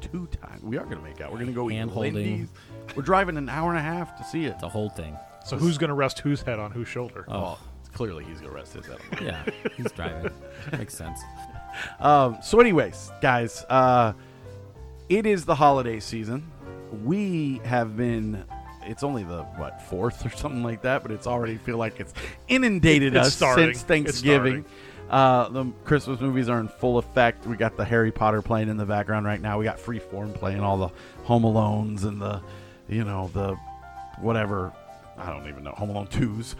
two 0.00 0.26
times. 0.26 0.62
We 0.62 0.76
are 0.76 0.84
going 0.84 0.98
to 0.98 1.02
make 1.02 1.20
out. 1.20 1.30
We're 1.32 1.38
going 1.38 1.48
to 1.48 1.54
go 1.54 1.70
eat 1.70 1.74
Hand-holding. 1.76 2.14
Lindy's. 2.14 2.48
We're 2.94 3.02
driving 3.02 3.36
an 3.36 3.48
hour 3.48 3.70
and 3.70 3.78
a 3.78 3.82
half 3.82 4.16
to 4.18 4.24
see 4.24 4.44
it. 4.44 4.58
The 4.58 4.68
whole 4.68 4.90
thing. 4.90 5.16
So 5.44 5.56
who's 5.56 5.78
going 5.78 5.88
to 5.88 5.94
rest 5.94 6.18
whose 6.20 6.42
head 6.42 6.58
on 6.58 6.70
whose 6.70 6.88
shoulder? 6.88 7.24
Oh. 7.28 7.40
Well, 7.40 7.58
clearly 7.92 8.24
he's 8.24 8.38
going 8.40 8.50
to 8.50 8.56
rest 8.56 8.74
his 8.74 8.86
head. 8.86 8.98
on 9.18 9.24
Yeah, 9.24 9.44
he's 9.76 9.90
driving. 9.92 10.32
Makes 10.72 10.94
sense. 10.94 11.20
Um, 11.98 12.38
so, 12.40 12.60
anyways, 12.60 13.10
guys, 13.20 13.64
uh, 13.68 14.12
it 15.08 15.26
is 15.26 15.44
the 15.44 15.54
holiday 15.54 16.00
season. 16.00 16.50
We 17.04 17.60
have 17.64 17.96
been. 17.96 18.44
It's 18.86 19.02
only 19.02 19.24
the 19.24 19.42
what 19.56 19.80
fourth 19.82 20.24
or 20.26 20.30
something 20.30 20.62
like 20.62 20.82
that, 20.82 21.02
but 21.02 21.10
it's 21.10 21.26
already 21.26 21.56
feel 21.56 21.78
like 21.78 22.00
it's 22.00 22.12
inundated 22.48 23.16
It's 23.16 23.28
us 23.28 23.34
starting. 23.36 23.72
since 23.72 23.82
Thanksgiving. 23.82 24.64
Uh, 25.08 25.48
the 25.48 25.64
Christmas 25.84 26.20
movies 26.20 26.48
are 26.48 26.60
in 26.60 26.68
full 26.68 26.98
effect. 26.98 27.46
We 27.46 27.56
got 27.56 27.76
the 27.76 27.84
Harry 27.84 28.10
Potter 28.12 28.42
playing 28.42 28.68
in 28.68 28.76
the 28.76 28.86
background 28.86 29.26
right 29.26 29.40
now. 29.40 29.58
We 29.58 29.64
got 29.64 29.78
Freeform 29.78 30.34
playing 30.34 30.60
all 30.60 30.76
the 30.76 30.88
Home 31.24 31.42
Alones 31.42 32.04
and 32.04 32.20
the, 32.20 32.40
you 32.88 33.04
know, 33.04 33.30
the 33.32 33.54
whatever. 34.18 34.72
I 35.16 35.30
don't 35.30 35.48
even 35.48 35.62
know 35.64 35.72
Home 35.72 35.90
Alone 35.90 36.06
twos. 36.08 36.56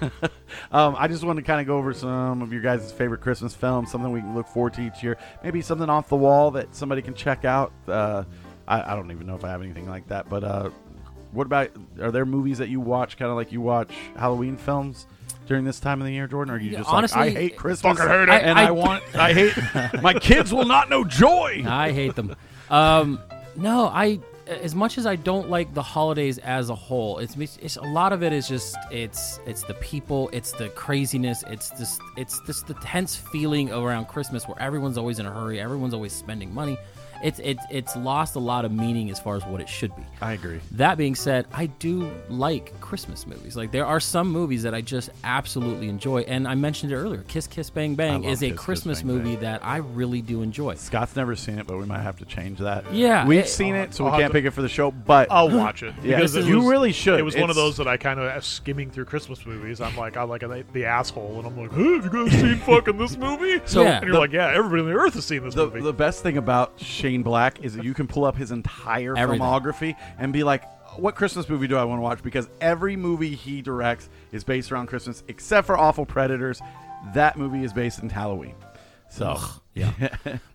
um, 0.72 0.94
I 0.98 1.08
just 1.08 1.24
want 1.24 1.36
to 1.38 1.42
kind 1.42 1.60
of 1.60 1.66
go 1.66 1.76
over 1.78 1.92
some 1.94 2.42
of 2.42 2.52
your 2.52 2.62
guys' 2.62 2.92
favorite 2.92 3.20
Christmas 3.20 3.54
films, 3.54 3.90
something 3.90 4.12
we 4.12 4.20
can 4.20 4.34
look 4.34 4.46
forward 4.46 4.74
to 4.74 4.82
each 4.82 5.02
year. 5.02 5.16
Maybe 5.42 5.62
something 5.62 5.88
off 5.88 6.08
the 6.08 6.16
wall 6.16 6.50
that 6.52 6.74
somebody 6.74 7.02
can 7.02 7.14
check 7.14 7.44
out. 7.44 7.72
Uh, 7.88 8.24
I, 8.68 8.92
I 8.92 8.96
don't 8.96 9.10
even 9.10 9.26
know 9.26 9.34
if 9.34 9.44
I 9.44 9.48
have 9.48 9.62
anything 9.62 9.88
like 9.88 10.06
that. 10.08 10.28
But 10.28 10.44
uh, 10.44 10.70
what 11.32 11.46
about? 11.46 11.70
Are 12.00 12.10
there 12.10 12.26
movies 12.26 12.58
that 12.58 12.68
you 12.68 12.80
watch, 12.80 13.16
kind 13.16 13.30
of 13.30 13.36
like 13.36 13.52
you 13.52 13.60
watch 13.60 13.92
Halloween 14.16 14.56
films 14.56 15.06
during 15.46 15.64
this 15.64 15.80
time 15.80 16.00
of 16.00 16.06
the 16.06 16.12
year, 16.12 16.26
Jordan? 16.26 16.52
Or 16.52 16.56
are 16.56 16.60
you 16.60 16.70
Yeah, 16.70 16.78
just 16.78 16.90
honestly, 16.90 17.20
like 17.20 17.36
I 17.36 17.40
hate 17.40 17.56
Christmas, 17.56 17.98
fucking 17.98 18.12
hate 18.12 18.22
it. 18.28 18.42
and 18.44 18.58
I, 18.58 18.66
I- 18.66 18.70
want 18.70 19.02
I 19.14 19.32
hate 19.32 20.02
my 20.02 20.14
kids 20.14 20.52
will 20.52 20.66
not 20.66 20.88
know 20.90 21.04
joy. 21.04 21.64
I 21.66 21.92
hate 21.92 22.14
them. 22.16 22.36
Um, 22.70 23.20
no, 23.56 23.86
I 23.86 24.20
as 24.46 24.74
much 24.74 24.98
as 24.98 25.06
I 25.06 25.16
don't 25.16 25.48
like 25.48 25.72
the 25.74 25.82
holidays 25.82 26.38
as 26.38 26.70
a 26.70 26.74
whole, 26.74 27.18
it's, 27.18 27.36
it's 27.36 27.76
a 27.76 27.82
lot 27.82 28.12
of 28.12 28.22
it 28.22 28.32
is 28.32 28.48
just 28.48 28.76
it's 28.90 29.40
it's 29.46 29.62
the 29.62 29.74
people, 29.74 30.28
it's 30.32 30.52
the 30.52 30.68
craziness, 30.70 31.44
it's 31.48 31.70
just 31.70 32.00
it's 32.16 32.40
just 32.46 32.66
the 32.66 32.74
tense 32.74 33.16
feeling 33.16 33.72
around 33.72 34.06
Christmas 34.06 34.46
where 34.46 34.60
everyone's 34.60 34.98
always 34.98 35.18
in 35.18 35.26
a 35.26 35.32
hurry, 35.32 35.60
everyone's 35.60 35.94
always 35.94 36.12
spending 36.12 36.52
money. 36.52 36.76
It's 37.24 37.40
it's 37.42 37.64
it's 37.70 37.96
lost 37.96 38.36
a 38.36 38.38
lot 38.38 38.64
of 38.64 38.70
meaning 38.70 39.10
as 39.10 39.18
far 39.18 39.34
as 39.34 39.44
what 39.46 39.60
it 39.60 39.68
should 39.68 39.96
be. 39.96 40.02
I 40.20 40.32
agree. 40.34 40.60
That 40.72 40.98
being 40.98 41.14
said, 41.14 41.46
I 41.52 41.66
do 41.66 42.10
like 42.28 42.78
Christmas 42.80 43.26
movies. 43.26 43.56
Like 43.56 43.72
there 43.72 43.86
are 43.86 43.98
some 43.98 44.28
movies 44.30 44.62
that 44.64 44.74
I 44.74 44.82
just 44.82 45.08
absolutely 45.24 45.88
enjoy, 45.88 46.20
and 46.22 46.46
I 46.46 46.54
mentioned 46.54 46.92
it 46.92 46.96
earlier. 46.96 47.24
Kiss 47.26 47.46
Kiss 47.46 47.70
Bang 47.70 47.94
Bang 47.94 48.24
is 48.24 48.42
a 48.42 48.48
Kiss 48.50 48.52
Kiss 48.58 48.64
Christmas 48.64 49.02
Bang 49.02 49.08
Bang. 49.16 49.24
movie 49.24 49.36
that 49.36 49.64
I 49.64 49.78
really 49.78 50.20
do 50.20 50.42
enjoy. 50.42 50.74
Scott's 50.74 51.16
never 51.16 51.34
seen 51.34 51.58
it, 51.58 51.66
but 51.66 51.78
we 51.78 51.86
might 51.86 52.02
have 52.02 52.18
to 52.18 52.26
change 52.26 52.58
that. 52.58 52.92
Yeah, 52.92 53.26
we've 53.26 53.40
it- 53.40 53.48
seen 53.48 53.74
it, 53.74 53.94
so 53.94 54.04
we 54.04 54.08
I'll 54.10 54.12
have 54.16 54.20
can't 54.20 54.32
to- 54.32 54.38
pick 54.38 54.44
it 54.44 54.50
for 54.50 54.62
the 54.62 54.68
show. 54.68 54.90
But 54.90 55.28
I'll 55.30 55.48
watch 55.50 55.82
it 55.82 55.94
Yeah, 56.02 56.16
because 56.16 56.36
it 56.36 56.44
you 56.44 56.58
was- 56.58 56.66
really 56.66 56.92
should. 56.92 57.18
It 57.18 57.22
was 57.24 57.36
one 57.36 57.48
of 57.48 57.56
those 57.56 57.78
that 57.78 57.88
I 57.88 57.96
kind 57.96 58.20
of 58.20 58.44
skimming 58.44 58.90
through 58.90 59.06
Christmas 59.06 59.44
movies. 59.46 59.80
I'm 59.80 59.96
like, 59.96 60.16
I'm 60.18 60.28
like 60.28 60.42
a, 60.42 60.64
the 60.74 60.84
asshole, 60.84 61.38
and 61.38 61.46
I'm 61.46 61.56
like, 61.56 61.72
hey, 61.72 61.94
have 62.00 62.04
you 62.04 62.10
guys 62.28 62.38
seen 62.38 62.56
fucking 62.56 62.98
this 62.98 63.16
movie? 63.16 63.60
So- 63.64 63.82
Yeah. 63.82 63.96
and 63.96 64.04
you're 64.04 64.12
the- 64.12 64.18
like, 64.20 64.32
yeah, 64.32 64.52
everybody 64.54 64.82
on 64.82 64.88
the 64.88 64.92
earth 64.94 65.14
has 65.14 65.24
seen 65.24 65.42
this 65.42 65.54
The, 65.54 65.64
movie. 65.66 65.80
the 65.80 65.92
best 65.92 66.22
thing 66.22 66.36
about 66.36 66.72
Shane 66.78 67.13
Black 67.22 67.62
is 67.62 67.74
that 67.76 67.84
you 67.84 67.94
can 67.94 68.06
pull 68.06 68.24
up 68.24 68.36
his 68.36 68.50
entire 68.50 69.16
Everything. 69.16 69.42
filmography 69.44 69.96
and 70.18 70.32
be 70.32 70.42
like, 70.44 70.64
what 70.98 71.14
Christmas 71.16 71.48
movie 71.48 71.66
do 71.66 71.76
I 71.76 71.84
want 71.84 71.98
to 71.98 72.02
watch? 72.02 72.22
Because 72.22 72.48
every 72.60 72.96
movie 72.96 73.34
he 73.34 73.62
directs 73.62 74.08
is 74.32 74.44
based 74.44 74.70
around 74.72 74.86
Christmas, 74.86 75.22
except 75.28 75.66
for 75.66 75.76
Awful 75.76 76.06
Predators. 76.06 76.60
That 77.14 77.36
movie 77.36 77.64
is 77.64 77.72
based 77.72 78.00
in 78.00 78.08
Halloween. 78.08 78.54
So, 79.10 79.38
Yeah. 79.74 79.92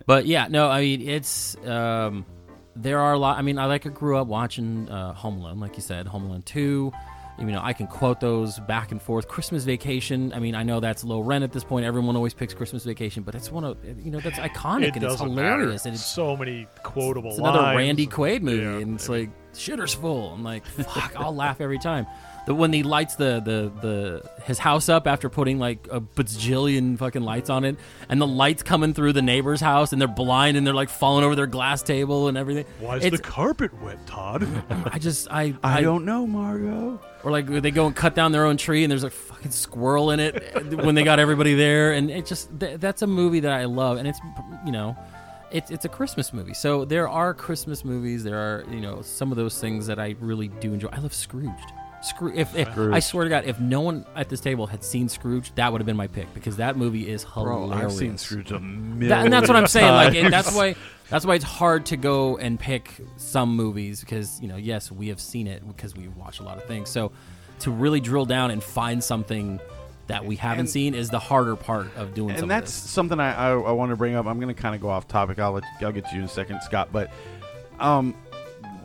but 0.06 0.26
yeah, 0.26 0.48
no, 0.48 0.68
I 0.70 0.80
mean 0.80 1.02
it's 1.06 1.56
um 1.66 2.24
there 2.74 2.98
are 3.00 3.12
a 3.12 3.18
lot 3.18 3.36
I 3.38 3.42
mean 3.42 3.58
I 3.58 3.66
like 3.66 3.84
I 3.86 3.90
grew 3.90 4.16
up 4.16 4.26
watching 4.28 4.88
uh 4.88 5.12
Home 5.14 5.38
Alone, 5.38 5.60
like 5.60 5.76
you 5.76 5.82
said, 5.82 6.06
Home 6.06 6.24
Alone 6.24 6.42
2. 6.42 6.90
You 7.40 7.46
know, 7.46 7.60
I 7.62 7.72
can 7.72 7.86
quote 7.86 8.20
those 8.20 8.58
back 8.60 8.92
and 8.92 9.00
forth. 9.00 9.26
Christmas 9.26 9.64
Vacation. 9.64 10.32
I 10.34 10.38
mean, 10.40 10.54
I 10.54 10.62
know 10.62 10.78
that's 10.80 11.02
low 11.04 11.20
rent 11.20 11.42
at 11.42 11.52
this 11.52 11.64
point. 11.64 11.86
Everyone 11.86 12.14
always 12.14 12.34
picks 12.34 12.52
Christmas 12.52 12.84
Vacation, 12.84 13.22
but 13.22 13.34
it's 13.34 13.50
one 13.50 13.64
of 13.64 13.78
you 13.84 14.10
know 14.10 14.20
that's 14.20 14.38
iconic 14.38 14.88
it 14.88 14.96
and 14.96 15.04
it's 15.04 15.20
hilarious 15.20 15.36
matter. 15.36 15.88
and 15.88 15.94
it's, 15.94 16.04
so 16.04 16.36
many 16.36 16.66
quotable 16.82 17.30
it's 17.30 17.38
another. 17.38 17.76
Randy 17.78 18.06
Quaid 18.06 18.42
movie, 18.42 18.62
Yeah. 18.62 18.76
and 18.78 18.96
it's 18.96 19.08
like 19.08 19.30
shitter's 19.54 19.94
full. 19.94 20.32
I'm 20.34 20.44
like, 20.44 20.66
fuck, 20.66 21.14
I'll 21.16 21.34
laugh 21.34 21.60
every 21.62 21.78
time. 21.78 22.06
The 22.46 22.54
when 22.54 22.72
he 22.72 22.82
lights 22.82 23.16
the, 23.16 23.40
the 23.44 23.70
the 23.82 24.30
his 24.44 24.58
house 24.58 24.88
up 24.88 25.06
after 25.06 25.28
putting 25.28 25.58
like 25.58 25.86
a 25.90 26.00
bajillion 26.00 26.96
fucking 26.98 27.22
lights 27.22 27.50
on 27.50 27.64
it, 27.64 27.76
and 28.08 28.20
the 28.20 28.26
lights 28.26 28.62
coming 28.62 28.94
through 28.94 29.12
the 29.12 29.22
neighbor's 29.22 29.60
house, 29.60 29.92
and 29.92 30.00
they're 30.00 30.08
blind, 30.08 30.56
and 30.56 30.66
they're 30.66 30.74
like 30.74 30.88
falling 30.88 31.24
over 31.24 31.36
their 31.36 31.46
glass 31.46 31.82
table 31.82 32.28
and 32.28 32.38
everything. 32.38 32.64
Why 32.78 32.96
is 32.96 33.04
It's- 33.04 33.20
the 33.20 33.26
carpet 33.28 33.72
wet, 33.82 34.04
Todd? 34.06 34.46
I 34.92 34.98
just 34.98 35.28
I 35.30 35.54
I 35.62 35.82
don't 35.82 36.04
know, 36.04 36.26
Margot. 36.26 36.98
or 37.22 37.30
like 37.30 37.46
they 37.46 37.70
go 37.70 37.86
and 37.86 37.94
cut 37.94 38.14
down 38.14 38.32
their 38.32 38.46
own 38.46 38.56
tree 38.56 38.84
and 38.84 38.90
there's 38.90 39.04
a 39.04 39.10
fucking 39.10 39.50
squirrel 39.50 40.10
in 40.10 40.18
it 40.20 40.56
uh, 40.56 40.60
when 40.84 40.94
they 40.94 41.02
got 41.04 41.18
everybody 41.18 41.54
there 41.54 41.92
and 41.92 42.10
it 42.10 42.24
just 42.24 42.48
th- 42.58 42.80
that's 42.80 43.02
a 43.02 43.06
movie 43.06 43.40
that 43.40 43.52
I 43.52 43.64
love 43.66 43.98
and 43.98 44.08
it's 44.08 44.18
you 44.64 44.72
know 44.72 44.96
it's 45.52 45.70
it's 45.70 45.84
a 45.84 45.88
Christmas 45.88 46.32
movie 46.32 46.54
so 46.54 46.86
there 46.86 47.08
are 47.08 47.34
Christmas 47.34 47.84
movies 47.84 48.24
there 48.24 48.38
are 48.38 48.64
you 48.70 48.80
know 48.80 49.02
some 49.02 49.30
of 49.30 49.36
those 49.36 49.60
things 49.60 49.86
that 49.88 49.98
I 49.98 50.14
really 50.20 50.48
do 50.48 50.72
enjoy 50.72 50.88
I 50.92 50.98
love 51.00 51.12
Scrooged 51.12 51.72
Scroo- 52.02 52.34
if, 52.34 52.56
if 52.56 52.68
Scrooge. 52.70 52.94
I 52.94 53.00
swear 53.00 53.24
to 53.24 53.30
God 53.30 53.44
if 53.44 53.60
no 53.60 53.80
one 53.82 54.06
at 54.16 54.28
this 54.28 54.40
table 54.40 54.66
had 54.66 54.82
seen 54.82 55.08
Scrooge 55.08 55.54
that 55.56 55.70
would 55.70 55.80
have 55.80 55.86
been 55.86 55.96
my 55.96 56.06
pick 56.06 56.32
because 56.34 56.56
that 56.56 56.76
movie 56.76 57.08
is 57.10 57.24
Bro, 57.24 57.60
hilarious 57.68 57.92
I've 57.92 57.98
seen 57.98 58.16
Scrooge 58.18 58.52
a 58.52 58.58
million 58.60 59.08
that, 59.08 59.24
and 59.24 59.32
that's 59.32 59.48
what 59.48 59.56
I'm 59.56 59.66
saying. 59.66 59.92
Like, 59.92 60.14
it, 60.14 60.30
that's 60.30 60.54
why 60.54 60.76
that's 61.10 61.26
why 61.26 61.34
it's 61.34 61.44
hard 61.44 61.86
to 61.86 61.96
go 61.96 62.36
and 62.38 62.58
pick 62.58 62.94
some 63.16 63.54
movies 63.54 64.00
because 64.00 64.40
you 64.40 64.48
know, 64.48 64.56
yes, 64.56 64.90
we 64.90 65.08
have 65.08 65.20
seen 65.20 65.46
it 65.46 65.66
because 65.68 65.94
we 65.94 66.08
watch 66.08 66.40
a 66.40 66.42
lot 66.42 66.56
of 66.56 66.64
things. 66.64 66.88
So 66.88 67.12
to 67.60 67.70
really 67.70 68.00
drill 68.00 68.24
down 68.24 68.50
and 68.50 68.62
find 68.62 69.04
something 69.04 69.60
that 70.06 70.24
we 70.24 70.34
haven't 70.36 70.60
And- 70.60 70.70
seen 70.70 70.94
is 70.94 71.10
the 71.10 71.18
harder 71.18 71.54
part 71.54 71.94
of 71.96 72.14
doing. 72.14 72.30
some 72.30 72.44
and 72.44 72.44
of 72.44 72.48
that's 72.48 72.80
this. 72.82 72.90
something 72.90 73.20
I, 73.20 73.32
I, 73.32 73.50
I 73.52 73.72
want 73.72 73.90
to 73.90 73.96
bring 73.96 74.14
up. 74.14 74.26
I'm 74.26 74.40
going 74.40 74.52
to 74.54 74.60
kind 74.60 74.74
of 74.74 74.80
go 74.80 74.88
off 74.88 75.06
topic. 75.06 75.38
I'll 75.38 75.52
let 75.52 75.64
I'll 75.82 75.92
get 75.92 76.06
to 76.06 76.12
you 76.14 76.20
in 76.20 76.24
a 76.24 76.28
second, 76.28 76.62
Scott. 76.62 76.88
But 76.90 77.10
um, 77.78 78.14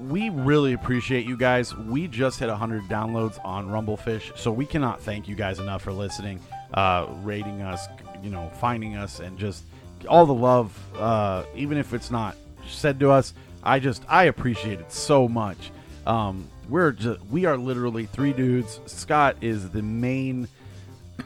we 0.02 0.30
really 0.30 0.74
appreciate 0.74 1.26
you 1.26 1.38
guys. 1.38 1.76
We 1.76 2.08
just 2.08 2.39
hit 2.39 2.50
100 2.50 2.84
downloads 2.84 3.38
on 3.46 3.68
Rumblefish, 3.68 4.38
so 4.38 4.52
we 4.52 4.66
cannot 4.66 5.02
thank 5.02 5.28
you 5.28 5.36
guys 5.36 5.60
enough 5.60 5.82
for 5.84 5.91
listening, 5.91 6.39
uh, 6.74 7.08
rating 7.24 7.62
us, 7.62 7.88
you 8.24 8.30
know, 8.30 8.50
finding 8.60 8.96
us, 8.96 9.20
and 9.20 9.38
just 9.38 9.64
all 10.08 10.26
the 10.26 10.34
love. 10.34 10.78
Uh, 10.98 11.43
even 11.56 11.78
if 11.78 11.93
it's 11.93 12.12
not 12.12 12.36
said 12.68 13.00
to 13.00 13.10
us, 13.12 13.34
I 13.64 13.80
just 13.80 14.04
I 14.08 14.26
appreciate 14.26 14.80
it 14.80 14.91
so 14.91 15.28
much. 15.28 15.72
Um, 16.06 16.48
we're 16.70 16.91
just 16.91 17.24
we 17.28 17.46
are 17.46 17.58
literally 17.58 18.06
three 18.06 18.34
dudes. 18.34 18.80
Scott 18.86 19.38
is 19.41 19.70
the 19.70 19.82
main. 19.82 20.48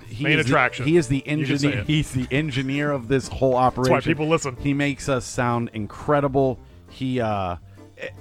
He 0.08 0.24
Main 0.24 0.40
is 0.40 0.46
the- 0.46 0.52
attraction. 0.52 0.86
he 0.86 0.98
is 0.98 1.08
the 1.08 1.18
You 1.18 1.22
can 1.24 1.58
say 1.58 1.68
engineer. 1.68 1.84
He's 1.84 2.12
the 2.12 2.28
engineer 2.32 2.92
of 2.92 3.08
this 3.08 3.28
whole 3.28 3.56
operation. 3.56 3.94
That's 3.94 4.06
why 4.06 4.10
people 4.12 4.28
listen. 4.28 4.56
He 4.58 4.74
makes 4.74 5.10
us 5.10 5.26
sound 5.26 5.70
incredible. 5.74 6.60
He, 6.90 7.20
uh, 7.22 7.56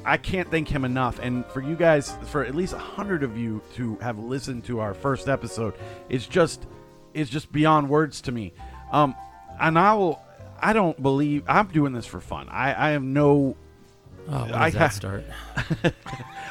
I 0.04 0.16
can't 0.16 0.50
thank 0.50 0.68
him 0.68 0.84
enough. 0.84 1.18
And 1.20 1.44
for 1.46 1.60
you 1.60 1.76
guys, 1.76 2.12
for 2.26 2.44
at 2.44 2.54
least 2.54 2.72
a 2.72 2.78
hundred 2.78 3.22
of 3.22 3.36
you 3.36 3.62
to 3.74 3.96
have 3.96 4.18
listened 4.18 4.64
to 4.64 4.80
our 4.80 4.94
first 4.94 5.28
episode, 5.28 5.74
it's 6.08 6.26
just, 6.26 6.66
it's 7.14 7.30
just 7.30 7.52
beyond 7.52 7.88
words 7.88 8.20
to 8.22 8.32
me. 8.32 8.52
Um, 8.92 9.14
and 9.60 9.78
I 9.78 9.94
will, 9.94 10.20
I 10.60 10.72
don't 10.72 11.00
believe 11.00 11.44
I'm 11.48 11.68
doing 11.68 11.92
this 11.92 12.06
for 12.06 12.20
fun. 12.20 12.48
I, 12.48 12.88
I 12.88 12.90
have 12.90 13.02
no 13.02 13.56
Oh, 14.30 14.40
when 14.42 14.48
does 14.48 14.56
I 14.56 14.70
that 14.70 14.78
ha- 14.78 14.88
start? 14.88 15.24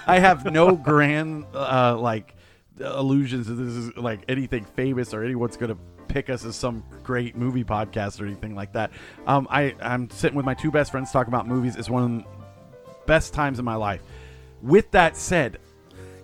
I 0.08 0.18
have 0.20 0.46
no 0.46 0.76
grand 0.76 1.46
uh, 1.54 1.96
like 2.00 2.34
illusions 2.80 3.48
that 3.48 3.54
this 3.54 3.74
is 3.74 3.96
like 3.98 4.22
anything 4.28 4.66
famous 4.76 5.14
or 5.14 5.24
anyone's 5.24 5.58
going 5.58 5.70
to 5.70 5.78
pick 6.08 6.30
us 6.30 6.44
as 6.44 6.56
some 6.56 6.84
great 7.04 7.36
movie 7.36 7.64
podcast 7.64 8.20
or 8.20 8.26
anything 8.26 8.56
like 8.56 8.74
that. 8.74 8.90
Um, 9.28 9.48
I 9.52 9.76
I'm 9.80 10.10
sitting 10.10 10.36
with 10.36 10.46
my 10.46 10.56
two 10.56 10.72
best 10.72 10.90
friends 10.92 11.12
talking 11.12 11.32
about 11.32 11.48
movies. 11.48 11.76
It's 11.76 11.90
one 11.90 12.04
of 12.04 12.10
best 13.08 13.34
times 13.34 13.58
in 13.60 13.66
my 13.66 13.76
life. 13.76 14.02
With 14.62 14.92
that 14.92 15.18
said, 15.18 15.58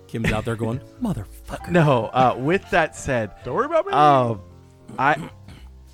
Kim's 0.06 0.30
out 0.30 0.44
there 0.44 0.56
going, 0.56 0.78
motherfucker. 1.02 1.70
No. 1.70 2.06
Uh, 2.06 2.36
with 2.38 2.68
that 2.70 2.94
said, 2.94 3.32
Don't 3.44 3.54
worry 3.54 3.66
about 3.66 3.86
me. 3.86 3.92
uh, 3.92 4.34
I 4.98 5.30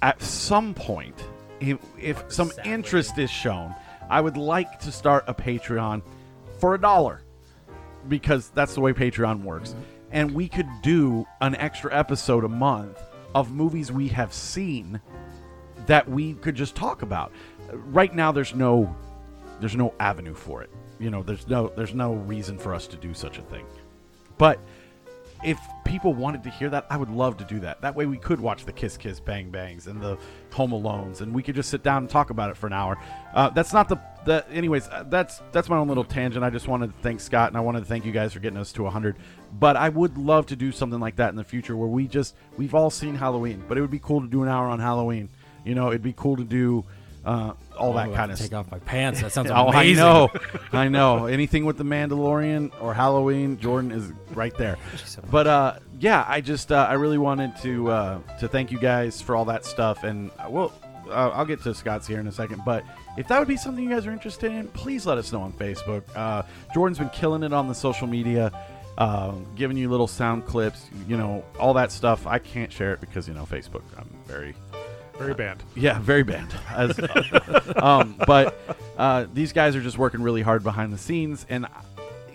at 0.03 0.20
some 0.20 0.74
point, 0.74 1.14
if, 1.61 1.78
if 1.99 2.24
some 2.28 2.51
interest 2.64 3.18
is 3.18 3.30
shown, 3.30 3.74
I 4.09 4.20
would 4.20 4.36
like 4.36 4.80
to 4.80 4.93
start 4.93 5.24
a 5.26 5.34
Patreon 5.34 6.03
for 6.59 6.74
a 6.74 6.80
dollar 6.80 7.22
because 8.09 8.51
that's 8.51 8.74
the 8.74 8.80
way 8.80 8.93
Patreon 8.93 9.43
works. 9.43 9.74
And 10.11 10.34
we 10.34 10.49
could 10.49 10.68
do 10.82 11.26
an 11.41 11.55
extra 11.57 11.95
episode 11.97 12.45
a 12.45 12.49
month 12.49 12.99
of 13.34 13.53
movies 13.53 13.93
we 13.93 14.09
have 14.09 14.32
seen 14.32 15.01
that 15.86 16.09
we 16.09 16.34
could 16.34 16.55
just 16.55 16.74
talk 16.74 17.03
about. 17.03 17.30
Right 17.72 18.14
now 18.14 18.32
there's 18.32 18.55
no 18.55 18.95
there's 19.61 19.76
no 19.76 19.95
avenue 20.01 20.34
for 20.34 20.62
it. 20.62 20.70
You 21.01 21.11
know, 21.11 21.22
there's 21.22 21.48
no 21.48 21.72
there's 21.74 21.94
no 21.94 22.14
reason 22.14 22.59
for 22.59 22.74
us 22.74 22.86
to 22.88 22.96
do 22.96 23.14
such 23.14 23.38
a 23.38 23.42
thing. 23.42 23.64
But 24.38 24.61
if 25.42 25.59
people 25.84 26.12
wanted 26.12 26.42
to 26.44 26.51
hear 26.51 26.68
that, 26.70 26.86
I 26.90 26.96
would 26.96 27.09
love 27.09 27.38
to 27.38 27.44
do 27.44 27.61
that. 27.61 27.80
That 27.80 27.94
way 27.94 28.07
we 28.07 28.18
could 28.18 28.40
watch 28.40 28.64
the 28.64 28.72
Kiss 28.72 28.96
Kiss 28.96 29.20
Bang 29.20 29.51
Bangs 29.51 29.86
and 29.86 30.01
the 30.01 30.18
Home 30.53 30.72
Alones, 30.72 31.22
and 31.22 31.34
we 31.34 31.42
could 31.42 31.55
just 31.55 31.70
sit 31.70 31.82
down 31.82 32.03
and 32.03 32.11
talk 32.11 32.30
about 32.30 32.51
it 32.51 32.57
for 32.57 32.66
an 32.66 32.74
hour. 32.74 32.98
Uh, 33.34 33.48
that's 33.48 33.72
not 33.72 33.88
the 33.88 33.98
the. 34.24 34.46
Anyways, 34.51 34.88
uh, 34.88 35.05
that's 35.09 35.40
that's 35.53 35.68
my 35.68 35.78
own 35.78 35.88
little 35.88 36.05
tangent. 36.05 36.44
I 36.44 36.51
just 36.51 36.68
wanted 36.68 36.88
to 36.88 37.03
thank 37.03 37.20
Scott, 37.20 37.48
and 37.48 37.57
I 37.57 37.61
wanted 37.61 37.80
to 37.80 37.86
thank 37.86 38.05
you 38.05 38.12
guys 38.12 38.34
for 38.34 38.40
getting 38.40 38.59
us 38.59 38.72
to 38.72 38.82
100. 38.82 39.16
But 39.59 39.76
I 39.76 39.88
would 39.88 40.18
love 40.18 40.46
to 40.46 40.57
do 40.57 40.72
something 40.72 41.01
like 41.01 41.16
that 41.16 41.30
in 41.30 41.36
the 41.36 41.44
future, 41.44 41.76
where 41.76 41.88
we 41.88 42.07
just 42.07 42.34
we've 42.59 42.74
all 42.74 42.90
seen 42.90 43.14
Halloween, 43.14 43.64
but 43.66 43.78
it 43.78 43.80
would 43.80 43.90
be 43.90 43.98
cool 43.98 44.20
to 44.20 44.28
do 44.28 44.42
an 44.42 44.48
hour 44.48 44.68
on 44.68 44.80
Halloween. 44.80 45.30
You 45.64 45.74
know, 45.74 45.88
it'd 45.88 46.03
be 46.03 46.14
cool 46.14 46.36
to 46.36 46.44
do 46.44 46.84
uh, 47.24 47.53
all 47.81 47.93
that 47.95 48.09
Oh, 48.09 48.12
I 48.12 48.16
kind 48.16 48.31
of 48.33 48.39
take 48.39 48.47
stuff. 48.49 48.66
off 48.66 48.72
my 48.72 48.78
pants. 48.81 49.20
That 49.22 49.33
sounds 49.33 49.51
Oh, 49.55 49.68
amazing. 49.68 50.03
I 50.05 50.07
know, 50.09 50.28
I 50.72 50.89
know. 50.89 51.26
Anything 51.26 51.64
with 51.64 51.76
the 51.78 51.85
Mandalorian 51.85 52.70
or 52.81 52.95
Halloween, 52.95 53.59
Jordan 53.59 53.91
is 53.91 54.12
right 54.35 54.57
there. 54.57 54.76
But 55.31 55.47
uh, 55.47 55.78
yeah, 55.99 56.24
I 56.28 56.41
just 56.41 56.70
uh, 56.72 56.87
I 56.89 56.95
really 56.95 57.18
wanted 57.18 57.57
to 57.62 57.91
uh, 57.91 58.18
to 58.39 58.49
thank 58.49 58.70
you 58.72 58.78
guys 58.78 59.20
for 59.20 59.35
all 59.37 59.45
that 59.47 59.64
stuff, 59.64 60.05
and 60.05 60.31
uh, 60.39 60.47
well, 60.49 60.72
uh, 61.09 61.31
I'll 61.31 61.45
get 61.45 61.62
to 61.62 61.74
Scott's 61.74 62.07
here 62.07 62.20
in 62.20 62.26
a 62.26 62.33
second. 62.33 62.62
But 62.64 62.85
if 63.16 63.28
that 63.28 63.39
would 63.39 63.49
be 63.49 63.57
something 63.57 63.83
you 63.85 63.91
guys 63.91 64.07
are 64.07 64.12
interested 64.12 64.51
in, 64.53 64.68
please 64.68 65.07
let 65.07 65.18
us 65.18 65.33
know 65.33 65.41
on 65.43 65.53
Facebook. 65.53 66.03
Uh, 66.16 66.43
Jordan's 66.74 66.99
been 66.99 67.11
killing 67.11 67.43
it 67.43 67.53
on 67.53 67.68
the 67.68 67.74
social 67.74 68.07
media. 68.07 68.51
Uh, 68.99 69.33
giving 69.57 69.78
you 69.78 69.89
little 69.89 70.07
sound 70.09 70.45
clips, 70.47 70.89
you 71.09 71.16
know, 71.16 71.43
all 71.59 71.72
that 71.72 71.91
stuff. 71.91 72.26
I 72.26 72.39
can't 72.39 72.70
share 72.70 72.93
it 72.93 73.01
because 73.01 73.26
you 73.26 73.33
know 73.35 73.45
Facebook. 73.47 73.83
I'm 73.97 74.11
very 74.26 74.55
Very 75.20 75.34
banned. 75.34 75.62
yeah, 75.76 75.98
very 75.98 76.22
banned. 76.22 76.52
As, 76.70 76.98
um, 77.76 78.16
but 78.26 78.58
uh, 78.96 79.26
these 79.34 79.52
guys 79.52 79.76
are 79.76 79.82
just 79.82 79.98
working 79.98 80.22
really 80.22 80.40
hard 80.42 80.62
behind 80.62 80.92
the 80.94 80.98
scenes, 80.98 81.44
and 81.50 81.66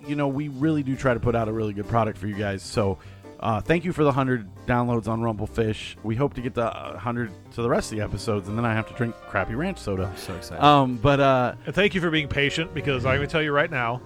you 0.08 0.16
know 0.16 0.28
we 0.28 0.50
really 0.50 0.84
do 0.84 0.96
try 0.96 1.14
to 1.16 1.20
put 1.20 1.36
out 1.36 1.48
a 1.48 1.52
really 1.52 1.74
good 1.74 1.88
product 1.88 2.18
for 2.20 2.28
you 2.28 2.36
guys. 2.36 2.62
So 2.62 3.00
uh, 3.40 3.60
thank 3.60 3.86
you 3.86 3.92
for 3.92 4.04
the 4.04 4.12
hundred 4.12 4.48
downloads 4.68 5.08
on 5.08 5.22
Rumblefish. 5.22 5.96
We 6.04 6.16
hope 6.16 6.36
to 6.36 6.42
get 6.42 6.54
the 6.54 6.70
hundred 6.70 7.32
to 7.56 7.64
the 7.64 7.70
rest 7.70 7.92
of 7.92 7.98
the 7.98 8.04
episodes, 8.04 8.48
and 8.50 8.58
then 8.58 8.66
I 8.66 8.74
have 8.76 8.88
to 8.90 8.94
drink 8.94 9.16
crappy 9.30 9.56
ranch 9.56 9.80
soda. 9.80 10.06
I'm 10.06 10.18
so 10.18 10.36
excited. 10.36 10.64
Um, 10.64 10.98
but 10.98 11.20
uh, 11.20 11.56
And 11.66 11.74
thank 11.74 11.96
you 11.96 12.02
for 12.02 12.12
being 12.12 12.28
patient 12.28 12.72
because 12.74 13.04
I'm 13.04 13.16
going 13.18 13.28
to 13.28 13.32
tell 13.32 13.42
you 13.42 13.52
right 13.52 13.72
now, 13.72 14.00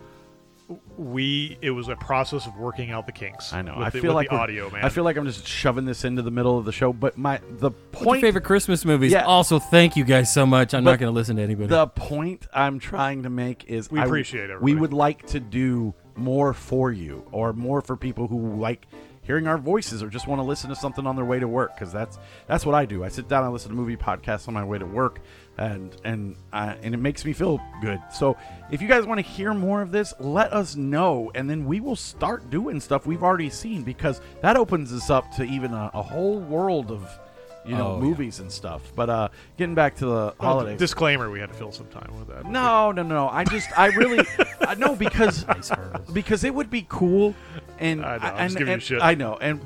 we 0.98 1.58
it 1.62 1.72
was 1.72 1.88
a 1.88 1.96
process 1.96 2.46
of 2.46 2.56
working 2.58 2.92
out 2.92 3.06
the 3.06 3.12
kinks. 3.12 3.54
I 3.54 3.62
know 3.62 3.76
With 3.78 3.88
I 3.88 3.90
the, 3.90 4.02
feel 4.02 4.14
like 4.14 4.30
the 4.30 4.36
audio, 4.36 4.70
man. 4.70 4.84
I 4.84 4.90
feel 4.90 5.04
like 5.04 5.18
I'm 5.18 5.26
just 5.26 5.48
shoving 5.48 5.86
this 5.86 6.04
into 6.06 6.22
the 6.22 6.32
middle 6.32 6.58
of 6.58 6.66
the 6.66 6.72
show. 6.72 6.94
But 6.94 7.18
my 7.18 7.40
the 7.58 7.72
What's 7.72 7.94
your 7.94 8.04
point 8.04 8.22
favorite 8.22 8.44
Christmas 8.44 8.86
movies? 8.86 9.12
Yeah. 9.12 9.26
Also, 9.26 9.60
thank 9.60 9.96
you 9.96 10.04
guys 10.04 10.32
so 10.34 10.46
much. 10.46 10.74
I'm 10.74 10.84
But 10.84 10.92
not 10.92 11.00
going 11.00 11.12
to 11.12 11.16
listen 11.16 11.38
to 11.38 11.42
anybody. 11.42 11.68
The 11.68 11.88
point 11.88 12.48
I'm 12.54 12.80
trying 12.80 13.24
to 13.24 13.30
make 13.30 13.66
is 13.66 13.90
We 13.90 14.00
I- 14.00 14.06
appreciate 14.06 14.62
We 14.62 14.76
would 14.76 14.94
like 14.94 15.26
to 15.28 15.40
do 15.40 15.94
more 16.16 16.54
for 16.54 16.92
you, 16.92 17.26
or 17.32 17.54
more 17.54 17.82
for 17.82 17.96
people 17.96 18.28
who 18.28 18.56
like 18.60 18.86
hearing 19.22 19.48
our 19.48 19.58
voices, 19.58 20.02
or 20.04 20.10
just 20.10 20.28
want 20.28 20.40
to 20.40 20.44
listen 20.44 20.70
to 20.70 20.76
something 20.76 21.06
on 21.08 21.16
their 21.16 21.26
way 21.26 21.40
to 21.40 21.48
work. 21.48 21.74
Because 21.76 21.92
that's 21.94 22.20
that's 22.48 22.66
what 22.66 22.76
I 22.76 22.86
do. 22.86 23.04
I 23.04 23.08
sit 23.10 23.28
down 23.28 23.44
and 23.44 23.54
listen 23.54 23.70
to 23.70 23.76
movie 23.76 23.96
podcasts 23.98 24.48
on 24.48 24.54
my 24.54 24.64
way 24.64 24.78
to 24.78 24.86
work, 24.86 25.20
and 25.60 25.96
and 26.06 26.36
uh, 26.54 26.74
and 26.82 26.94
it 26.94 26.98
makes 26.98 27.26
me 27.26 27.34
feel 27.34 27.60
good. 27.82 28.02
So 28.12 28.38
if 28.72 28.82
you 28.82 28.88
guys 28.88 29.06
want 29.06 29.20
to 29.20 29.26
hear 29.26 29.54
more 29.54 29.82
of 29.82 29.92
this, 29.92 30.14
let 30.20 30.54
us 30.54 30.76
know, 30.76 31.32
and 31.36 31.50
then 31.50 31.66
we 31.66 31.80
will 31.82 31.98
start 31.98 32.50
doing 32.50 32.80
stuff 32.80 33.06
we've 33.06 33.24
already 33.24 33.50
seen 33.50 33.84
because 33.84 34.22
that 34.42 34.56
opens 34.56 34.94
us 34.94 35.10
up 35.10 35.30
to 35.36 35.44
even 35.44 35.74
a, 35.74 35.92
a 35.94 36.02
whole 36.02 36.40
world 36.40 36.92
of. 36.92 37.20
You 37.66 37.76
know, 37.76 37.88
Oh, 37.88 37.96
yeah. 37.96 38.02
movies 38.04 38.40
and 38.40 38.52
stuff. 38.52 38.82
But 38.96 39.10
uh 39.10 39.30
getting 39.58 39.76
back 39.76 39.96
to 39.98 40.06
the 40.06 40.12
Well, 40.12 40.34
holidays. 40.40 40.80
Disclaimer: 40.80 41.30
We 41.30 41.40
had 41.40 41.50
to 41.50 41.56
fill 41.56 41.72
some 41.72 41.88
time 41.88 42.12
with 42.18 42.30
that. 42.30 42.46
No, 42.46 42.92
no, 42.92 43.04
no. 43.04 43.28
I 43.30 43.44
just, 43.44 43.68
I 43.78 43.88
really, 43.88 44.26
I 44.62 44.76
know 44.76 44.96
because 44.96 45.46
because 46.14 46.44
it 46.46 46.54
would 46.56 46.70
be 46.70 46.86
cool, 46.90 47.36
and 47.78 48.04
I 48.06 48.18
know, 48.18 48.24
I'm 48.24 48.36
and, 48.38 48.40
just 48.50 48.58
giving 48.58 48.68
you 48.70 48.74
and- 48.76 48.84
shit. 48.84 49.02
I 49.02 49.14
know, 49.14 49.38
and 49.42 49.60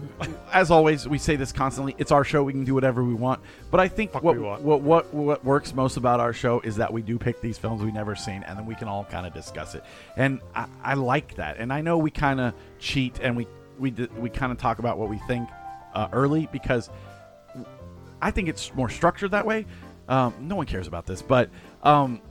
as 0.51 0.71
always, 0.71 1.07
we 1.07 1.17
say 1.19 1.35
this 1.35 1.51
constantly. 1.51 1.95
It's 1.99 2.11
our 2.11 2.23
show; 2.23 2.43
we 2.43 2.51
can 2.51 2.65
do 2.65 2.73
whatever 2.73 3.03
we 3.03 3.13
want. 3.13 3.41
But 3.69 3.79
I 3.79 3.87
think 3.87 4.11
Fuck 4.11 4.23
what, 4.23 4.35
we 4.37 4.41
want. 4.41 4.63
what 4.63 4.81
what 4.81 5.13
what 5.13 5.45
works 5.45 5.73
most 5.75 5.95
about 5.97 6.19
our 6.19 6.33
show 6.33 6.59
is 6.61 6.75
that 6.77 6.91
we 6.91 7.01
do 7.03 7.19
pick 7.19 7.41
these 7.41 7.57
films 7.59 7.83
we've 7.83 7.93
never 7.93 8.15
seen, 8.15 8.43
and 8.43 8.57
then 8.57 8.65
we 8.65 8.73
can 8.75 8.87
all 8.87 9.05
kind 9.05 9.25
of 9.27 9.33
discuss 9.33 9.75
it. 9.75 9.83
And 10.17 10.41
I, 10.55 10.65
I 10.83 10.93
like 10.95 11.35
that. 11.35 11.57
And 11.57 11.71
I 11.71 11.81
know 11.81 11.99
we 11.99 12.09
kind 12.11 12.39
of 12.41 12.53
cheat, 12.79 13.19
and 13.21 13.37
we 13.37 13.47
we 13.77 13.91
d- 13.91 14.09
we 14.17 14.29
kind 14.31 14.51
of 14.51 14.57
talk 14.57 14.79
about 14.79 14.97
what 14.97 15.09
we 15.09 15.19
think 15.19 15.47
uh, 15.93 16.07
early 16.11 16.49
because 16.51 16.89
I 18.23 18.31
think 18.31 18.47
it's 18.49 18.73
more 18.73 18.89
structured 18.89 19.31
that 19.31 19.45
way. 19.45 19.65
Um, 20.07 20.33
no 20.41 20.55
one 20.55 20.65
cares 20.65 20.87
about 20.87 21.05
this, 21.05 21.21
but 21.21 21.49
um, 21.83 22.21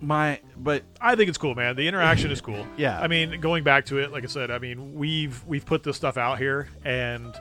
my 0.00 0.40
but 0.56 0.82
I 1.00 1.14
think 1.16 1.28
it's 1.28 1.38
cool, 1.38 1.54
man. 1.54 1.76
The 1.76 1.86
interaction 1.88 2.30
is 2.30 2.40
cool. 2.40 2.66
Yeah. 2.76 2.98
I 3.00 3.06
mean, 3.08 3.40
going 3.40 3.64
back 3.64 3.86
to 3.86 3.98
it, 3.98 4.12
like 4.12 4.24
I 4.24 4.28
said, 4.28 4.50
I 4.50 4.58
mean, 4.58 4.94
we've 4.94 5.44
we've 5.46 5.64
put 5.66 5.82
this 5.82 5.96
stuff 5.96 6.16
out 6.16 6.38
here, 6.38 6.68
and 6.84 7.34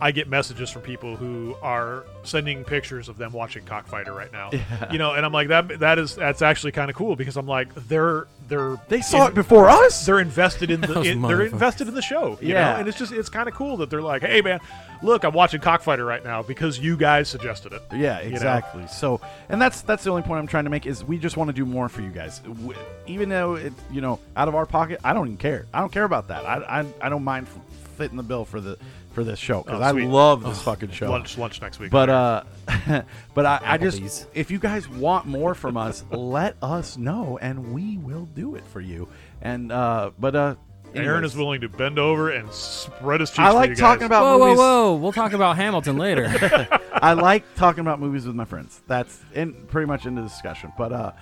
I 0.00 0.12
get 0.12 0.28
messages 0.28 0.70
from 0.70 0.80
people 0.82 1.14
who 1.14 1.54
are 1.62 2.04
sending 2.22 2.64
pictures 2.64 3.08
of 3.10 3.18
them 3.18 3.32
watching 3.32 3.64
Cockfighter 3.64 4.12
right 4.14 4.32
now. 4.32 4.50
You 4.90 4.98
know, 4.98 5.12
and 5.14 5.24
I'm 5.26 5.32
like, 5.32 5.48
that 5.48 5.78
that 5.80 5.98
is 5.98 6.14
that's 6.16 6.42
actually 6.42 6.72
kind 6.72 6.90
of 6.90 6.96
cool 6.96 7.14
because 7.16 7.36
I'm 7.36 7.46
like, 7.46 7.72
they're 7.88 8.26
they're 8.48 8.78
they 8.88 9.00
saw 9.02 9.26
it 9.28 9.34
before 9.34 9.68
us. 9.70 10.04
They're 10.04 10.18
invested 10.20 10.70
in 10.70 10.80
the 10.80 11.00
in, 11.10 11.22
they're 11.22 11.42
invested 11.42 11.86
in 11.86 11.94
the 11.94 12.02
show. 12.02 12.38
You 12.40 12.48
Yeah. 12.54 12.72
know? 12.72 12.78
and 12.80 12.88
it's 12.88 12.98
just 12.98 13.12
it's 13.12 13.28
kind 13.28 13.48
of 13.48 13.54
cool 13.54 13.76
that 13.78 13.90
they're 13.90 14.02
like, 14.02 14.22
hey 14.22 14.40
man, 14.42 14.58
look, 15.02 15.24
I'm 15.24 15.32
watching 15.32 15.60
Cockfighter 15.60 16.04
right 16.04 16.24
now 16.24 16.42
because 16.42 16.78
you 16.78 16.96
guys 16.96 17.28
suggested 17.28 17.72
it. 17.72 17.82
Yeah, 17.92 18.20
You 18.20 18.30
know? 18.30 18.34
exactly. 18.36 18.86
So, 18.88 19.20
and 19.48 19.60
that's 19.60 19.82
that's 19.82 20.04
the 20.04 20.10
only 20.10 20.22
point 20.22 20.40
I'm 20.40 20.46
trying 20.46 20.64
to 20.64 20.70
make 20.70 20.86
is 20.86 21.04
we 21.04 21.18
just 21.18 21.36
want 21.36 21.48
to 21.48 21.54
do 21.54 21.64
more 21.66 21.88
for 21.88 22.02
you 22.02 22.10
guys. 22.10 22.40
W- 22.40 22.74
Even 23.06 23.28
though 23.28 23.54
it, 23.54 23.72
you 23.90 24.00
know, 24.00 24.18
out 24.36 24.48
of 24.48 24.54
our 24.54 24.66
pocket, 24.66 25.00
I 25.04 25.12
don't 25.12 25.26
even 25.26 25.36
care. 25.38 25.66
I 25.74 25.80
don't 25.80 25.92
care 25.92 26.04
about 26.04 26.28
that. 26.28 26.44
I 26.44 26.80
I, 26.80 26.86
I 27.06 27.08
don't 27.08 27.24
mind 27.24 27.48
fitting 27.96 28.16
the 28.16 28.22
bill 28.22 28.44
for 28.44 28.60
the 28.60 28.78
for 29.12 29.24
this 29.24 29.38
show 29.40 29.62
because 29.62 29.80
Oh, 29.80 29.84
I 29.84 29.90
love 29.90 30.44
this 30.44 30.62
fucking 30.62 30.90
show. 30.92 31.10
Lunch 31.10 31.36
lunch 31.36 31.60
next 31.60 31.78
week. 31.80 31.90
But 31.90 32.08
uh, 32.08 32.42
but 33.34 33.44
I, 33.46 33.60
I 33.62 33.78
just 33.78 34.00
Applebee's. 34.00 34.26
if 34.34 34.50
you 34.52 34.58
guys 34.60 34.88
want 34.88 35.26
more 35.26 35.54
from 35.54 35.76
us, 35.76 36.04
let 36.10 36.56
us 36.62 36.96
know 36.96 37.38
and 37.42 37.72
we 37.74 37.98
will 37.98 38.26
do 38.26 38.54
it 38.54 38.64
for 38.66 38.80
you. 38.80 39.08
And 39.42 39.72
uh, 39.72 40.10
but 40.18 40.36
uh, 40.36 40.54
Aaron 40.94 41.24
is 41.24 41.36
willing 41.36 41.60
to 41.62 41.68
bend 41.68 41.98
over 41.98 42.30
and 42.30 42.52
spread 42.52 43.20
his 43.20 43.30
cheeks. 43.30 43.38
I 43.40 43.48
for 43.50 43.54
like 43.54 43.70
you 43.70 43.76
talking 43.76 44.00
guys. 44.00 44.06
about 44.06 44.22
whoa, 44.22 44.38
whoa, 44.38 44.44
movies. 44.46 44.58
whoa! 44.58 44.94
We'll 44.96 45.12
talk 45.12 45.32
about 45.32 45.56
Hamilton 45.56 45.98
later. 45.98 46.26
I 46.92 47.12
like 47.14 47.44
talking 47.54 47.80
about 47.80 48.00
movies 48.00 48.26
with 48.26 48.34
my 48.36 48.44
friends. 48.44 48.82
That's 48.86 49.20
in 49.34 49.54
pretty 49.66 49.86
much 49.86 50.06
into 50.06 50.22
the 50.22 50.28
discussion. 50.28 50.72
But 50.76 50.92
uh, 50.92 51.12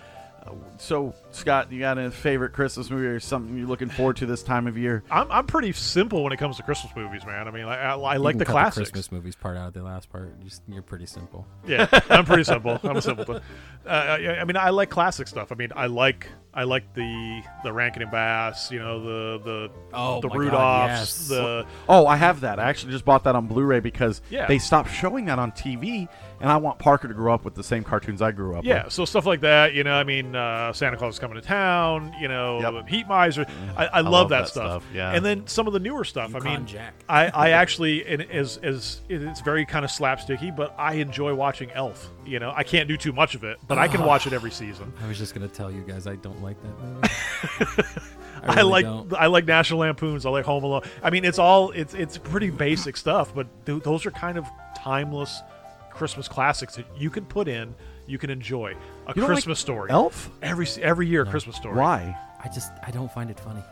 so 0.78 1.14
Scott, 1.30 1.70
you 1.72 1.78
got 1.78 1.98
a 1.98 2.10
favorite 2.10 2.52
Christmas 2.52 2.90
movie 2.90 3.06
or 3.06 3.20
something 3.20 3.56
you're 3.56 3.66
looking 3.66 3.88
forward 3.88 4.16
to 4.16 4.26
this 4.26 4.42
time 4.42 4.66
of 4.66 4.78
year? 4.78 5.02
I'm, 5.10 5.30
I'm 5.30 5.46
pretty 5.46 5.72
simple 5.72 6.22
when 6.22 6.32
it 6.32 6.38
comes 6.38 6.56
to 6.56 6.62
Christmas 6.62 6.94
movies, 6.96 7.24
man. 7.26 7.48
I 7.48 7.50
mean, 7.50 7.64
I, 7.64 7.92
I, 7.92 7.94
I 7.94 8.16
like 8.16 8.38
the 8.38 8.44
cut 8.44 8.52
classics. 8.52 8.90
Christmas 8.90 9.12
movies 9.12 9.34
part 9.36 9.56
out 9.56 9.68
of 9.68 9.74
the 9.74 9.82
last 9.82 10.10
part. 10.10 10.40
Just, 10.44 10.62
you're 10.68 10.82
pretty 10.82 11.06
simple. 11.06 11.46
yeah, 11.66 11.86
I'm 12.08 12.24
pretty 12.24 12.44
simple. 12.44 12.78
I'm 12.82 12.96
a 12.96 13.02
simpleton. 13.02 13.42
Uh, 13.86 13.90
I, 13.90 14.40
I 14.40 14.44
mean, 14.44 14.56
I 14.56 14.70
like 14.70 14.90
classic 14.90 15.28
stuff. 15.28 15.52
I 15.52 15.54
mean, 15.54 15.72
I 15.74 15.86
like 15.86 16.28
I 16.58 16.64
like 16.64 16.92
the 16.94 17.42
the 17.62 17.72
Rankin 17.72 18.02
and 18.02 18.10
Bass. 18.10 18.72
You 18.72 18.80
know, 18.80 19.00
the 19.00 19.38
the 19.44 19.70
Oh 19.94 20.20
the 20.20 20.26
my 20.28 20.34
God, 20.34 20.90
Rudolphs. 20.90 20.98
yes. 20.98 21.28
The 21.28 21.66
Oh, 21.88 22.06
I 22.08 22.16
have 22.16 22.40
that. 22.40 22.58
I 22.58 22.68
actually 22.68 22.90
just 22.92 23.04
bought 23.04 23.22
that 23.24 23.36
on 23.36 23.46
Blu-ray 23.46 23.78
because 23.78 24.20
Yeah. 24.28 24.46
they 24.46 24.58
stopped 24.58 24.90
showing 24.90 25.26
that 25.26 25.38
on 25.38 25.52
TV, 25.52 26.08
and 26.40 26.50
I 26.50 26.56
want 26.56 26.80
Parker 26.80 27.06
to 27.06 27.14
grow 27.14 27.32
up 27.32 27.44
with 27.44 27.54
the 27.54 27.62
same 27.62 27.84
cartoons 27.84 28.20
I 28.20 28.32
grew 28.32 28.56
up 28.56 28.64
yeah, 28.64 28.84
with. 28.84 28.92
so 28.92 29.04
stuff 29.04 29.24
like 29.24 29.40
that. 29.42 29.72
You 29.74 29.84
know, 29.84 29.92
I 29.94 30.02
mean, 30.02 30.34
uh, 30.34 30.72
Santa 30.72 30.96
Claus 30.96 31.14
is 31.14 31.20
coming 31.20 31.36
to 31.36 31.46
town. 31.46 32.12
You 32.20 32.26
know, 32.26 32.60
Yep. 32.60 32.88
Heat 32.88 33.06
Miser. 33.06 33.46
I, 33.76 33.86
I, 33.86 34.00
love, 34.00 34.12
love 34.12 34.28
that, 34.30 34.38
that 34.40 34.48
stuff. 34.48 34.82
stuff, 34.82 34.84
yeah. 34.92 35.12
and 35.12 35.24
then 35.24 35.46
some 35.46 35.68
of 35.68 35.72
the 35.72 35.80
newer 35.80 36.02
stuff. 36.02 36.34
I 36.34 36.40
mean, 36.40 36.66
Jack. 36.66 36.94
I, 37.08 37.26
I 37.28 37.50
actually 37.50 38.04
and 38.04 38.22
as 38.32 38.56
as 38.58 39.00
it's 39.08 39.42
very 39.42 39.64
kind 39.64 39.84
of 39.84 39.92
slapsticky, 39.92 40.54
but 40.56 40.74
I 40.76 40.94
enjoy 40.94 41.34
watching 41.34 41.70
Elf. 41.70 42.10
You 42.28 42.38
know, 42.38 42.52
I 42.54 42.62
can't 42.62 42.88
do 42.88 42.96
too 42.96 43.12
much 43.12 43.34
of 43.34 43.44
it, 43.44 43.58
but 43.66 43.78
I 43.78 43.88
can 43.88 44.04
watch 44.04 44.26
it 44.26 44.32
every 44.32 44.50
season. 44.50 44.92
I 45.02 45.08
was 45.08 45.18
just 45.18 45.34
gonna 45.34 45.48
tell 45.48 45.70
you 45.70 45.82
guys 45.82 46.06
I 46.06 46.16
don't 46.16 46.42
like 46.42 46.56
that 46.62 46.80
movie. 46.80 47.88
I, 48.42 48.56
really 48.56 48.70
like 48.70 48.84
don't. 48.84 49.12
I 49.14 49.26
like 49.26 49.46
National 49.46 49.80
Lampoons. 49.80 50.26
I 50.26 50.30
like 50.30 50.44
Home 50.44 50.64
Alone. 50.64 50.82
I 51.02 51.10
mean, 51.10 51.24
it's 51.24 51.38
all 51.38 51.70
it's 51.70 51.94
it's 51.94 52.18
pretty 52.18 52.50
basic 52.50 52.96
stuff, 52.96 53.34
but 53.34 53.46
th- 53.66 53.82
those 53.82 54.06
are 54.06 54.10
kind 54.10 54.38
of 54.38 54.46
timeless 54.76 55.42
Christmas 55.90 56.28
classics 56.28 56.76
that 56.76 56.86
you 56.96 57.10
can 57.10 57.24
put 57.24 57.48
in, 57.48 57.74
you 58.06 58.18
can 58.18 58.30
enjoy. 58.30 58.70
A 59.06 59.10
You 59.10 59.14
don't 59.14 59.24
like 59.24 59.26
Christmas 59.26 59.58
story. 59.58 59.90
Elf? 59.90 60.30
every 60.42 60.66
every 60.80 61.08
year, 61.08 61.22
a 61.22 61.26
Christmas 61.26 61.56
story. 61.56 61.76
Why? 61.76 62.16
I 62.42 62.48
just 62.48 62.70
I 62.86 62.90
don't 62.90 63.12
find 63.12 63.30
it 63.30 63.40
funny. 63.40 63.62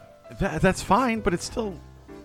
That, 0.41 0.61
that's 0.61 0.83
fine, 0.83 1.21
but 1.21 1.33
it's 1.33 1.45
still 1.45 1.79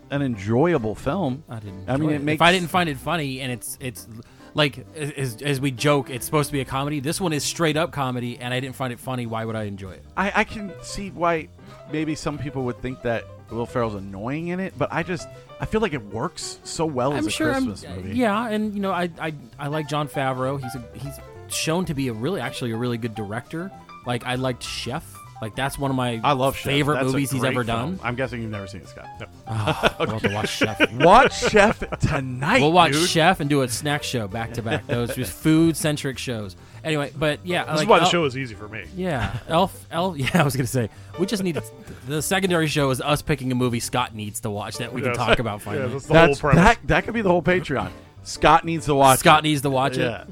an 0.09 0.21
enjoyable 0.21 0.95
film. 0.95 1.43
I 1.49 1.59
didn't. 1.59 1.89
I 1.89 1.97
mean, 1.97 2.09
enjoy 2.09 2.15
it 2.15 2.23
makes. 2.23 2.37
if 2.37 2.41
I 2.41 2.51
didn't 2.51 2.69
find 2.69 2.89
it 2.89 2.97
funny, 2.97 3.41
and 3.41 3.51
it's 3.51 3.77
it's 3.79 4.07
like 4.53 4.85
as, 4.95 5.41
as 5.41 5.61
we 5.61 5.71
joke, 5.71 6.09
it's 6.09 6.25
supposed 6.25 6.49
to 6.49 6.53
be 6.53 6.61
a 6.61 6.65
comedy. 6.65 6.99
This 6.99 7.21
one 7.21 7.33
is 7.33 7.43
straight 7.43 7.77
up 7.77 7.91
comedy, 7.91 8.37
and 8.39 8.53
I 8.53 8.59
didn't 8.59 8.75
find 8.75 8.91
it 8.91 8.99
funny. 8.99 9.25
Why 9.25 9.45
would 9.45 9.55
I 9.55 9.63
enjoy 9.63 9.91
it? 9.91 10.03
I, 10.17 10.31
I 10.35 10.43
can 10.43 10.73
see 10.81 11.09
why 11.11 11.47
maybe 11.91 12.15
some 12.15 12.37
people 12.37 12.63
would 12.65 12.81
think 12.81 13.01
that 13.03 13.25
Will 13.49 13.65
Ferrell's 13.65 13.95
annoying 13.95 14.49
in 14.49 14.59
it, 14.59 14.73
but 14.77 14.91
I 14.91 15.03
just 15.03 15.27
I 15.59 15.65
feel 15.65 15.81
like 15.81 15.93
it 15.93 16.05
works 16.05 16.59
so 16.63 16.85
well 16.85 17.13
as 17.13 17.19
I'm 17.19 17.27
a 17.27 17.31
sure. 17.31 17.51
I'm, 17.53 17.65
Christmas 17.65 17.95
movie. 17.95 18.17
yeah, 18.17 18.49
and 18.49 18.73
you 18.73 18.79
know, 18.79 18.91
I, 18.91 19.09
I 19.19 19.33
I 19.59 19.67
like 19.67 19.87
Jon 19.87 20.07
Favreau. 20.07 20.61
He's 20.61 20.75
a, 20.75 20.83
he's 20.93 21.19
shown 21.53 21.85
to 21.85 21.93
be 21.93 22.07
a 22.07 22.13
really 22.13 22.41
actually 22.41 22.71
a 22.71 22.77
really 22.77 22.97
good 22.97 23.15
director. 23.15 23.71
Like 24.05 24.25
I 24.25 24.35
liked 24.35 24.63
Chef. 24.63 25.17
Like 25.41 25.55
that's 25.55 25.77
one 25.79 25.89
of 25.89 25.97
my 25.97 26.21
I 26.23 26.33
love 26.33 26.55
Chef. 26.55 26.65
favorite 26.71 26.95
That's 26.95 27.07
a 27.09 27.11
movies 27.13 27.31
he's 27.31 27.39
great 27.41 27.53
ever 27.53 27.63
film. 27.63 27.95
done. 27.95 27.99
I'm 28.03 28.15
guessing 28.15 28.41
you've 28.43 28.51
never 28.51 28.67
seen 28.67 28.81
it, 28.81 28.89
Scott. 28.89 29.07
Oh, 29.47 29.95
we'll 29.99 30.09
have 30.09 30.21
to 30.21 30.33
watch 30.33 30.49
Chef. 30.49 30.91
Watch 30.93 31.33
Chef 31.49 31.83
tonight. 31.99 32.61
We'll 32.61 32.71
watch 32.71 32.91
dude. 32.93 33.09
Chef 33.09 33.39
and 33.39 33.49
do 33.49 33.63
a 33.63 33.67
snack 33.67 34.03
show 34.03 34.27
back 34.27 34.53
to 34.53 34.61
back. 34.61 34.85
Those 34.85 35.15
just 35.15 35.33
food 35.33 35.75
centric 35.75 36.17
shows. 36.19 36.55
Anyway, 36.83 37.11
but 37.17 37.39
yeah, 37.45 37.63
This 37.65 37.69
like, 37.77 37.81
is 37.83 37.87
why 37.87 37.99
the 37.99 38.05
show 38.05 38.25
is 38.25 38.37
easy 38.37 38.53
for 38.55 38.67
me. 38.67 38.85
Yeah, 38.95 39.35
Elf, 39.47 39.85
Elf. 39.91 40.17
Yeah, 40.19 40.29
I 40.35 40.43
was 40.43 40.55
gonna 40.55 40.67
say 40.67 40.89
we 41.19 41.25
just 41.25 41.43
need 41.43 41.59
the 42.07 42.21
secondary 42.21 42.67
show 42.67 42.89
is 42.91 43.01
us 43.01 43.21
picking 43.21 43.51
a 43.51 43.55
movie 43.55 43.79
Scott 43.79 44.13
needs 44.15 44.39
to 44.41 44.49
watch 44.51 44.77
that 44.77 44.93
we 44.93 45.01
can 45.01 45.09
Yes. 45.11 45.17
talk 45.17 45.39
about 45.39 45.59
Yeah, 45.61 45.65
finally. 45.65 45.87
that's 45.93 46.05
the 46.05 46.13
That's, 46.13 46.39
whole 46.39 46.51
premise. 46.51 46.63
that 46.65 46.87
that 46.87 47.03
could 47.05 47.13
be 47.15 47.21
the 47.21 47.29
whole 47.29 47.41
Patreon. 47.43 47.89
Scott 48.23 48.63
needs 48.65 48.85
to 48.85 48.93
watch. 48.95 49.19
Scott 49.19 49.39
it. 49.39 49.47
needs 49.47 49.61
to 49.61 49.69
watch 49.71 49.97
it. 49.97 50.01
Yeah. 50.01 50.25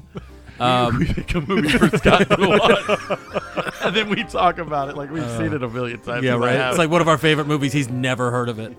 Um, 0.90 0.98
we 0.98 1.06
pick 1.06 1.34
a 1.34 1.40
movie 1.40 1.68
for 1.70 1.88
Scott 1.96 2.28
to 2.28 2.36
watch, 2.38 3.72
and 3.82 3.96
then 3.96 4.08
we 4.10 4.24
talk 4.24 4.58
about 4.58 4.90
it 4.90 4.96
like 4.96 5.10
we've 5.10 5.28
seen 5.32 5.52
it 5.54 5.62
a 5.62 5.68
million 5.68 5.98
times. 6.00 6.22
yeah, 6.24 6.32
'cause 6.34 6.42
I 6.42 6.46
right. 6.58 6.68
It's 6.68 6.78
like 6.78 6.90
one 6.90 7.00
of 7.00 7.08
our 7.08 7.16
favorite 7.18 7.46
movies. 7.46 7.72
He's 7.72 7.88
never 7.88 8.30
heard 8.30 8.48
of 8.50 8.58
it. 8.58 8.76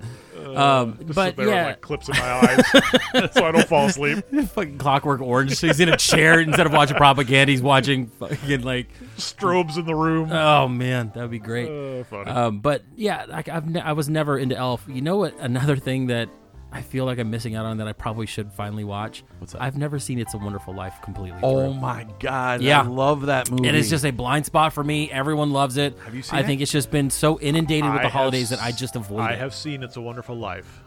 Um, 0.55 0.97
Just 0.99 1.15
but 1.15 1.25
sit 1.29 1.35
there 1.37 1.47
yeah, 1.47 1.55
with 1.59 1.65
like 1.75 1.81
clips 1.81 2.09
in 2.09 2.17
my 2.17 2.29
eyes, 2.31 3.31
so 3.33 3.45
I 3.45 3.51
don't 3.51 3.67
fall 3.67 3.85
asleep. 3.87 4.23
fucking 4.49 4.77
Clockwork 4.79 5.21
Orange. 5.21 5.55
So 5.55 5.67
he's 5.67 5.79
in 5.79 5.87
a 5.89 5.95
chair 5.97 6.39
instead 6.41 6.65
of 6.65 6.73
watching 6.73 6.97
propaganda. 6.97 7.51
He's 7.51 7.61
watching 7.61 8.07
fucking 8.07 8.61
like. 8.61 8.89
Strobes 9.17 9.77
in 9.77 9.85
the 9.85 9.95
room. 9.95 10.31
Oh 10.31 10.67
man, 10.67 11.11
that'd 11.15 11.31
be 11.31 11.39
great. 11.39 11.69
Uh, 11.69 12.03
funny. 12.03 12.29
Um, 12.29 12.59
but 12.59 12.83
yeah, 12.95 13.25
like 13.29 13.47
I've 13.49 13.67
ne- 13.69 13.79
I 13.81 13.93
was 13.93 14.09
never 14.09 14.37
into 14.37 14.55
Elf. 14.57 14.83
You 14.89 15.01
know 15.01 15.17
what? 15.17 15.39
Another 15.39 15.77
thing 15.77 16.07
that 16.07 16.27
I 16.73 16.81
feel 16.81 17.03
like 17.05 17.19
I'm 17.19 17.29
missing 17.29 17.55
out 17.55 17.65
on 17.65 17.77
that 17.77 17.87
I 17.87 17.93
probably 17.93 18.25
should 18.25 18.51
finally 18.53 18.85
watch. 18.85 19.23
What's 19.39 19.51
that? 19.53 19.61
I've 19.61 19.77
never 19.77 19.99
seen 19.99 20.19
It's 20.19 20.33
a 20.33 20.37
Wonderful 20.37 20.73
Life 20.73 20.95
completely. 21.01 21.37
oh 21.43 21.71
through. 21.73 21.81
my 21.81 22.05
god, 22.19 22.61
Yeah. 22.61 22.81
I 22.81 22.85
love 22.85 23.25
that 23.25 23.51
movie. 23.51 23.67
And 23.67 23.75
it's 23.75 23.89
just 23.89 24.05
a 24.05 24.11
blind 24.11 24.45
spot 24.45 24.71
for 24.71 24.83
me. 24.83 25.11
Everyone 25.11 25.51
loves 25.51 25.75
it. 25.77 25.97
Have 26.05 26.15
you 26.15 26.21
seen 26.21 26.37
I 26.39 26.41
it? 26.43 26.45
think 26.45 26.61
it's 26.61 26.71
just 26.71 26.89
been 26.89 27.09
so 27.09 27.39
inundated 27.41 27.91
with 27.91 28.01
the 28.03 28.09
holidays 28.09 28.51
s- 28.53 28.57
that 28.57 28.65
I 28.65 28.71
just 28.71 28.95
avoid 28.95 29.19
it. 29.19 29.23
I 29.23 29.31
it. 29.33 29.39
have 29.39 29.53
seen 29.53 29.83
It's 29.83 29.97
a 29.97 30.01
Wonderful 30.01 30.37
Life. 30.37 30.81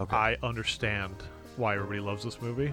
Okay. 0.00 0.16
I 0.16 0.36
understand 0.42 1.14
why 1.56 1.74
everybody 1.76 2.00
loves 2.00 2.24
this 2.24 2.42
movie. 2.42 2.72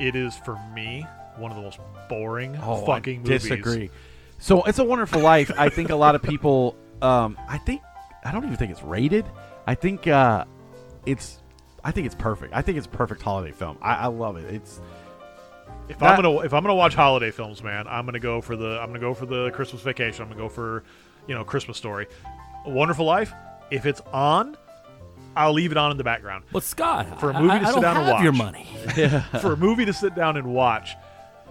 It 0.00 0.14
is 0.14 0.36
for 0.44 0.58
me 0.74 1.06
one 1.36 1.50
of 1.50 1.56
the 1.56 1.62
most 1.62 1.78
boring 2.08 2.58
oh, 2.62 2.84
fucking 2.84 3.20
I 3.20 3.22
movies. 3.22 3.42
disagree. 3.42 3.90
So 4.38 4.62
it's 4.64 4.78
a 4.78 4.84
Wonderful 4.84 5.22
Life. 5.22 5.50
I 5.56 5.70
think 5.70 5.88
a 5.88 5.96
lot 5.96 6.14
of 6.14 6.22
people. 6.22 6.76
Um, 7.00 7.38
I 7.48 7.56
think 7.58 7.80
I 8.24 8.30
don't 8.32 8.44
even 8.44 8.56
think 8.56 8.72
it's 8.72 8.82
rated. 8.82 9.24
I 9.66 9.74
think 9.74 10.06
uh, 10.06 10.44
it's. 11.06 11.38
I 11.86 11.92
think 11.92 12.06
it's 12.06 12.14
perfect. 12.16 12.52
I 12.52 12.62
think 12.62 12.78
it's 12.78 12.86
a 12.88 12.90
perfect 12.90 13.22
holiday 13.22 13.52
film. 13.52 13.78
I, 13.80 13.94
I 13.94 14.06
love 14.06 14.36
it. 14.36 14.52
It's 14.52 14.80
If 15.88 15.98
That- 16.00 16.18
I'm 16.18 16.22
gonna 16.22 16.40
if 16.40 16.52
I'm 16.52 16.62
gonna 16.64 16.74
watch 16.74 16.94
holiday 16.94 17.30
films, 17.30 17.62
man, 17.62 17.86
I'm 17.86 18.04
gonna 18.04 18.18
go 18.18 18.40
for 18.40 18.56
the 18.56 18.80
I'm 18.80 18.88
gonna 18.88 18.98
go 18.98 19.14
for 19.14 19.26
the 19.26 19.50
Christmas 19.52 19.82
Vacation. 19.82 20.22
I'm 20.22 20.28
gonna 20.28 20.40
go 20.40 20.48
for 20.48 20.82
you 21.28 21.34
know 21.36 21.44
Christmas 21.44 21.76
Story, 21.76 22.06
A 22.64 22.70
Wonderful 22.70 23.04
Life. 23.06 23.32
If 23.70 23.86
it's 23.86 24.00
on, 24.12 24.56
I'll 25.36 25.52
leave 25.52 25.70
it 25.70 25.76
on 25.76 25.90
in 25.92 25.96
the 25.96 26.02
background. 26.04 26.42
but 26.52 26.62
Scott, 26.64 27.20
For 27.20 27.30
a 27.30 27.34
movie 27.40 27.50
I, 27.50 27.58
to 27.60 27.64
I 27.64 27.68
sit 27.68 27.74
don't 27.74 27.82
down 27.82 27.96
and 27.98 28.10
watch, 28.10 28.22
your 28.22 28.32
watch. 28.32 28.38
money. 28.38 29.20
for 29.40 29.52
a 29.52 29.56
movie 29.56 29.84
to 29.84 29.92
sit 29.92 30.14
down 30.16 30.36
and 30.36 30.46
watch, 30.52 30.94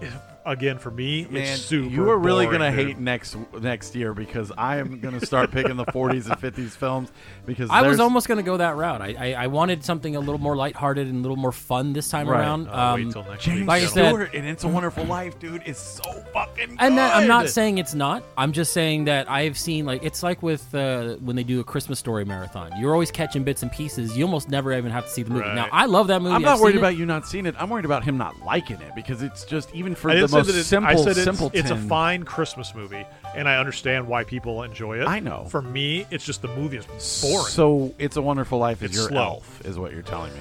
if- 0.01 0.17
again 0.45 0.77
for 0.77 0.91
me, 0.91 1.25
man, 1.29 1.41
it's 1.43 1.61
super. 1.63 1.89
you 1.89 2.09
are 2.09 2.17
really 2.17 2.45
boring, 2.45 2.59
gonna 2.61 2.75
dude. 2.75 2.85
hate 2.87 2.99
next 2.99 3.35
next 3.59 3.95
year 3.95 4.13
because 4.13 4.51
I 4.57 4.77
am 4.77 4.99
gonna 4.99 5.25
start 5.25 5.51
picking 5.51 5.75
the 5.77 5.85
40s 5.95 6.29
and 6.29 6.39
50s 6.39 6.71
films 6.71 7.11
because 7.45 7.69
I 7.69 7.81
was 7.81 7.99
almost 7.99 8.27
going 8.27 8.37
to 8.37 8.43
go 8.43 8.57
that 8.57 8.75
route. 8.75 9.01
I, 9.01 9.15
I, 9.33 9.43
I 9.43 9.47
wanted 9.47 9.83
something 9.83 10.15
a 10.15 10.19
little 10.19 10.39
more 10.39 10.55
lighthearted 10.55 11.07
and 11.07 11.17
a 11.17 11.21
little 11.21 11.35
more 11.37 11.51
fun 11.51 11.93
this 11.93 12.09
time 12.09 12.27
Right. 12.27 12.39
around. 12.39 12.65
Wait 12.65 12.73
Um, 12.73 13.11
till 13.11 13.23
next 13.23 13.43
James 13.43 13.59
week. 13.59 13.67
like 13.67 13.83
I 13.83 13.85
said- 13.85 14.07
Stewart 14.09 14.29
and 14.33 14.45
It's 14.45 14.63
a 14.63 14.67
Wonderful 14.67 15.03
Life, 15.05 15.39
dude. 15.39 15.61
It's 15.65 15.79
so 15.81 16.03
fucking 16.33 16.69
good. 16.69 16.77
And 16.79 16.97
that, 16.97 17.15
I'm 17.15 17.27
not 17.27 17.49
saying 17.49 17.77
it's 17.77 17.93
not. 17.93 18.23
I'm 18.37 18.51
just 18.51 18.73
saying 18.73 19.05
that 19.05 19.29
I've 19.29 19.57
seen 19.57 19.85
like 19.85 20.03
it's 20.03 20.23
like 20.23 20.41
with 20.43 20.73
uh, 20.75 21.15
when 21.15 21.35
they 21.35 21.43
do 21.43 21.59
a 21.59 21.63
Christmas 21.63 21.99
story 21.99 22.25
marathon. 22.25 22.71
You're 22.79 22.93
always 22.93 23.11
catching 23.11 23.43
bits 23.43 23.63
and 23.63 23.71
pieces. 23.71 24.17
You 24.17 24.25
almost 24.25 24.49
never 24.49 24.73
even 24.73 24.91
have 24.91 25.05
to 25.05 25.09
see 25.11 25.23
the 25.23 25.29
movie. 25.31 25.45
Right. 25.45 25.55
Now 25.55 25.67
I 25.71 25.85
love 25.85 26.07
that 26.07 26.21
movie. 26.21 26.35
I'm 26.35 26.41
not 26.41 26.55
I've 26.55 26.59
worried 26.61 26.71
seen 26.73 26.77
it. 26.77 26.81
about 26.81 26.97
you 26.97 27.05
not 27.05 27.27
seeing 27.27 27.45
it. 27.45 27.55
I'm 27.59 27.69
worried 27.69 27.85
about 27.85 28.03
him 28.03 28.17
not 28.17 28.39
liking 28.45 28.81
it 28.81 28.93
because 28.95 29.21
it's 29.21 29.45
just 29.45 29.73
even 29.75 29.95
for 29.95 30.09
I 30.09 30.15
the 30.15 30.21
didn't 30.21 30.31
say 30.35 30.39
most 30.39 30.47
that 30.47 30.59
it- 30.59 30.63
simple, 30.65 30.89
I 30.91 30.95
said 30.95 31.17
it's, 31.17 31.41
it's 31.53 31.69
a 31.71 31.75
fine 31.77 32.23
Christmas 32.23 32.73
movie, 32.75 33.05
and 33.35 33.47
I 33.49 33.57
understand 33.57 34.07
why 34.07 34.23
people 34.23 34.63
enjoy 34.63 35.01
it. 35.01 35.07
I 35.07 35.19
know. 35.19 35.45
For 35.49 35.61
me, 35.61 36.05
it's 36.11 36.25
just 36.25 36.41
the 36.41 36.47
movie 36.49 36.77
is 36.77 36.85
boring. 37.21 37.47
So 37.47 37.93
it's 37.99 38.17
a 38.17 38.21
Wonderful 38.21 38.57
Life 38.59 38.81
is 38.83 38.91
It's 38.91 38.99
your 38.99 39.09
slow. 39.09 39.21
elf, 39.23 39.61
is 39.65 39.77
what 39.79 39.91
you're 39.93 40.01
telling 40.01 40.31
me. 40.33 40.39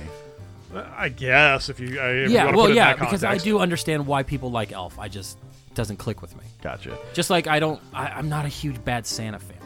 Uh, 0.74 0.84
I 0.96 1.08
guess 1.08 1.68
if 1.68 1.78
you, 1.80 2.00
I, 2.00 2.08
if 2.10 2.28
you 2.30 2.34
Yeah, 2.34 2.44
wanna 2.46 2.56
well, 2.56 2.66
put 2.66 2.70
it 2.70 2.72
in 2.72 2.76
yeah, 2.78 2.94
that 2.94 2.98
because 3.00 3.24
I 3.24 3.38
do 3.38 3.58
understand 3.60 4.06
why 4.06 4.22
people 4.24 4.50
like 4.50 4.72
Elf. 4.72 4.98
I 4.98 5.08
just 5.08 5.38
doesn't 5.74 5.96
click 5.98 6.20
with 6.22 6.36
me. 6.36 6.42
Gotcha. 6.62 6.96
Just 7.12 7.30
like 7.30 7.46
I 7.46 7.60
don't, 7.60 7.80
I, 7.92 8.06
I'm 8.08 8.28
not 8.28 8.44
a 8.44 8.48
huge 8.48 8.84
Bad 8.84 9.06
Santa 9.06 9.38
fan. 9.38 9.56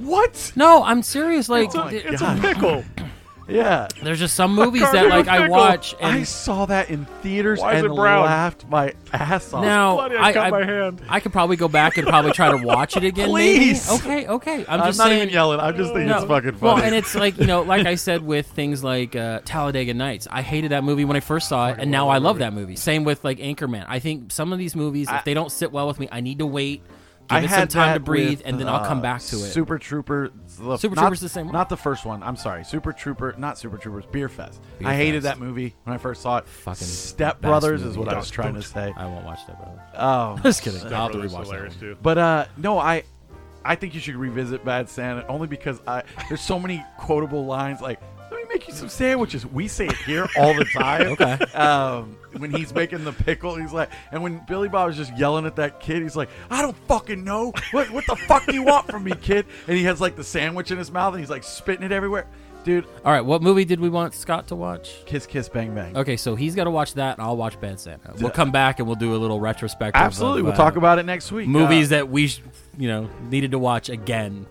What? 0.00 0.52
No, 0.56 0.82
I'm 0.82 1.02
serious. 1.02 1.48
Like, 1.48 1.66
It's 1.66 1.74
a, 1.74 1.88
th- 1.90 2.04
it's 2.04 2.22
a 2.22 2.38
pickle. 2.40 2.84
Yeah. 3.48 3.86
there's 4.02 4.18
just 4.18 4.34
some 4.34 4.54
movies 4.54 4.82
that 4.82 5.08
like 5.08 5.28
I 5.28 5.38
Pickle. 5.42 5.50
watch 5.56 5.94
I 6.02 6.24
saw 6.24 6.66
that 6.66 6.90
in 6.90 7.04
theaters 7.22 7.60
Why 7.60 7.74
is 7.74 7.84
and 7.84 7.92
it 7.92 7.96
brown? 7.96 8.24
laughed 8.24 8.68
my 8.68 8.92
ass 9.12 9.52
off. 9.52 9.62
now 9.64 9.94
Bloody, 9.94 10.16
I 10.16 10.28
I, 10.28 10.32
cut 10.32 10.46
I, 10.46 10.50
my 10.50 10.64
hand. 10.64 11.02
I 11.08 11.20
could 11.20 11.32
probably 11.32 11.56
go 11.56 11.68
back 11.68 11.96
and 11.96 12.06
probably 12.08 12.32
try 12.32 12.50
to 12.50 12.64
watch 12.66 12.96
it 12.96 13.04
again. 13.04 13.28
Please. 13.28 13.88
maybe. 13.88 14.02
Okay, 14.02 14.26
okay. 14.28 14.64
I'm, 14.68 14.80
I'm, 14.80 14.88
just 14.88 14.98
not 14.98 15.08
saying, 15.08 15.22
even 15.22 15.32
yelling. 15.34 15.60
I'm 15.60 15.76
just 15.76 15.90
thinking 15.92 16.08
No. 16.08 16.18
it's 16.18 16.26
fucking 16.26 16.58
Well, 16.60 16.78
and 16.78 16.94
it's 16.94 17.14
like 17.14 17.38
you 17.38 17.46
know, 17.46 17.62
like 17.62 17.86
I 17.92 17.94
said 17.94 18.22
with 18.22 18.46
things 18.48 18.82
like 18.82 19.14
uh, 19.14 19.40
Talladega 19.44 19.94
Nights. 19.94 20.26
I 20.30 20.42
hated 20.42 20.72
that 20.72 20.82
movie 20.84 21.04
when 21.04 21.16
I 21.16 21.20
first 21.20 21.48
saw 21.48 21.68
it, 21.68 21.76
and 21.78 21.90
now 21.90 22.08
I 22.08 22.18
love 22.18 22.38
that 22.38 22.52
movie. 22.52 22.76
Same 22.76 23.04
with 23.04 23.22
like 23.24 23.38
Anchorman. 23.38 23.84
I 23.88 24.00
think 24.00 24.32
some 24.32 24.52
of 24.52 24.58
these 24.58 24.74
movies, 24.74 25.08
I- 25.08 25.18
if 25.18 25.24
they 25.24 25.34
don't 25.34 25.52
sit 25.52 25.70
well 25.70 25.86
with 25.86 26.00
me, 26.00 26.08
I 26.10 26.20
need 26.20 26.38
to 26.40 26.46
wait, 26.46 26.82
give 27.28 27.36
I 27.36 27.40
it 27.42 27.50
had 27.50 27.72
some 27.72 27.80
time 27.82 27.94
to 27.94 28.00
breathe, 28.00 28.38
with, 28.38 28.46
and 28.46 28.58
then 28.60 28.68
I'll 28.68 28.84
come 28.84 28.98
uh, 28.98 29.02
back 29.02 29.20
to 29.22 29.36
it. 29.36 29.38
Super 29.50 29.78
Trooper. 29.78 30.30
the- 30.58 30.76
Super 30.76 30.94
not- 30.94 31.02
Trooper's 31.02 31.20
the 31.20 31.28
same 31.28 31.46
one? 31.46 31.52
Not 31.52 31.68
the 31.68 31.76
first 31.76 32.04
one. 32.04 32.22
I'm 32.22 32.36
sorry. 32.36 32.64
Super 32.64 32.92
Trooper, 32.92 33.34
not 33.38 33.58
Super 33.58 33.76
Troopers. 33.78 34.04
Beer 34.06 34.28
Fest. 34.28 34.60
Beer 34.78 34.88
I 34.88 34.94
hated 34.94 35.22
Fest. 35.22 35.38
that 35.38 35.44
movie 35.44 35.74
when 35.84 35.94
I 35.94 35.98
first 35.98 36.22
saw 36.22 36.38
it. 36.38 36.46
Fucking 36.48 36.86
Step 36.86 37.40
best 37.40 37.48
Brothers 37.50 37.82
is 37.82 37.96
what 37.98 38.08
I 38.08 38.16
was 38.16 38.30
trying 38.30 38.54
to 38.54 38.62
say. 38.74 38.92
I 38.96 39.06
won't 39.06 39.24
watch 39.24 39.46
that, 39.46 39.58
brother. 39.58 39.82
Oh, 39.96 40.38
Just 40.42 40.62
kidding. 40.62 40.80
Step 40.80 40.92
I'll 40.92 41.02
have 41.04 41.12
to 41.12 41.18
Brothers 41.18 41.32
rewatch 41.34 41.42
is 41.42 41.48
that. 41.50 41.60
one. 41.62 41.70
too. 41.80 41.96
But 42.02 42.18
uh, 42.18 42.46
no, 42.56 42.78
I, 42.78 43.02
I 43.64 43.74
think 43.74 43.94
you 43.94 44.00
should 44.00 44.16
revisit 44.16 44.64
Bad 44.64 44.88
Santa 44.88 45.26
only 45.26 45.46
because 45.48 45.80
I 45.86 46.02
there's 46.28 46.40
so 46.40 46.58
many 46.58 46.84
quotable 46.98 47.46
lines 47.46 47.80
like. 47.80 48.00
Me 48.48 48.54
make 48.54 48.68
you 48.68 48.74
some 48.74 48.88
sandwiches. 48.88 49.46
We 49.46 49.68
say 49.68 49.86
it 49.86 49.96
here 49.98 50.26
all 50.38 50.54
the 50.54 50.64
time. 50.64 51.02
Okay. 51.08 51.32
Um, 51.54 52.16
when 52.36 52.50
he's 52.50 52.74
making 52.74 53.04
the 53.04 53.12
pickle, 53.12 53.56
he's 53.56 53.72
like, 53.72 53.90
and 54.12 54.22
when 54.22 54.42
Billy 54.46 54.68
Bob 54.68 54.90
is 54.90 54.96
just 54.96 55.16
yelling 55.16 55.46
at 55.46 55.56
that 55.56 55.80
kid, 55.80 56.02
he's 56.02 56.16
like, 56.16 56.28
"I 56.50 56.60
don't 56.62 56.76
fucking 56.86 57.24
know. 57.24 57.52
What 57.70 57.90
what 57.90 58.04
the 58.06 58.16
fuck 58.16 58.46
do 58.46 58.54
you 58.54 58.62
want 58.62 58.86
from 58.90 59.04
me, 59.04 59.12
kid?" 59.12 59.46
And 59.66 59.76
he 59.76 59.84
has 59.84 60.00
like 60.00 60.16
the 60.16 60.24
sandwich 60.24 60.70
in 60.70 60.78
his 60.78 60.90
mouth, 60.90 61.14
and 61.14 61.20
he's 61.20 61.30
like 61.30 61.44
spitting 61.44 61.84
it 61.84 61.92
everywhere. 61.92 62.26
Dude, 62.64 62.84
All 63.04 63.12
right, 63.12 63.20
what 63.24 63.42
movie 63.42 63.64
did 63.64 63.78
we 63.78 63.88
want 63.88 64.12
Scott 64.12 64.48
to 64.48 64.56
watch? 64.56 65.04
kiss, 65.06 65.24
kiss, 65.24 65.48
bang, 65.48 65.72
bang. 65.72 65.96
Okay, 65.96 66.16
so 66.16 66.34
he's 66.34 66.56
got 66.56 66.64
to 66.64 66.70
watch 66.72 66.94
that, 66.94 67.16
and 67.16 67.24
I'll 67.24 67.36
watch 67.36 67.60
Bad 67.60 67.78
Santa. 67.78 68.12
We'll 68.20 68.30
come 68.32 68.50
back 68.50 68.80
and 68.80 68.88
we'll 68.88 68.96
do 68.96 69.14
a 69.14 69.18
little 69.18 69.38
retrospective. 69.38 70.02
Absolutely, 70.02 70.40
of, 70.40 70.46
we'll 70.46 70.54
uh, 70.54 70.56
talk 70.56 70.74
about 70.74 70.98
it 70.98 71.06
next 71.06 71.30
week. 71.30 71.46
movies 71.46 71.92
Uh, 71.92 71.98
that 71.98 72.08
we, 72.08 72.26
sh- 72.26 72.40
you 72.76 72.88
know, 72.88 73.08
needed 73.30 73.52
to 73.52 73.58
watch 73.60 73.88
again, 73.88 74.46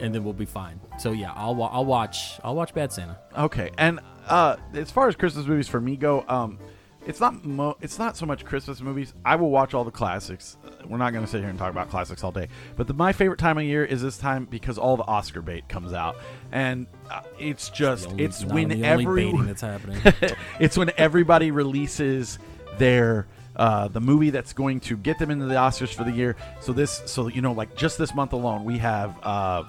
and 0.00 0.14
then 0.14 0.24
we'll 0.24 0.32
be 0.32 0.44
fine. 0.46 0.80
So 0.98 1.12
yeah, 1.12 1.32
I'll 1.34 1.54
wa- 1.54 1.70
I'll 1.72 1.84
watch 1.84 2.38
I'll 2.44 2.54
watch 2.54 2.74
Bad 2.74 2.92
Santa. 2.92 3.18
Okay, 3.36 3.70
and 3.78 4.00
uh, 4.28 4.56
as 4.74 4.90
far 4.90 5.08
as 5.08 5.16
Christmas 5.16 5.46
movies 5.46 5.68
for 5.68 5.80
me 5.80 5.96
go, 5.96 6.24
um, 6.28 6.58
it's 7.06 7.18
not 7.20 7.44
mo- 7.44 7.76
it's 7.80 7.98
not 7.98 8.16
so 8.16 8.26
much 8.26 8.44
Christmas 8.44 8.80
movies. 8.80 9.14
I 9.24 9.36
will 9.36 9.50
watch 9.50 9.72
all 9.74 9.84
the 9.84 9.90
classics. 9.90 10.56
We're 10.86 10.98
not 10.98 11.12
going 11.12 11.24
to 11.24 11.30
sit 11.30 11.40
here 11.40 11.48
and 11.50 11.58
talk 11.58 11.70
about 11.70 11.88
classics 11.90 12.22
all 12.24 12.32
day, 12.32 12.48
but 12.76 12.86
the, 12.86 12.94
my 12.94 13.12
favorite 13.12 13.38
time 13.38 13.58
of 13.58 13.64
year 13.64 13.84
is 13.84 14.02
this 14.02 14.18
time 14.18 14.44
because 14.46 14.76
all 14.78 14.96
the 14.96 15.04
Oscar 15.04 15.40
bait 15.42 15.68
comes 15.68 15.92
out, 15.92 16.16
and 16.52 16.86
uh, 17.10 17.20
it's 17.38 17.68
just 17.70 18.04
The 18.04 18.10
only- 18.10 18.24
it's 18.24 18.44
when 18.44 18.84
every 18.84 19.32
that's 19.44 19.62
happening. 19.62 20.00
it's 20.60 20.76
when 20.76 20.90
everybody 20.96 21.50
releases 21.50 22.38
their 22.78 23.26
uh, 23.56 23.88
the 23.88 24.00
movie 24.00 24.30
that's 24.30 24.52
going 24.52 24.80
to 24.80 24.96
get 24.96 25.18
them 25.18 25.30
into 25.30 25.44
the 25.44 25.54
Oscars 25.54 25.92
for 25.92 26.04
the 26.04 26.12
year. 26.12 26.36
So 26.60 26.72
this, 26.72 27.02
so 27.06 27.26
you 27.28 27.42
know, 27.42 27.52
like 27.52 27.74
just 27.76 27.98
this 27.98 28.14
month 28.14 28.32
alone, 28.32 28.64
we 28.64 28.78
have 28.78 29.18
uh, 29.22 29.64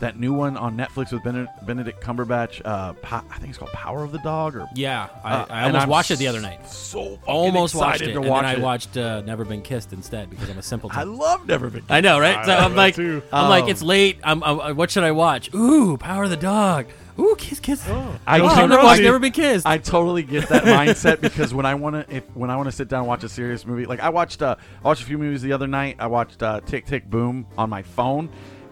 that 0.00 0.18
new 0.18 0.32
one 0.32 0.56
on 0.56 0.76
Netflix 0.76 1.12
with 1.12 1.22
Benedict, 1.24 2.00
Cumberbatch. 2.00 2.62
Uh, 2.64 2.92
po- 2.94 3.22
I 3.30 3.38
think 3.38 3.48
it's 3.50 3.58
called 3.58 3.72
Power 3.72 4.04
of 4.04 4.12
the 4.12 4.18
Dog. 4.18 4.56
Or 4.56 4.68
Yeah, 4.74 5.08
I, 5.24 5.34
Uh, 5.34 5.46
I 5.50 5.62
almost 5.64 5.82
I'm 5.82 5.88
watched 5.88 6.10
it 6.12 6.18
the 6.18 6.28
other 6.28 6.40
night. 6.40 6.68
So 6.68 7.18
Almost 7.26 7.74
watched 7.74 8.02
it, 8.02 8.12
to 8.12 8.20
and 8.20 8.28
watch 8.28 8.44
then 8.44 8.56
I 8.56 8.62
watched 8.62 8.96
uh, 8.96 9.20
Never 9.22 9.44
Been 9.44 9.62
Kissed 9.62 9.92
instead 9.92 10.30
because 10.30 10.48
I'm 10.48 10.58
a 10.58 10.62
simpleton. 10.62 10.98
I 10.98 11.02
love 11.02 11.46
Never 11.46 11.68
Been. 11.70 11.80
Kissed. 11.80 11.90
I 11.92 12.00
know, 12.00 12.18
right? 12.20 12.36
I 12.38 12.44
So 12.46 12.52
I'm 12.54 12.76
like, 12.76 12.94
too. 12.94 13.22
I'm 13.32 13.48
like, 13.48 13.64
Um, 13.64 13.70
it's 13.70 13.82
late. 13.82 14.18
I'm, 14.22 14.42
i 14.44 14.72
what 14.72 14.90
should 14.90 15.04
I 15.04 15.10
watch? 15.12 15.52
Ooh, 15.54 15.96
Power 15.96 16.24
of 16.24 16.30
the 16.30 16.36
Dog. 16.36 16.86
Ooh, 17.20 17.34
kiss, 17.36 17.58
kiss. 17.58 17.84
I, 17.88 18.38
Oh, 18.38 18.48
totally- 18.48 18.68
never, 18.68 18.78
I've 18.80 19.00
never 19.00 19.18
been 19.18 19.32
kissed. 19.32 19.66
I 19.66 19.78
totally 19.78 20.22
get 20.22 20.48
that 20.50 20.62
mindset 20.62 21.20
because 21.20 21.52
when 21.52 21.66
I 21.66 21.74
want 21.74 21.96
to, 22.08 22.14
if 22.16 22.22
when 22.36 22.48
I 22.48 22.54
want 22.56 22.68
to 22.68 22.72
sit 22.72 22.86
down 22.86 23.00
and 23.00 23.08
watch 23.08 23.24
a 23.24 23.28
serious 23.28 23.66
movie, 23.66 23.86
like 23.86 23.98
I 23.98 24.10
watched, 24.10 24.40
uh, 24.40 24.54
I 24.84 24.86
watched 24.86 25.02
a 25.02 25.06
few 25.06 25.18
movies 25.18 25.42
the 25.42 25.52
other 25.52 25.66
night. 25.66 25.96
I 25.98 26.06
watched 26.06 26.40
uh, 26.44 26.60
Tick 26.60 26.86
Tick 26.86 27.10
Boom 27.10 27.46
on 27.58 27.70
my 27.70 27.82
phone, 27.82 28.28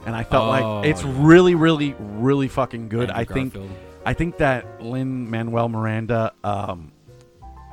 and 0.07 0.17
I 0.17 0.23
felt 0.25 0.45
Oh, 0.47 0.49
like 0.81 0.87
it's 0.87 1.03
yeah. 1.05 1.13
really, 1.17 1.55
really, 1.55 1.95
really 1.99 2.49
fucking 2.49 2.89
good. 2.89 3.11
Andrew 3.11 3.17
I 3.21 3.25
think, 3.25 3.53
Garfield. 3.55 3.77
I 4.07 4.15
think 4.15 4.39
that 4.39 4.83
Lin 4.83 5.29
Manuel 5.31 5.69
Miranda 5.69 6.33
um, 6.45 6.93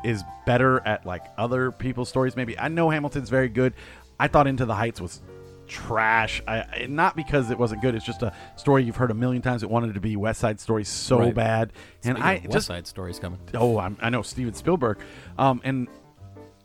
is 0.04 0.24
better 0.46 0.82
at 0.86 1.06
like 1.06 1.24
other 1.38 1.72
people's 1.72 2.10
stories. 2.10 2.36
Maybe 2.36 2.58
I 2.60 2.68
know 2.68 2.90
Hamilton's 2.90 3.30
very 3.30 3.50
good. 3.50 3.74
I 4.20 4.28
thought 4.28 4.48
Into 4.48 4.66
the 4.66 4.76
Heights 4.76 5.00
was 5.00 5.22
trash. 5.68 6.42
I, 6.48 6.58
I- 6.62 6.86
not 6.90 7.16
because 7.16 7.50
it 7.52 7.58
wasn't 7.58 7.82
good. 7.82 7.96
It's 7.96 8.06
just 8.06 8.22
a 8.22 8.34
story 8.58 8.84
you've 8.84 8.96
heard 8.98 9.12
a 9.12 9.16
million 9.16 9.42
times. 9.42 9.64
It 9.64 9.70
wanted 9.70 9.94
to 9.94 10.00
be 10.02 10.16
West 10.16 10.40
Side 10.42 10.60
Story 10.60 10.84
so 10.84 11.20
Right. 11.20 11.34
bad, 11.34 11.72
and 12.04 12.18
Speaking 12.18 12.24
I 12.24 12.34
of 12.34 12.42
West 12.46 12.54
just 12.54 12.68
Side 12.68 12.88
Story's 12.88 13.20
coming. 13.20 13.40
Oh, 13.54 13.80
I'm, 13.80 13.98
I 14.02 14.10
know 14.10 14.22
Steven 14.24 14.54
Spielberg, 14.54 15.00
um, 15.38 15.62
and 15.64 15.88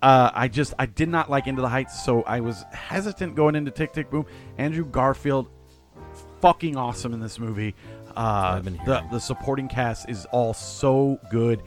uh, 0.02 0.30
I 0.34 0.48
just 0.48 0.74
I 0.78 0.86
did 0.86 1.08
not 1.08 1.30
like 1.30 1.46
Into 1.46 1.62
the 1.62 1.68
Heights, 1.68 2.04
so 2.04 2.22
I 2.22 2.40
was 2.40 2.64
hesitant 2.72 3.34
going 3.34 3.54
into 3.54 3.70
Tick 3.70 3.92
Tick 3.92 4.10
Boom. 4.10 4.26
Andrew 4.58 4.84
Garfield, 4.84 5.48
fucking 6.41 6.76
awesome 6.76 7.12
in 7.12 7.20
this 7.20 7.39
movie. 7.39 7.74
Uh, 8.16 8.61
the 8.61 9.05
the 9.11 9.18
supporting 9.18 9.68
cast 9.68 10.09
is 10.09 10.26
all 10.26 10.55
so 10.55 11.18
good. 11.30 11.62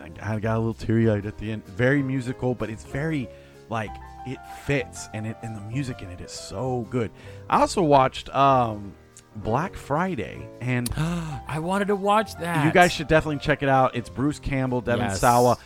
I, 0.00 0.34
I 0.34 0.38
got 0.40 0.56
a 0.56 0.58
little 0.58 0.74
teary 0.74 1.10
eyed 1.10 1.26
at 1.26 1.38
the 1.38 1.50
end. 1.52 1.64
Very 1.66 2.02
musical, 2.02 2.54
but 2.54 2.70
it's 2.70 2.84
very 2.84 3.28
like 3.68 3.90
it 4.26 4.38
fits, 4.64 5.08
and 5.14 5.26
it 5.26 5.36
and 5.42 5.56
the 5.56 5.60
music 5.62 6.00
in 6.02 6.08
it 6.10 6.20
is 6.20 6.30
so 6.32 6.86
good. 6.90 7.10
I 7.50 7.60
also 7.60 7.82
watched 7.82 8.34
um, 8.34 8.94
Black 9.36 9.74
Friday, 9.76 10.48
and 10.60 10.88
I 10.96 11.58
wanted 11.58 11.88
to 11.88 11.96
watch 11.96 12.34
that. 12.36 12.64
you 12.64 12.72
guys 12.72 12.92
should 12.92 13.08
definitely 13.08 13.40
check 13.40 13.62
it 13.62 13.68
out. 13.68 13.94
It's 13.94 14.08
Bruce 14.08 14.38
Campbell, 14.38 14.80
Devon 14.80 15.06
Yes. 15.06 15.20
Sawa. 15.20 15.58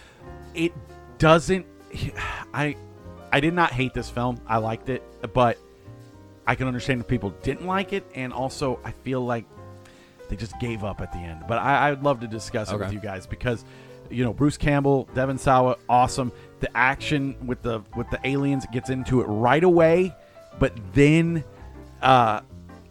It 0.54 0.72
doesn't. 1.18 1.66
I 2.54 2.76
I 3.32 3.40
did 3.40 3.54
not 3.54 3.72
hate 3.72 3.94
this 3.94 4.08
film. 4.10 4.40
I 4.46 4.56
liked 4.58 4.88
it, 4.88 5.02
but 5.32 5.58
I 6.48 6.54
can 6.54 6.66
understand 6.66 7.02
if 7.02 7.06
people 7.06 7.30
didn't 7.42 7.66
like 7.66 7.92
it, 7.92 8.10
and 8.14 8.32
also 8.32 8.80
I 8.82 8.90
feel 8.90 9.20
like 9.20 9.44
they 10.30 10.36
just 10.36 10.58
gave 10.58 10.82
up 10.82 11.02
at 11.02 11.12
the 11.12 11.18
end. 11.18 11.44
But 11.46 11.58
I, 11.58 11.90
I'd 11.90 12.02
love 12.02 12.20
to 12.20 12.26
discuss 12.26 12.72
it 12.72 12.78
with 12.78 12.90
you 12.90 13.00
guys 13.00 13.26
because 13.26 13.66
you 14.08 14.24
know 14.24 14.32
Bruce 14.32 14.56
Campbell, 14.56 15.06
Devon 15.14 15.36
Sawa, 15.36 15.76
awesome. 15.90 16.32
The 16.60 16.74
action 16.74 17.36
with 17.46 17.60
the 17.60 17.82
with 17.94 18.08
the 18.08 18.18
aliens 18.26 18.66
gets 18.72 18.88
into 18.88 19.20
it 19.20 19.24
right 19.24 19.62
away, 19.62 20.16
but 20.58 20.72
then 20.94 21.44
uh, 22.00 22.40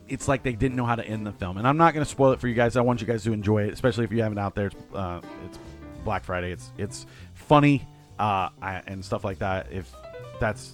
it's 0.08 0.28
like 0.28 0.44
they 0.44 0.54
didn't 0.54 0.78
know 0.78 0.86
how 0.86 0.96
to 0.96 1.06
end 1.06 1.26
the 1.26 1.34
film. 1.34 1.58
And 1.58 1.68
I'm 1.68 1.78
not 1.78 1.96
going 1.96 2.06
to 2.06 2.10
spoil 2.10 2.34
it 2.34 2.40
for 2.40 2.48
you 2.48 2.54
guys. 2.54 2.78
I 2.78 2.82
want 2.82 3.02
you 3.02 3.08
guys 3.08 3.24
to 3.24 3.34
enjoy 3.34 3.64
it, 3.64 3.74
especially 3.74 4.04
if 4.04 4.12
you 4.12 4.22
haven't 4.22 4.38
out 4.38 4.54
there. 4.54 4.68
It's, 4.68 4.76
uh, 4.94 5.20
it's 5.48 5.58
Black 6.04 6.24
Friday. 6.24 6.52
It's 6.52 6.72
it's 6.78 7.08
funny 7.34 7.88
uh, 8.20 8.50
I, 8.62 8.84
and 8.86 9.04
stuff 9.04 9.24
like 9.24 9.40
that. 9.40 9.72
If 9.72 9.92
that's 10.40 10.74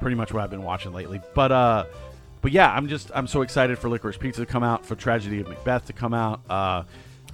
pretty 0.00 0.16
much 0.16 0.32
what 0.32 0.42
I've 0.42 0.50
been 0.50 0.62
watching 0.62 0.92
lately. 0.92 1.20
But 1.34 1.52
uh, 1.52 1.84
but 2.42 2.52
yeah, 2.52 2.70
I'm 2.72 2.88
just 2.88 3.10
I'm 3.14 3.26
so 3.26 3.42
excited 3.42 3.78
for 3.78 3.88
Licorice 3.88 4.18
Pizza 4.18 4.40
to 4.44 4.46
come 4.46 4.62
out, 4.62 4.84
for 4.86 4.94
Tragedy 4.94 5.40
of 5.40 5.48
Macbeth 5.48 5.86
to 5.86 5.92
come 5.92 6.14
out. 6.14 6.40
Uh, 6.48 6.84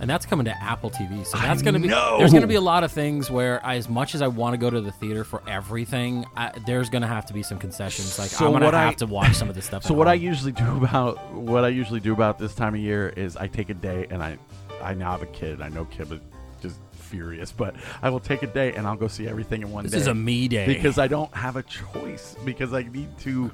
and 0.00 0.09
that's 0.09 0.26
coming 0.26 0.46
to 0.46 0.62
Apple 0.62 0.90
TV. 0.90 1.24
So 1.24 1.36
that's 1.38 1.62
going 1.62 1.74
to 1.74 1.80
be 1.80 1.86
know. 1.88 2.16
there's 2.18 2.32
going 2.32 2.40
to 2.42 2.48
be 2.48 2.55
a 2.57 2.61
lot 2.62 2.82
of 2.82 2.90
things 2.90 3.30
where, 3.30 3.64
I, 3.64 3.76
as 3.76 3.88
much 3.88 4.14
as 4.16 4.22
I 4.22 4.26
want 4.28 4.55
to 4.55 4.59
go 4.59 4.68
to 4.70 4.80
the 4.80 4.90
theater 4.90 5.22
for 5.22 5.42
everything, 5.46 6.24
I, 6.34 6.50
there's 6.66 6.88
going 6.88 7.03
to 7.03 7.09
have 7.09 7.26
to 7.26 7.34
be 7.34 7.42
some 7.42 7.59
concessions. 7.59 8.18
Like 8.18 8.30
So 8.30 8.46
I'm 8.46 8.53
going 8.59 8.72
to 8.72 8.76
I- 8.76 8.82
have 8.84 8.96
to 8.96 9.07
watch 9.07 9.34
some 9.34 9.48
of 9.48 9.55
this 9.55 9.66
stuff. 9.66 9.84
So 9.86 9.94
at 9.94 9.98
what 9.98 10.09
I 10.09 10.14
usually 10.14 10.53
do 10.53 10.76
about 10.76 11.32
what 11.34 11.64
I 11.64 11.68
usually 11.68 12.00
do 12.00 12.12
about 12.14 12.38
this 12.38 12.55
time 12.55 12.74
of 12.74 12.80
year 12.80 13.11
is 13.11 13.36
I 13.36 13.46
take 13.48 13.68
a 13.70 13.74
day 13.74 14.07
and 14.11 14.22
I 14.22 14.38
I 14.82 14.94
now 14.94 15.12
have 15.12 15.22
a 15.22 15.26
kid. 15.26 15.61
I 15.61 15.68
know 15.68 15.84
kid 15.84 16.11
is 16.11 16.20
just 16.61 16.80
furious, 16.92 17.53
but 17.53 17.76
I 18.00 18.09
will 18.11 18.18
take 18.18 18.42
a 18.42 18.46
day 18.48 18.72
and 18.74 18.86
I'll 18.86 18.96
go 18.96 19.07
see 19.09 19.28
everything 19.28 19.62
in 19.62 19.70
one 19.70 19.84
This 19.84 19.92
day. 19.92 19.98
is 19.98 20.07
a 20.09 20.14
me 20.14 20.48
day. 20.48 20.66
because 20.66 20.98
I 20.98 21.07
don't 21.07 21.32
have 21.34 21.57
a 21.57 21.62
choice 21.62 22.34
because 22.44 22.72
I 22.72 22.82
need 22.84 23.16
to 23.20 23.53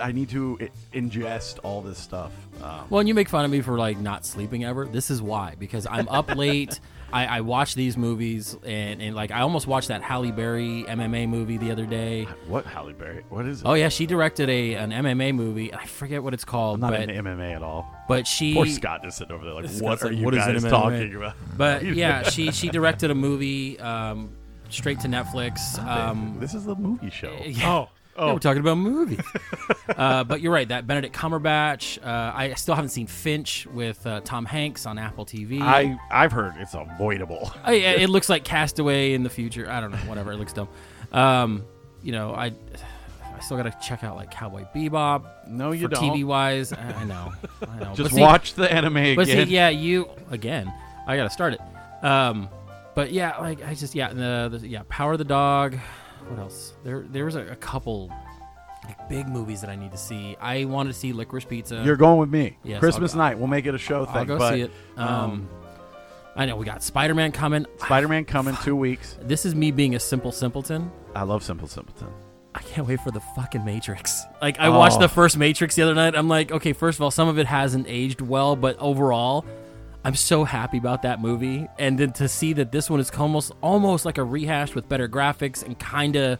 I 0.00 0.12
need 0.12 0.28
to 0.30 0.58
i- 0.60 0.70
ingest 0.96 1.58
all 1.62 1.80
this 1.82 1.98
stuff. 1.98 2.32
Um, 2.62 2.86
Well, 2.90 3.00
and 3.00 3.08
you 3.08 3.14
make 3.14 3.28
fun 3.28 3.44
of 3.44 3.50
me 3.50 3.60
for 3.60 3.78
like 3.78 3.98
not 3.98 4.24
sleeping 4.26 4.64
ever. 4.64 4.84
This 4.86 5.10
is 5.10 5.20
why 5.22 5.54
because 5.58 5.86
I'm 5.86 6.08
up 6.08 6.34
late. 6.36 6.80
I, 7.12 7.26
I 7.26 7.40
watch 7.40 7.74
these 7.74 7.96
movies 7.96 8.56
and, 8.64 9.02
and 9.02 9.16
like 9.16 9.32
I 9.32 9.40
almost 9.40 9.66
watched 9.66 9.88
that 9.88 10.00
Halle 10.00 10.30
Berry 10.30 10.84
MMA 10.86 11.28
movie 11.28 11.56
the 11.56 11.72
other 11.72 11.84
day. 11.84 12.28
what 12.46 12.64
Halle 12.66 12.92
Berry? 12.92 13.24
What 13.30 13.46
is 13.46 13.62
it? 13.62 13.66
Oh 13.66 13.74
yeah, 13.74 13.88
she 13.88 14.06
directed 14.06 14.48
a 14.48 14.74
an 14.74 14.90
MMA 14.92 15.34
movie. 15.34 15.74
I 15.74 15.86
forget 15.86 16.22
what 16.22 16.34
it's 16.34 16.44
called, 16.44 16.76
I'm 16.76 16.80
not 16.82 16.90
but 16.92 17.00
into 17.08 17.14
MMA 17.20 17.56
at 17.56 17.62
all. 17.64 17.92
but 18.06 18.28
she 18.28 18.54
Poor 18.54 18.64
Scott 18.66 19.02
just 19.02 19.18
sitting 19.18 19.34
over 19.34 19.44
there 19.44 19.54
like, 19.54 19.64
Scott's 19.64 19.80
what 19.82 20.02
are 20.02 20.06
like, 20.10 20.18
you 20.18 20.24
"What 20.24 20.34
is 20.34 20.44
guys 20.44 20.62
an 20.62 20.70
MMA?" 20.70 20.70
talking 20.70 21.14
about? 21.16 21.34
But 21.56 21.84
yeah, 21.96 22.22
she 22.22 22.52
she 22.52 22.68
directed 22.68 23.10
a 23.10 23.14
movie 23.16 23.80
um, 23.80 24.30
straight 24.68 25.00
to 25.00 25.08
Netflix. 25.08 25.84
Um, 25.84 26.36
this 26.38 26.54
is 26.54 26.68
a 26.68 26.76
movie 26.76 27.10
show. 27.10 27.36
Oh, 27.64 27.88
Oh, 28.20 28.34
we're 28.34 28.38
talking 28.38 28.60
about 28.60 28.76
movies. 28.76 29.20
uh, 29.96 30.24
but 30.24 30.40
you're 30.40 30.52
right. 30.52 30.68
That 30.68 30.86
Benedict 30.86 31.16
Cumberbatch. 31.16 31.98
Uh, 32.04 32.32
I 32.34 32.54
still 32.54 32.74
haven't 32.74 32.90
seen 32.90 33.06
Finch 33.06 33.66
with 33.66 34.06
uh, 34.06 34.20
Tom 34.20 34.44
Hanks 34.44 34.84
on 34.84 34.98
Apple 34.98 35.24
TV. 35.24 35.60
I 35.62 35.98
I've 36.10 36.32
heard 36.32 36.54
it's 36.58 36.74
avoidable. 36.74 37.52
Yeah, 37.66 37.92
it 37.92 38.10
looks 38.10 38.28
like 38.28 38.44
Castaway 38.44 39.14
in 39.14 39.22
the 39.22 39.30
future. 39.30 39.70
I 39.70 39.80
don't 39.80 39.90
know. 39.92 39.98
Whatever. 39.98 40.32
It 40.32 40.36
looks 40.36 40.52
dumb. 40.52 40.68
Um, 41.12 41.64
you 42.02 42.12
know, 42.12 42.34
I 42.34 42.46
I 42.46 43.40
still 43.40 43.56
got 43.56 43.62
to 43.62 43.74
check 43.86 44.04
out 44.04 44.16
like 44.16 44.30
Cowboy 44.30 44.66
Bebop. 44.74 45.48
No, 45.48 45.72
you 45.72 45.88
for 45.88 45.94
don't. 45.94 46.02
TV 46.02 46.24
wise. 46.24 46.72
I, 46.72 46.92
I 46.92 47.04
know. 47.04 47.32
I 47.66 47.78
know. 47.78 47.94
Just 47.94 48.14
see- 48.14 48.20
watch 48.20 48.54
the 48.54 48.70
anime 48.70 48.96
again. 48.98 49.16
But 49.16 49.26
see, 49.28 49.42
yeah, 49.44 49.70
you 49.70 50.10
again. 50.30 50.72
I 51.06 51.16
got 51.16 51.24
to 51.24 51.30
start 51.30 51.54
it. 51.54 51.60
Um, 52.04 52.48
but 52.94 53.12
yeah, 53.12 53.38
like 53.38 53.64
I 53.64 53.74
just 53.74 53.94
yeah 53.94 54.12
the, 54.12 54.58
the 54.58 54.68
yeah 54.68 54.82
Power 54.88 55.12
of 55.12 55.18
the 55.18 55.24
Dog. 55.24 55.78
What 56.28 56.38
else? 56.38 56.74
There 56.84 57.04
there 57.08 57.24
was 57.24 57.34
a, 57.36 57.46
a 57.46 57.56
couple 57.56 58.08
like, 58.84 59.08
big 59.08 59.28
movies 59.28 59.60
that 59.60 59.70
I 59.70 59.76
need 59.76 59.92
to 59.92 59.98
see. 59.98 60.36
I 60.40 60.64
want 60.64 60.88
to 60.88 60.92
see 60.92 61.12
Licorice 61.12 61.44
Pizza. 61.48 61.82
You're 61.84 61.96
going 61.96 62.18
with 62.18 62.30
me. 62.30 62.56
Yes, 62.64 62.80
Christmas 62.80 63.12
I'll- 63.12 63.18
night. 63.18 63.38
We'll 63.38 63.46
make 63.48 63.66
it 63.66 63.74
a 63.74 63.78
show 63.78 64.04
thing. 64.06 64.16
I'll 64.16 64.24
go 64.24 64.38
but, 64.38 64.54
see 64.54 64.60
it. 64.62 64.70
Um, 64.96 65.48
I 66.36 66.46
know 66.46 66.56
we 66.56 66.64
got 66.64 66.82
Spider 66.82 67.14
Man 67.14 67.32
coming. 67.32 67.66
Spider 67.78 68.08
Man 68.08 68.24
coming 68.24 68.56
two 68.62 68.76
weeks. 68.76 69.18
This 69.22 69.44
is 69.44 69.54
me 69.54 69.70
being 69.70 69.94
a 69.96 70.00
simple 70.00 70.32
simpleton. 70.32 70.90
I 71.14 71.24
love 71.24 71.42
Simple 71.42 71.66
Simpleton. 71.68 72.08
I 72.54 72.60
can't 72.62 72.86
wait 72.86 73.00
for 73.00 73.10
the 73.10 73.20
fucking 73.20 73.64
Matrix. 73.64 74.24
Like 74.40 74.58
I 74.58 74.68
watched 74.70 74.96
Oh. 74.96 75.00
the 75.00 75.08
first 75.08 75.36
Matrix 75.36 75.74
the 75.74 75.82
other 75.82 75.94
night. 75.94 76.14
I'm 76.16 76.28
like, 76.28 76.50
okay, 76.52 76.72
first 76.72 76.98
of 76.98 77.02
all, 77.02 77.10
some 77.10 77.28
of 77.28 77.38
it 77.38 77.46
hasn't 77.46 77.86
aged 77.88 78.20
well, 78.20 78.56
but 78.56 78.76
overall, 78.78 79.44
I'm 80.04 80.14
so 80.14 80.44
happy 80.44 80.78
about 80.78 81.02
that 81.02 81.20
movie. 81.20 81.68
And 81.78 81.98
then 81.98 82.12
to 82.14 82.28
see 82.28 82.52
that 82.54 82.72
this 82.72 82.88
one 82.88 83.00
is 83.00 83.10
almost 83.10 83.52
almost 83.60 84.04
like 84.04 84.18
a 84.18 84.24
rehash 84.24 84.74
with 84.74 84.88
better 84.88 85.08
graphics 85.08 85.62
and 85.64 85.78
kind 85.78 86.16
of 86.16 86.38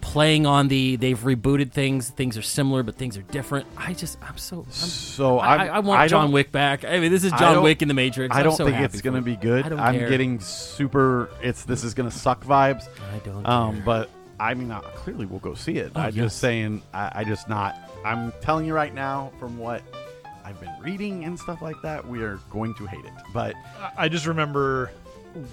playing 0.00 0.46
on 0.46 0.68
the 0.68 0.96
they've 0.96 1.18
rebooted 1.18 1.72
things. 1.72 2.08
Things 2.10 2.38
are 2.38 2.42
similar, 2.42 2.82
but 2.82 2.94
things 2.96 3.16
are 3.18 3.22
different. 3.22 3.66
I 3.76 3.92
just 3.92 4.18
I'm 4.22 4.38
so 4.38 4.60
I'm, 4.60 4.70
So 4.70 5.38
I, 5.38 5.56
I'm- 5.56 5.70
I, 5.74 5.78
want 5.80 6.00
I 6.00 6.08
John 6.08 6.32
Wick 6.32 6.52
back. 6.52 6.84
I 6.84 7.00
mean, 7.00 7.10
this 7.10 7.24
is 7.24 7.32
John 7.32 7.62
Wick 7.62 7.82
in 7.82 7.88
the 7.88 7.94
Matrix. 7.94 8.34
I 8.34 8.42
don't 8.42 8.56
so 8.56 8.64
think 8.66 8.80
it's 8.80 9.00
going 9.02 9.14
to 9.14 9.20
it. 9.20 9.24
be 9.24 9.36
good. 9.36 9.66
I 9.66 9.68
don't 9.68 9.80
I'm 9.80 9.94
care. 9.98 10.08
getting 10.08 10.40
super. 10.40 11.28
It's 11.42 11.64
this 11.64 11.84
is 11.84 11.92
going 11.94 12.08
to 12.08 12.16
suck 12.16 12.44
vibes. 12.44 12.88
I 13.12 13.18
don't 13.18 13.46
Um, 13.46 13.74
care. 13.76 13.84
but 13.84 14.10
I 14.38 14.54
mean, 14.54 14.70
uh, 14.70 14.80
clearly 14.80 15.26
we'll 15.26 15.40
go 15.40 15.52
see 15.54 15.76
it. 15.78 15.92
Oh, 15.94 16.00
I'm 16.00 16.14
yes. 16.14 16.24
just 16.24 16.38
saying. 16.38 16.82
I, 16.94 17.10
I 17.16 17.24
just 17.24 17.48
not. 17.48 17.76
I'm 18.04 18.32
telling 18.40 18.64
you 18.64 18.72
right 18.74 18.94
now, 18.94 19.32
from 19.38 19.58
what 19.58 19.82
I've 20.50 20.60
been 20.60 20.74
reading 20.80 21.24
and 21.24 21.38
stuff 21.38 21.62
like 21.62 21.80
that, 21.82 22.06
we 22.06 22.22
are 22.22 22.40
going 22.50 22.74
to 22.74 22.86
hate 22.86 23.04
it. 23.04 23.12
But 23.32 23.54
I 23.96 24.08
just 24.08 24.26
remember 24.26 24.90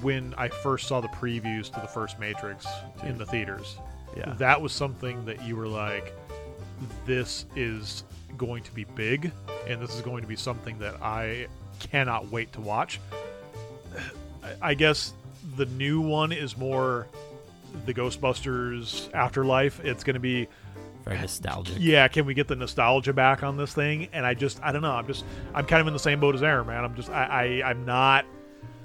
when 0.01 0.33
I 0.37 0.47
first 0.49 0.87
saw 0.87 1.01
the 1.01 1.07
previews 1.09 1.71
to 1.73 1.79
the 1.79 1.87
first 1.87 2.19
Matrix 2.19 2.65
in 3.03 3.17
the 3.17 3.25
theaters. 3.27 3.77
Yeah. 4.15 4.33
That 4.39 4.59
was 4.59 4.71
something 4.73 5.23
that 5.25 5.43
you 5.43 5.55
were 5.55 5.67
like, 5.67 6.13
this 7.05 7.45
is 7.55 8.03
going 8.37 8.63
to 8.63 8.71
be 8.73 8.85
big, 8.85 9.31
and 9.67 9.79
this 9.79 9.93
is 9.93 10.01
going 10.01 10.21
to 10.21 10.27
be 10.27 10.35
something 10.35 10.79
that 10.79 10.95
I 11.01 11.45
cannot 11.79 12.31
wait 12.31 12.51
to 12.53 12.61
watch. 12.61 12.99
I- 14.43 14.69
I 14.69 14.73
guess 14.73 15.13
the 15.57 15.65
new 15.67 16.01
one 16.01 16.31
is 16.31 16.57
more 16.57 17.05
the 17.85 17.93
Ghostbusters 17.93 19.13
Afterlife. 19.13 19.79
It's 19.83 20.03
going 20.03 20.15
to 20.15 20.19
be 20.19 20.47
Very 21.07 21.21
nostalgic. 21.21 21.77
yeah, 21.79 22.07
can 22.07 22.25
we 22.25 22.33
get 22.33 22.47
the 22.47 22.55
nostalgia 22.55 23.13
back 23.13 23.43
on 23.43 23.57
this 23.57 23.73
thing? 23.73 24.09
And 24.13 24.25
I 24.25 24.33
just, 24.33 24.61
I 24.63 24.71
don't 24.71 24.81
know. 24.81 24.91
I'm 24.91 25.07
just, 25.07 25.25
I'm 25.53 25.65
kind 25.65 25.81
of 25.81 25.87
in 25.87 25.93
the 25.93 25.99
same 25.99 26.19
boat 26.19 26.35
as 26.35 26.43
Aaron, 26.43 26.67
man. 26.67 26.83
I'm 26.83 26.95
just, 26.95 27.09
I, 27.09 27.61
I 27.63 27.69
I'm 27.69 27.85
not. 27.85 28.25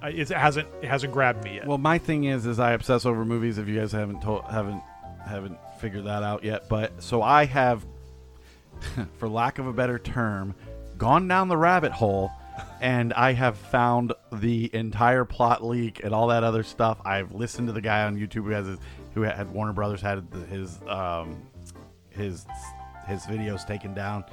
I, 0.01 0.11
it 0.11 0.29
hasn't, 0.29 0.69
it 0.83 0.89
hasn't 0.89 1.13
grabbed 1.13 1.45
me 1.45 1.55
yet. 1.57 1.67
well, 1.67 1.79
my 1.79 1.99
thing 1.99 2.25
is, 2.25 2.45
is 2.47 2.59
I 2.59 2.73
obsess 2.73 3.07
over 3.07 3.25
movies. 3.25 3.59
If 3.59 3.69
you 3.69 3.79
guys 3.79 3.93
haven't 3.93 4.21
told, 4.21 4.45
haven't 4.45 4.83
haven't 5.27 5.59
figured 5.79 6.05
that 6.05 6.23
out 6.23 6.43
yet, 6.43 6.69
but 6.69 7.03
so 7.03 7.23
I 7.23 7.45
have, 7.47 7.85
for 9.19 9.29
lack 9.29 9.59
of 9.59 9.67
a 9.67 9.73
better 9.73 9.99
term, 9.99 10.55
gone 10.99 11.29
down 11.29 11.49
the 11.49 11.57
rabbit 11.57 11.93
hole. 11.93 12.31
And 12.81 13.15
I 13.15 13.33
have 13.33 13.57
found 13.57 14.13
the 14.33 14.69
entire 14.75 15.25
plot 15.25 15.65
leak 15.65 16.03
and 16.05 16.13
all 16.13 16.27
that 16.29 16.45
other 16.45 16.63
stuff. 16.65 17.01
I've 17.05 17.33
listened 17.33 17.69
to 17.69 17.73
the 17.73 17.81
guy 17.81 18.03
on 18.05 18.17
YouTube 18.17 18.45
who 18.45 18.51
has 18.51 18.67
his, 18.67 18.79
who 19.15 19.23
had 19.23 19.51
Warner 19.53 19.73
Brothers 19.73 20.01
had 20.03 20.27
his 20.51 20.79
um, 20.87 21.41
his 22.15 22.47
his 23.07 23.23
videos 23.25 23.67
taken 23.67 23.95
down 23.95 24.25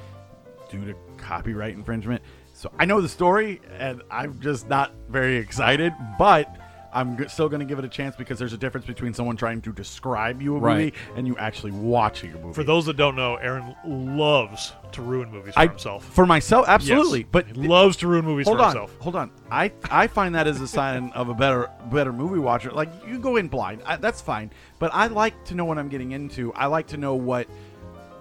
due 0.69 0.86
to 0.86 0.93
copyright 1.17 1.73
infringement. 1.73 2.21
So 2.53 2.71
I 2.77 2.86
know 2.86 3.01
the 3.01 3.09
story, 3.09 3.61
and 3.77 4.01
I'm 4.11 4.39
just 4.39 4.67
not 4.69 4.91
very 5.09 5.38
excited, 5.38 5.93
but. 6.17 6.55
I'm 6.91 7.19
g- 7.19 7.27
still 7.27 7.49
going 7.49 7.59
to 7.59 7.67
give 7.67 7.77
it 7.77 7.86
a 7.86 7.88
chance 7.88 8.15
because 8.15 8.39
there's 8.39 8.53
a 8.53 8.57
difference 8.57 8.88
between 8.88 9.13
someone 9.13 9.38
trying 9.38 9.61
to 9.61 9.71
describe 9.71 10.41
you 10.41 10.55
a 10.55 10.59
Right. 10.59 10.77
movie 10.86 10.93
and 11.15 11.27
you 11.27 11.38
actually 11.38 11.69
watching 11.69 12.32
a 12.34 12.38
movie. 12.39 12.55
For 12.55 12.63
those 12.63 12.88
that 12.88 12.97
don't 12.97 13.15
know, 13.15 13.36
Aaron 13.36 13.75
loves 13.86 14.73
to 14.93 15.03
ruin 15.03 15.30
movies 15.30 15.53
for 15.53 15.59
I, 15.59 15.67
himself. 15.67 16.03
For 16.05 16.25
myself, 16.25 16.65
absolutely. 16.67 17.19
Yes. 17.19 17.27
But 17.32 17.45
he 17.45 17.67
loves 17.67 17.95
to 17.97 18.07
ruin 18.07 18.25
movies 18.25 18.47
hold 18.47 18.57
for 18.57 18.63
on, 18.63 18.69
himself. 18.71 18.97
hold 19.01 19.15
on. 19.15 19.30
I 19.51 19.71
I 19.91 20.07
find 20.07 20.34
that 20.34 20.47
as 20.47 20.61
a 20.61 20.67
sign 20.67 21.11
of 21.13 21.30
a 21.30 21.36
better 21.36 21.69
better 21.91 22.11
movie 22.11 22.39
watcher. 22.39 22.71
Like 22.71 22.89
you 23.07 23.19
go 23.19 23.36
in 23.36 23.49
blind, 23.49 23.84
I, 23.86 23.97
that's 23.97 24.19
fine. 24.19 24.49
But 24.80 24.89
I 24.91 25.05
like 25.05 25.43
to 25.45 25.53
know 25.53 25.65
what 25.65 25.77
I'm 25.77 25.89
getting 25.89 26.13
into. 26.13 26.51
I 26.53 26.65
like 26.65 26.88
to 26.88 26.97
know 26.97 27.13
what 27.13 27.47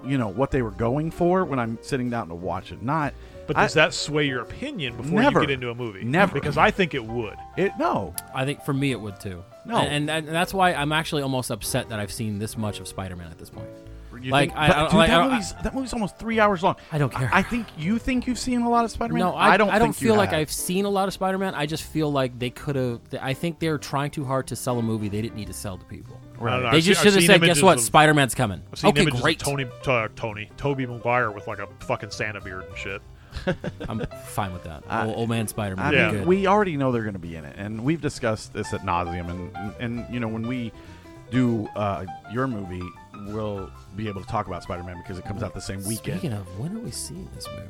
you 0.04 0.18
know 0.18 0.28
what 0.28 0.50
they 0.50 0.62
were 0.62 0.70
going 0.70 1.10
for 1.10 1.44
when 1.44 1.58
I'm 1.58 1.78
sitting 1.82 2.10
down 2.10 2.28
to 2.28 2.34
watch 2.34 2.72
it. 2.72 2.82
Not, 2.82 3.14
But 3.46 3.56
I- 3.56 3.62
does 3.64 3.74
that 3.74 3.94
sway 3.94 4.26
your 4.26 4.42
opinion 4.42 4.96
before 4.96 5.20
Never. 5.20 5.40
you 5.40 5.46
get 5.46 5.52
into 5.54 5.70
a 5.70 5.74
movie? 5.74 6.04
Never. 6.04 6.32
Because 6.34 6.56
I 6.58 6.70
think 6.70 6.94
it 6.94 7.04
would. 7.04 7.36
it 7.56 7.72
no. 7.78 8.14
I 8.34 8.44
think 8.44 8.64
for 8.64 8.72
me 8.72 8.92
it 8.92 9.00
would 9.00 9.18
too. 9.20 9.42
No. 9.64 9.76
and, 9.78 10.08
and, 10.08 10.26
and 10.26 10.28
that's 10.28 10.54
why 10.54 10.72
I'm 10.72 10.92
actually 10.92 11.22
almost 11.22 11.50
upset 11.50 11.88
that 11.90 11.98
I've 12.00 12.12
seen 12.12 12.38
this 12.38 12.56
much 12.56 12.80
of 12.80 12.88
Spider-Man 12.88 13.30
at 13.30 13.38
this 13.38 13.50
point. 13.50 13.68
You 14.20 14.32
like 14.32 14.50
think- 14.50 14.58
I, 14.58 14.68
but, 14.68 14.76
I, 14.76 14.84
dude, 14.86 14.94
like, 14.94 15.08
that 15.10 15.20
I- 15.20 15.28
movie's 15.28 15.52
that 15.62 15.74
movie's 15.74 15.92
almost 15.92 16.18
three 16.18 16.40
hours 16.40 16.62
long. 16.64 16.74
I 16.90 16.98
don't 16.98 17.12
care. 17.12 17.30
I, 17.32 17.42
think 17.42 17.66
you 17.76 17.98
think 17.98 18.26
you've 18.26 18.38
seen 18.38 18.62
a 18.62 18.68
lot 18.68 18.84
of 18.84 18.90
Spider-Man. 18.90 19.20
No, 19.20 19.34
I, 19.36 19.56
don't. 19.56 19.68
I 19.70 19.78
don't 19.78 19.92
think 19.92 20.00
you 20.02 20.08
feel 20.08 20.16
like 20.16 20.30
have. 20.30 20.40
I've 20.40 20.50
seen 20.50 20.86
a 20.86 20.88
lot 20.90 21.06
of 21.06 21.14
Spider-Man. 21.14 21.54
I 21.54 21.66
just 21.66 21.84
feel 21.84 22.10
like 22.10 22.36
they 22.36 22.50
could 22.50 22.74
have. 22.74 23.00
I 23.20 23.32
think 23.34 23.60
they're 23.60 23.78
trying 23.78 24.10
too 24.10 24.24
hard 24.24 24.48
to 24.48 24.56
sell 24.56 24.78
a 24.78 24.82
movie 24.82 25.08
they 25.08 25.22
didn't 25.22 25.36
need 25.36 25.46
to 25.46 25.52
sell 25.52 25.78
to 25.78 25.84
people. 25.84 26.18
I 26.40 26.50
don't 26.50 26.62
know. 26.62 26.70
They 26.70 26.76
I've 26.78 26.82
just 26.84 27.00
seen- 27.02 27.12
should 27.12 27.18
I've 27.18 27.28
have 27.30 27.40
said, 27.40 27.46
"Guess 27.46 27.62
what? 27.62 27.78
of- 27.78 27.82
Spider-Man's 27.84 28.34
coming." 28.34 28.62
I've 28.72 28.78
seen 28.78 28.90
okay, 28.90 29.02
images 29.02 29.20
great. 29.20 29.40
of 29.42 29.46
Tony, 29.48 29.66
uh, 29.86 30.08
Tony, 30.16 30.50
Tobey 30.56 30.86
Maguire 30.86 31.30
with 31.30 31.46
like 31.46 31.58
a 31.58 31.66
fucking 31.80 32.10
Santa 32.10 32.40
beard 32.40 32.64
and 32.68 32.76
shit. 32.76 33.02
I'm 33.88 34.04
fine 34.26 34.52
with 34.52 34.64
that. 34.64 34.82
I- 34.88 35.06
old, 35.06 35.16
old 35.16 35.28
man 35.28 35.46
Spider-Man. 35.48 35.84
I 35.86 35.90
mean, 35.90 36.10
be 36.12 36.18
good. 36.18 36.26
we 36.26 36.46
already 36.46 36.76
know 36.76 36.92
they're 36.92 37.02
going 37.02 37.12
to 37.14 37.18
be 37.18 37.36
in 37.36 37.44
it, 37.44 37.54
and 37.58 37.84
we've 37.84 38.00
discussed 38.00 38.52
this 38.52 38.72
at 38.72 38.82
nauseum. 38.82 39.28
And 39.30 39.74
and 39.80 40.14
you 40.14 40.20
know, 40.20 40.28
when 40.28 40.46
we 40.46 40.72
do 41.30 41.68
uh, 41.76 42.04
your 42.32 42.46
movie, 42.46 42.82
we'll 43.26 43.70
be 43.96 44.08
able 44.08 44.20
to 44.22 44.26
talk 44.28 44.46
about 44.46 44.62
Spider-Man 44.62 44.96
because 44.98 45.18
it 45.18 45.24
comes 45.24 45.42
out 45.42 45.54
the 45.54 45.60
same 45.60 45.84
weekend. 45.84 46.20
Speaking 46.20 46.32
of, 46.32 46.58
when 46.58 46.76
are 46.76 46.80
we 46.80 46.90
seeing 46.90 47.28
this 47.34 47.46
movie? 47.48 47.68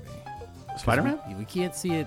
'Cause 0.69 0.81
Spider-Man? 0.83 1.19
We, 1.29 1.35
we 1.35 1.45
can't 1.45 1.75
see 1.75 1.95
it 1.95 2.07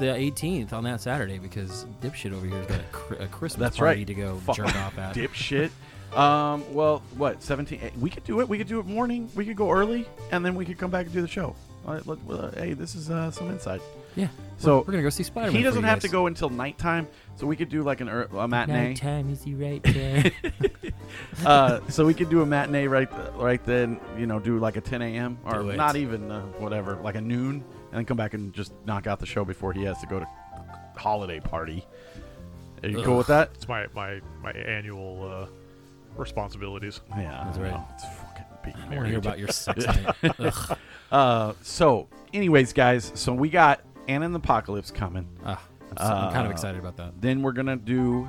the 0.00 0.06
18th 0.06 0.72
on 0.72 0.84
that 0.84 1.00
Saturday 1.00 1.38
because 1.38 1.86
dipshit 2.02 2.32
over 2.32 2.46
here 2.46 2.56
has 2.58 2.66
got 2.66 2.80
a, 2.80 2.84
cr- 2.92 3.14
a 3.14 3.26
Christmas 3.28 3.60
That's 3.60 3.76
party 3.78 4.00
right. 4.00 4.06
to 4.08 4.14
go 4.14 4.36
Fuck. 4.38 4.56
jerk 4.56 4.66
off 4.76 4.98
at. 4.98 5.14
Dipshit. 5.14 5.70
Um. 6.14 6.64
Well, 6.74 7.02
what? 7.16 7.42
Seventeen. 7.42 7.80
eh, 7.82 7.90
We 8.00 8.10
could 8.10 8.24
do 8.24 8.40
it. 8.40 8.48
We 8.48 8.58
could 8.58 8.68
do 8.68 8.80
it 8.80 8.86
morning. 8.86 9.30
We 9.34 9.44
could 9.44 9.56
go 9.56 9.70
early, 9.70 10.06
and 10.30 10.44
then 10.44 10.54
we 10.54 10.64
could 10.64 10.78
come 10.78 10.90
back 10.90 11.06
and 11.06 11.14
do 11.14 11.20
the 11.20 11.28
show. 11.28 11.54
All 11.86 11.94
right, 11.94 12.06
let, 12.06 12.22
well, 12.24 12.46
uh, 12.46 12.50
hey, 12.52 12.74
this 12.74 12.94
is 12.94 13.08
uh, 13.08 13.30
some 13.30 13.50
insight. 13.50 13.80
Yeah. 14.14 14.28
So 14.58 14.78
we're, 14.78 14.78
we're 14.78 14.92
gonna 14.92 15.02
go 15.04 15.10
see 15.10 15.22
Spider-Man. 15.22 15.56
He 15.56 15.62
doesn't 15.62 15.84
have 15.84 15.96
guys. 15.96 16.02
to 16.02 16.08
go 16.08 16.26
until 16.26 16.50
nighttime, 16.50 17.06
so 17.36 17.46
we 17.46 17.56
could 17.56 17.68
do 17.68 17.82
like 17.82 18.00
an 18.00 18.08
ear- 18.08 18.28
a 18.36 18.48
matinee. 18.48 18.88
Nighttime 18.88 19.30
is 19.30 19.40
the 19.42 19.54
right 19.54 19.82
there? 19.82 20.32
uh, 21.46 21.80
so 21.88 22.04
we 22.04 22.14
could 22.14 22.28
do 22.28 22.42
a 22.42 22.46
matinee 22.46 22.86
right 22.86 23.08
right 23.36 23.64
then. 23.64 24.00
You 24.18 24.26
know, 24.26 24.38
do 24.40 24.58
like 24.58 24.76
a 24.76 24.80
10 24.80 25.00
a.m. 25.02 25.38
or 25.44 25.62
not 25.62 25.96
even 25.96 26.30
uh, 26.30 26.42
whatever, 26.58 26.96
like 26.96 27.14
a 27.14 27.20
noon, 27.20 27.56
and 27.90 27.92
then 27.92 28.04
come 28.04 28.16
back 28.16 28.34
and 28.34 28.52
just 28.52 28.72
knock 28.84 29.06
out 29.06 29.20
the 29.20 29.26
show 29.26 29.44
before 29.44 29.72
he 29.72 29.84
has 29.84 29.98
to 30.00 30.06
go 30.06 30.18
to 30.18 30.26
holiday 30.96 31.40
party. 31.40 31.86
Are 32.82 32.88
you 32.88 33.02
cool 33.02 33.16
with 33.18 33.28
that? 33.28 33.50
It's 33.54 33.68
my 33.68 33.86
my 33.94 34.20
my 34.42 34.50
annual 34.52 35.22
uh, 35.22 35.46
responsibilities. 36.18 37.00
Yeah, 37.10 37.42
That's 37.46 37.58
right. 37.58 37.70
know. 37.72 37.84
It's 37.94 38.04
fucking 38.04 38.44
being 38.64 38.76
I 38.76 38.78
want 38.80 38.90
to 38.90 38.96
married. 38.96 39.08
hear 39.10 39.18
about 39.18 39.38
your 39.38 39.48
sex 39.48 39.86
night. 39.86 40.14
Ugh. 40.38 40.78
Uh, 41.10 41.52
so, 41.62 42.08
anyways, 42.34 42.72
guys, 42.72 43.12
so 43.14 43.32
we 43.32 43.48
got 43.48 43.80
Anna 44.08 44.26
and 44.26 44.34
the 44.34 44.38
Apocalypse 44.40 44.90
coming. 44.90 45.26
Ah, 45.44 45.62
I'm, 45.90 45.96
so- 45.96 46.04
I'm 46.12 46.32
kind 46.32 46.46
of 46.46 46.50
Uh, 46.50 46.54
excited 46.54 46.78
about 46.80 46.96
that. 46.98 47.20
Then 47.20 47.42
we're 47.42 47.52
gonna 47.52 47.76
do 47.76 48.28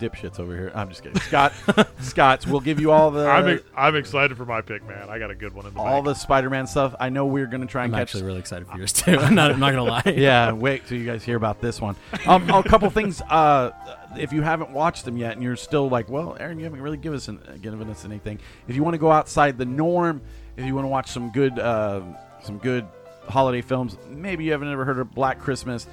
dipshits 0.00 0.38
over 0.40 0.54
here. 0.54 0.72
I'm 0.74 0.88
just 0.88 1.02
kidding. 1.02 1.20
Scott, 1.20 1.52
Scott's. 2.00 2.46
We'll 2.46 2.60
give 2.60 2.80
you 2.80 2.90
all 2.92 3.10
the 3.10 3.26
I'm 3.30 3.48
ex- 3.48 3.62
I'm 3.76 3.96
excited 3.96 4.36
for 4.36 4.44
my 4.44 4.60
pick, 4.60 4.86
man. 4.86 5.08
I 5.08 5.18
got 5.18 5.30
a 5.30 5.34
good 5.34 5.52
one 5.54 5.66
in 5.66 5.74
the 5.74 5.80
all 5.80 6.02
bank. 6.02 6.04
the 6.06 6.14
Spider-Man 6.14 6.66
stuff. 6.66 6.94
I 7.00 7.08
know 7.08 7.26
we're 7.26 7.46
gonna 7.46 7.66
try 7.66 7.82
I'm 7.84 7.86
and 7.92 8.00
catch. 8.00 8.08
actually 8.08 8.24
really 8.24 8.38
excited 8.40 8.66
for 8.68 8.76
yours 8.78 8.92
too. 8.92 9.18
I'm 9.18 9.34
not. 9.34 9.52
I'm 9.52 9.60
not 9.60 9.70
gonna 9.72 9.84
lie. 9.84 10.02
yeah, 10.16 10.52
wait 10.52 10.86
till 10.86 10.98
you 10.98 11.06
guys 11.06 11.22
hear 11.24 11.36
about 11.36 11.60
this 11.60 11.80
one. 11.80 11.96
Um, 12.26 12.48
a 12.50 12.62
couple 12.62 12.88
things. 12.90 13.20
Uh, 13.22 13.70
if 14.18 14.32
you 14.32 14.42
haven't 14.42 14.70
watched 14.70 15.04
them 15.04 15.16
yet, 15.16 15.32
and 15.32 15.42
you're 15.42 15.56
still 15.56 15.88
like, 15.88 16.08
well, 16.08 16.36
Aaron, 16.40 16.58
you 16.58 16.64
haven't 16.64 16.80
really 16.80 16.96
given 16.96 17.16
us 17.16 17.28
an, 17.28 17.40
given 17.60 17.88
us 17.90 18.04
anything. 18.04 18.38
If 18.68 18.76
you 18.76 18.82
want 18.82 18.94
to 18.94 18.98
go 18.98 19.10
outside 19.12 19.58
the 19.58 19.66
norm, 19.66 20.22
if 20.56 20.64
you 20.64 20.74
want 20.74 20.84
to 20.84 20.88
watch 20.90 21.10
some 21.10 21.30
good 21.30 21.58
uh, 21.58 22.00
some 22.42 22.58
good 22.58 22.86
holiday 23.28 23.60
films, 23.60 23.96
maybe 24.08 24.44
you 24.44 24.52
haven't 24.52 24.70
ever 24.72 24.84
heard 24.84 24.98
of 24.98 25.12
Black 25.14 25.40
Christmas, 25.40 25.86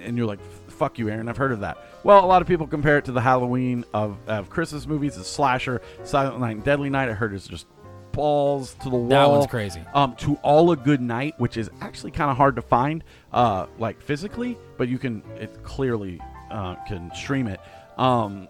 and 0.00 0.16
you're 0.16 0.26
like, 0.26 0.40
fuck 0.70 0.98
you, 0.98 1.08
Aaron, 1.08 1.28
I've 1.28 1.36
heard 1.36 1.52
of 1.52 1.60
that. 1.60 1.78
Well, 2.06 2.24
a 2.24 2.28
lot 2.28 2.40
of 2.40 2.46
people 2.46 2.68
compare 2.68 2.98
it 2.98 3.06
to 3.06 3.12
the 3.12 3.20
Halloween 3.20 3.84
of, 3.92 4.16
of 4.28 4.48
Christmas 4.48 4.86
movies, 4.86 5.16
the 5.16 5.24
slasher, 5.24 5.82
Silent 6.04 6.38
Night, 6.38 6.54
and 6.54 6.62
Deadly 6.62 6.88
Night. 6.88 7.08
I 7.08 7.14
heard 7.14 7.34
it's 7.34 7.48
just 7.48 7.66
balls 8.12 8.74
to 8.74 8.90
the 8.90 8.96
wall. 8.96 9.08
That 9.08 9.28
one's 9.28 9.48
crazy. 9.48 9.80
Um, 9.92 10.14
to 10.18 10.36
All 10.44 10.70
a 10.70 10.76
Good 10.76 11.00
Night, 11.00 11.34
which 11.40 11.56
is 11.56 11.68
actually 11.80 12.12
kind 12.12 12.30
of 12.30 12.36
hard 12.36 12.54
to 12.54 12.62
find, 12.62 13.02
uh, 13.32 13.66
like 13.80 14.00
physically, 14.00 14.56
but 14.76 14.86
you 14.86 14.98
can 14.98 15.20
it 15.40 15.64
clearly 15.64 16.20
uh, 16.48 16.76
can 16.86 17.12
stream 17.12 17.48
it. 17.48 17.58
Um, 17.98 18.46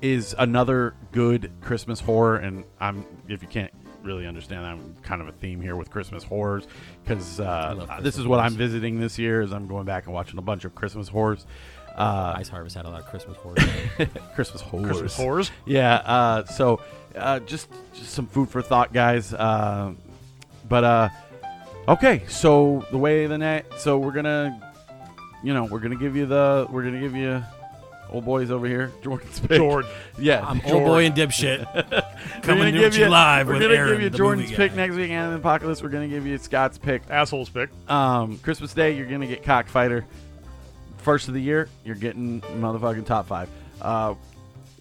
is 0.00 0.34
another 0.38 0.94
good 1.12 1.52
Christmas 1.60 2.00
horror, 2.00 2.38
and 2.38 2.64
I'm 2.80 3.04
if 3.28 3.42
you 3.42 3.48
can't 3.48 3.72
really 4.02 4.26
understand 4.26 4.64
that, 4.64 4.70
I'm 4.70 4.96
kind 5.02 5.20
of 5.20 5.28
a 5.28 5.32
theme 5.32 5.60
here 5.60 5.76
with 5.76 5.90
Christmas 5.90 6.24
horrors 6.24 6.66
because 7.04 7.38
uh, 7.38 7.98
this 8.00 8.16
is 8.16 8.26
what 8.26 8.40
I'm 8.40 8.54
visiting 8.54 8.98
this 8.98 9.18
year. 9.18 9.42
Is 9.42 9.52
I'm 9.52 9.68
going 9.68 9.84
back 9.84 10.06
and 10.06 10.14
watching 10.14 10.38
a 10.38 10.42
bunch 10.42 10.64
of 10.64 10.74
Christmas 10.74 11.06
horrors. 11.06 11.46
Uh, 11.96 12.34
Ice 12.36 12.48
Harvest 12.48 12.74
had 12.76 12.86
a 12.86 12.90
lot 12.90 13.00
of 13.00 13.06
Christmas 13.06 13.36
horror. 13.36 13.56
Christmas 14.34 14.62
horrors. 14.62 14.86
Christmas 14.86 15.16
horrors. 15.16 15.50
Yeah. 15.66 15.96
Uh, 15.96 16.44
so 16.46 16.80
uh, 17.16 17.40
just 17.40 17.68
just 17.94 18.10
some 18.12 18.26
food 18.26 18.48
for 18.48 18.62
thought, 18.62 18.92
guys. 18.92 19.32
Uh, 19.34 19.92
but 20.68 20.84
uh, 20.84 21.08
okay. 21.88 22.22
So 22.28 22.86
the 22.90 22.98
way 22.98 23.26
the 23.26 23.38
net. 23.38 23.66
So 23.78 23.98
we're 23.98 24.12
gonna, 24.12 24.72
you 25.42 25.52
know, 25.54 25.64
we're 25.64 25.80
gonna 25.80 25.96
give 25.96 26.16
you 26.16 26.26
the. 26.26 26.66
We're 26.70 26.82
gonna 26.84 27.00
give 27.00 27.14
you. 27.16 27.42
Old 28.10 28.26
boys 28.26 28.50
over 28.50 28.66
here, 28.66 28.92
Jordan's 29.02 29.40
pick. 29.40 29.56
Jordan. 29.56 29.90
Yeah, 30.18 30.46
I'm 30.46 30.60
Jordan. 30.60 30.76
old 30.76 30.84
boy 30.84 31.06
and 31.06 31.14
dipshit. 31.14 31.64
We're 31.74 32.40
Coming 32.42 32.64
gonna 32.64 32.72
give 32.72 32.94
you 32.94 33.08
live 33.08 33.46
We're 33.46 33.54
with 33.54 33.62
gonna 33.62 33.74
Aaron, 33.74 33.92
give 33.92 34.02
you 34.02 34.10
the 34.10 34.18
Jordan's 34.18 34.50
movie 34.50 34.56
pick 34.62 34.72
guy. 34.72 34.76
next 34.76 34.96
week, 34.96 35.10
and 35.10 35.32
the 35.32 35.36
apocalypse. 35.36 35.82
We're 35.82 35.88
gonna 35.88 36.08
give 36.08 36.26
you 36.26 36.36
Scott's 36.36 36.76
pick. 36.76 37.00
Assholes 37.08 37.48
pick. 37.48 37.70
Um, 37.88 38.36
Christmas 38.40 38.74
Day, 38.74 38.96
you're 38.98 39.06
gonna 39.06 39.26
get 39.26 39.42
Cockfighter. 39.42 40.04
First 41.02 41.28
of 41.28 41.34
the 41.34 41.42
year, 41.42 41.68
you're 41.84 41.96
getting 41.96 42.40
motherfucking 42.40 43.06
top 43.06 43.26
five. 43.26 43.48
Uh, 43.80 44.14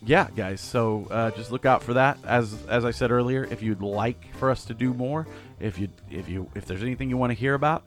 yeah, 0.03 0.27
guys. 0.35 0.61
So 0.61 1.07
uh, 1.11 1.31
just 1.31 1.51
look 1.51 1.65
out 1.65 1.83
for 1.83 1.93
that. 1.95 2.17
As 2.25 2.55
as 2.67 2.85
I 2.85 2.91
said 2.91 3.11
earlier, 3.11 3.47
if 3.49 3.61
you'd 3.61 3.81
like 3.81 4.33
for 4.35 4.49
us 4.49 4.65
to 4.65 4.73
do 4.73 4.93
more, 4.93 5.27
if 5.59 5.77
you 5.77 5.89
if 6.09 6.29
you 6.29 6.49
if 6.55 6.65
there's 6.65 6.81
anything 6.81 7.09
you 7.09 7.17
want 7.17 7.31
to 7.31 7.35
hear 7.35 7.53
about, 7.53 7.83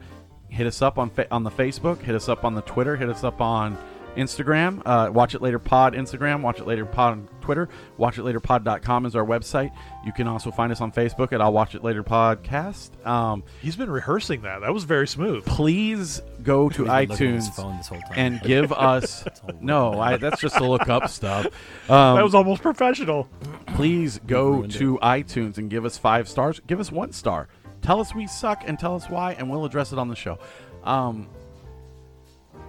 hit 0.48 0.66
us 0.66 0.82
up 0.82 0.98
on 0.98 1.10
fa- 1.10 1.28
on 1.30 1.42
the 1.42 1.50
Facebook, 1.50 2.00
hit 2.00 2.14
us 2.14 2.28
up 2.28 2.44
on 2.44 2.54
the 2.54 2.62
Twitter, 2.62 2.96
hit 2.96 3.08
us 3.08 3.24
up 3.24 3.40
on 3.40 3.76
Instagram. 4.16 4.82
Uh, 4.84 5.10
watch 5.12 5.34
it 5.34 5.42
later 5.42 5.58
pod 5.58 5.94
Instagram. 5.94 6.40
Watch 6.42 6.58
it 6.60 6.66
later 6.66 6.84
pod 6.86 7.12
on 7.12 7.28
Twitter. 7.40 7.68
Watch 7.98 8.18
it 8.18 8.22
later 8.22 8.40
pod.com 8.40 9.06
is 9.06 9.14
our 9.16 9.24
website. 9.24 9.70
You 10.04 10.12
can 10.12 10.26
also 10.28 10.50
find 10.50 10.70
us 10.72 10.80
on 10.80 10.92
Facebook 10.92 11.32
at 11.32 11.40
I'll 11.40 11.52
Watch 11.52 11.74
It 11.74 11.82
Later 11.84 12.02
podcast. 12.02 12.90
Um, 13.06 13.42
He's 13.60 13.76
been 13.76 13.90
rehearsing 13.90 14.42
that. 14.42 14.60
That 14.60 14.72
was 14.72 14.84
very 14.84 15.06
smooth. 15.08 15.44
please 15.44 16.22
go 16.42 16.68
to 16.70 16.84
He's 16.84 16.90
been 16.92 17.08
looking 17.08 17.26
at 17.28 17.34
his 17.34 17.48
iTunes 17.48 17.54
phone 17.54 17.76
this 17.78 17.88
whole 17.88 18.00
time. 18.00 18.12
and 18.16 18.40
give 18.42 18.70
us 18.72 19.24
no 19.60 19.98
I, 20.00 20.16
that's 20.18 20.40
just 20.40 20.56
to 20.58 20.64
look 20.66 20.88
up 20.90 21.08
stuff 21.08 21.46
um, 21.90 22.16
that 22.16 22.22
was 22.24 22.34
almost 22.34 22.60
professional. 22.60 23.28
please 23.68 24.20
go 24.26 24.48
ruined 24.50 24.72
to 24.72 24.98
itunes 25.02 25.56
and 25.56 25.70
give 25.70 25.84
us 25.86 25.96
five 25.96 26.28
stars 26.28 26.60
give 26.66 26.80
us 26.80 26.92
one 26.92 27.12
star 27.12 27.48
tell 27.80 27.98
us 27.98 28.14
we 28.14 28.26
suck 28.26 28.62
and 28.66 28.78
tell 28.78 28.94
us 28.94 29.08
why 29.08 29.32
and 29.32 29.48
we'll 29.48 29.64
address 29.64 29.90
it 29.92 29.98
on 29.98 30.08
the 30.08 30.14
show 30.16 30.38
um, 30.84 31.26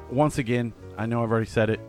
once 0.09 0.37
again 0.37 0.71
i 0.97 1.05
know 1.05 1.23
i've 1.23 1.31
already 1.31 1.45
said 1.45 1.69
it 1.69 1.79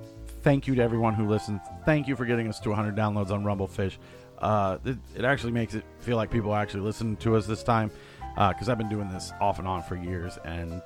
thank 0.43 0.67
you 0.67 0.75
to 0.75 0.83
everyone 0.83 1.15
who 1.15 1.29
listens 1.29 1.61
thank 1.85 2.07
you 2.07 2.17
for 2.17 2.25
getting 2.25 2.49
us 2.49 2.61
to 2.61 2.69
100 2.69 2.95
downloads 2.95 3.31
on 3.31 3.45
rumblefish 3.45 3.97
uh, 4.39 4.77
it, 4.85 4.99
it 5.17 5.25
actually 5.25 5.53
makes 5.53 5.75
it 5.75 5.83
feel 6.01 6.17
like 6.17 6.31
people 6.31 6.55
actually 6.55 6.83
listen 6.83 7.17
to 7.17 7.37
us 7.37 7.47
this 7.47 7.63
time 7.63 7.91
because 8.37 8.69
i've 8.69 8.79
been 8.79 8.89
doing 8.89 9.09
this 9.09 9.33
off 9.41 9.59
and 9.59 9.67
on 9.67 9.83
for 9.83 9.97
years 9.97 10.39
and 10.45 10.83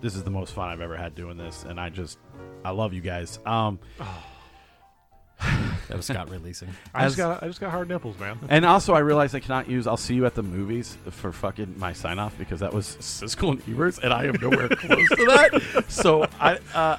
this 0.00 0.14
is 0.14 0.22
the 0.22 0.30
most 0.30 0.52
fun 0.52 0.68
i've 0.68 0.80
ever 0.80 0.96
had 0.96 1.14
doing 1.14 1.36
this 1.36 1.64
and 1.64 1.80
i 1.80 1.88
just 1.88 2.18
i 2.64 2.70
love 2.70 2.92
you 2.92 3.00
guys 3.00 3.38
um, 3.46 3.78
that 5.88 5.96
was 5.96 6.06
Scott 6.06 6.30
releasing. 6.30 6.68
I 6.94 7.04
just 7.04 7.16
got 7.16 7.42
I 7.42 7.46
just 7.48 7.60
got 7.60 7.70
hard 7.70 7.88
nipples, 7.88 8.18
man. 8.18 8.38
And 8.48 8.64
also, 8.64 8.94
I 8.94 9.00
realized 9.00 9.34
I 9.34 9.40
cannot 9.40 9.68
use 9.68 9.86
"I'll 9.86 9.96
see 9.96 10.14
you 10.14 10.26
at 10.26 10.34
the 10.34 10.42
movies" 10.42 10.96
for 11.10 11.32
fucking 11.32 11.74
my 11.78 11.92
sign 11.92 12.18
off 12.18 12.36
because 12.38 12.60
that 12.60 12.72
was 12.72 12.96
Siskel 13.00 13.50
and 13.50 13.62
Ebert, 13.68 13.98
and 14.02 14.12
I 14.12 14.24
am 14.24 14.36
nowhere 14.40 14.68
close 14.68 15.08
to 15.08 15.24
that. 15.26 15.84
So 15.88 16.26
I, 16.40 16.58
uh, 16.74 16.98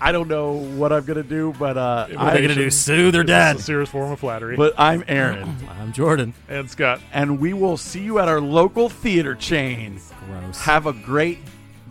I 0.00 0.12
don't 0.12 0.28
know 0.28 0.52
what 0.52 0.92
I'm 0.92 1.04
gonna 1.04 1.22
do, 1.22 1.54
but 1.58 1.76
uh, 1.78 2.06
What 2.08 2.16
are 2.18 2.30
they 2.32 2.38
I- 2.38 2.42
gonna 2.42 2.54
do? 2.54 2.70
Sue 2.70 3.10
their 3.10 3.22
It's 3.22 3.28
dad? 3.28 3.56
a 3.56 3.62
serious 3.62 3.88
form 3.88 4.12
of 4.12 4.20
flattery. 4.20 4.56
But 4.56 4.74
I'm 4.78 5.02
Aaron, 5.08 5.56
I'm 5.80 5.92
Jordan. 5.92 6.34
and 6.48 6.70
Scott. 6.70 7.00
and 7.12 7.40
we 7.40 7.52
will 7.54 7.76
see 7.76 8.00
you 8.02 8.18
at 8.18 8.28
our 8.28 8.40
local 8.40 8.88
theater 8.88 9.34
chain. 9.34 10.00
Gross. 10.26 10.60
Have 10.62 10.86
a 10.86 10.92
great 10.92 11.38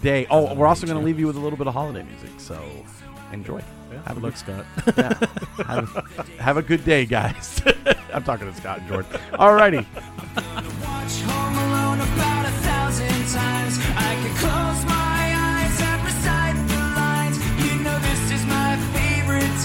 day. 0.01 0.27
Oh, 0.29 0.53
we're 0.53 0.67
also 0.67 0.85
going 0.85 0.99
to 0.99 1.03
leave 1.05 1.19
you 1.19 1.25
with 1.27 1.35
a 1.37 1.39
little 1.39 1.57
bit 1.57 1.67
of 1.67 1.73
holiday 1.73 2.03
music, 2.03 2.29
so 2.37 2.61
enjoy. 3.31 3.61
Have 4.05 4.17
a 4.17 4.19
Look, 4.19 4.35
Scott. 4.35 4.65
yeah. 4.97 5.13
have, 5.65 6.19
have 6.37 6.57
a 6.57 6.61
good 6.61 6.83
day, 6.83 7.05
guys. 7.05 7.61
I'm 8.13 8.23
talking 8.23 8.45
to 8.51 8.53
Scott 8.55 8.79
and 8.79 8.87
Jordan. 8.89 9.11
Alrighty. 9.33 9.85
Watch 10.35 11.21
Home 11.21 11.57
Alone 11.57 12.01
about 12.01 12.45
a 12.45 12.51
thousand 12.61 13.07
times. 13.33 13.79
I 13.95 14.19
could 14.21 14.35
close 14.37 14.85
my 14.85 14.94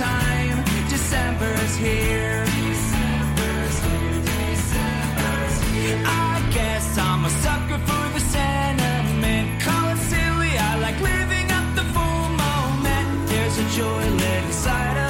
time. 0.01 0.65
December's 0.89 1.77
here. 1.77 2.45
I 6.33 6.37
guess 6.55 6.97
I'm 6.97 7.25
a 7.25 7.33
sucker 7.45 7.81
for 7.89 8.05
the 8.17 8.23
sentiment. 8.35 9.61
Call 9.61 9.87
it 9.95 10.01
silly. 10.13 10.53
I 10.69 10.73
like 10.85 10.99
living 11.13 11.49
up 11.59 11.67
the 11.79 11.87
full 11.95 12.27
moment. 12.45 13.09
There's 13.29 13.57
a 13.65 13.67
joy 13.79 14.05
lit 14.23 14.45
inside 14.45 14.97
of 15.05 15.10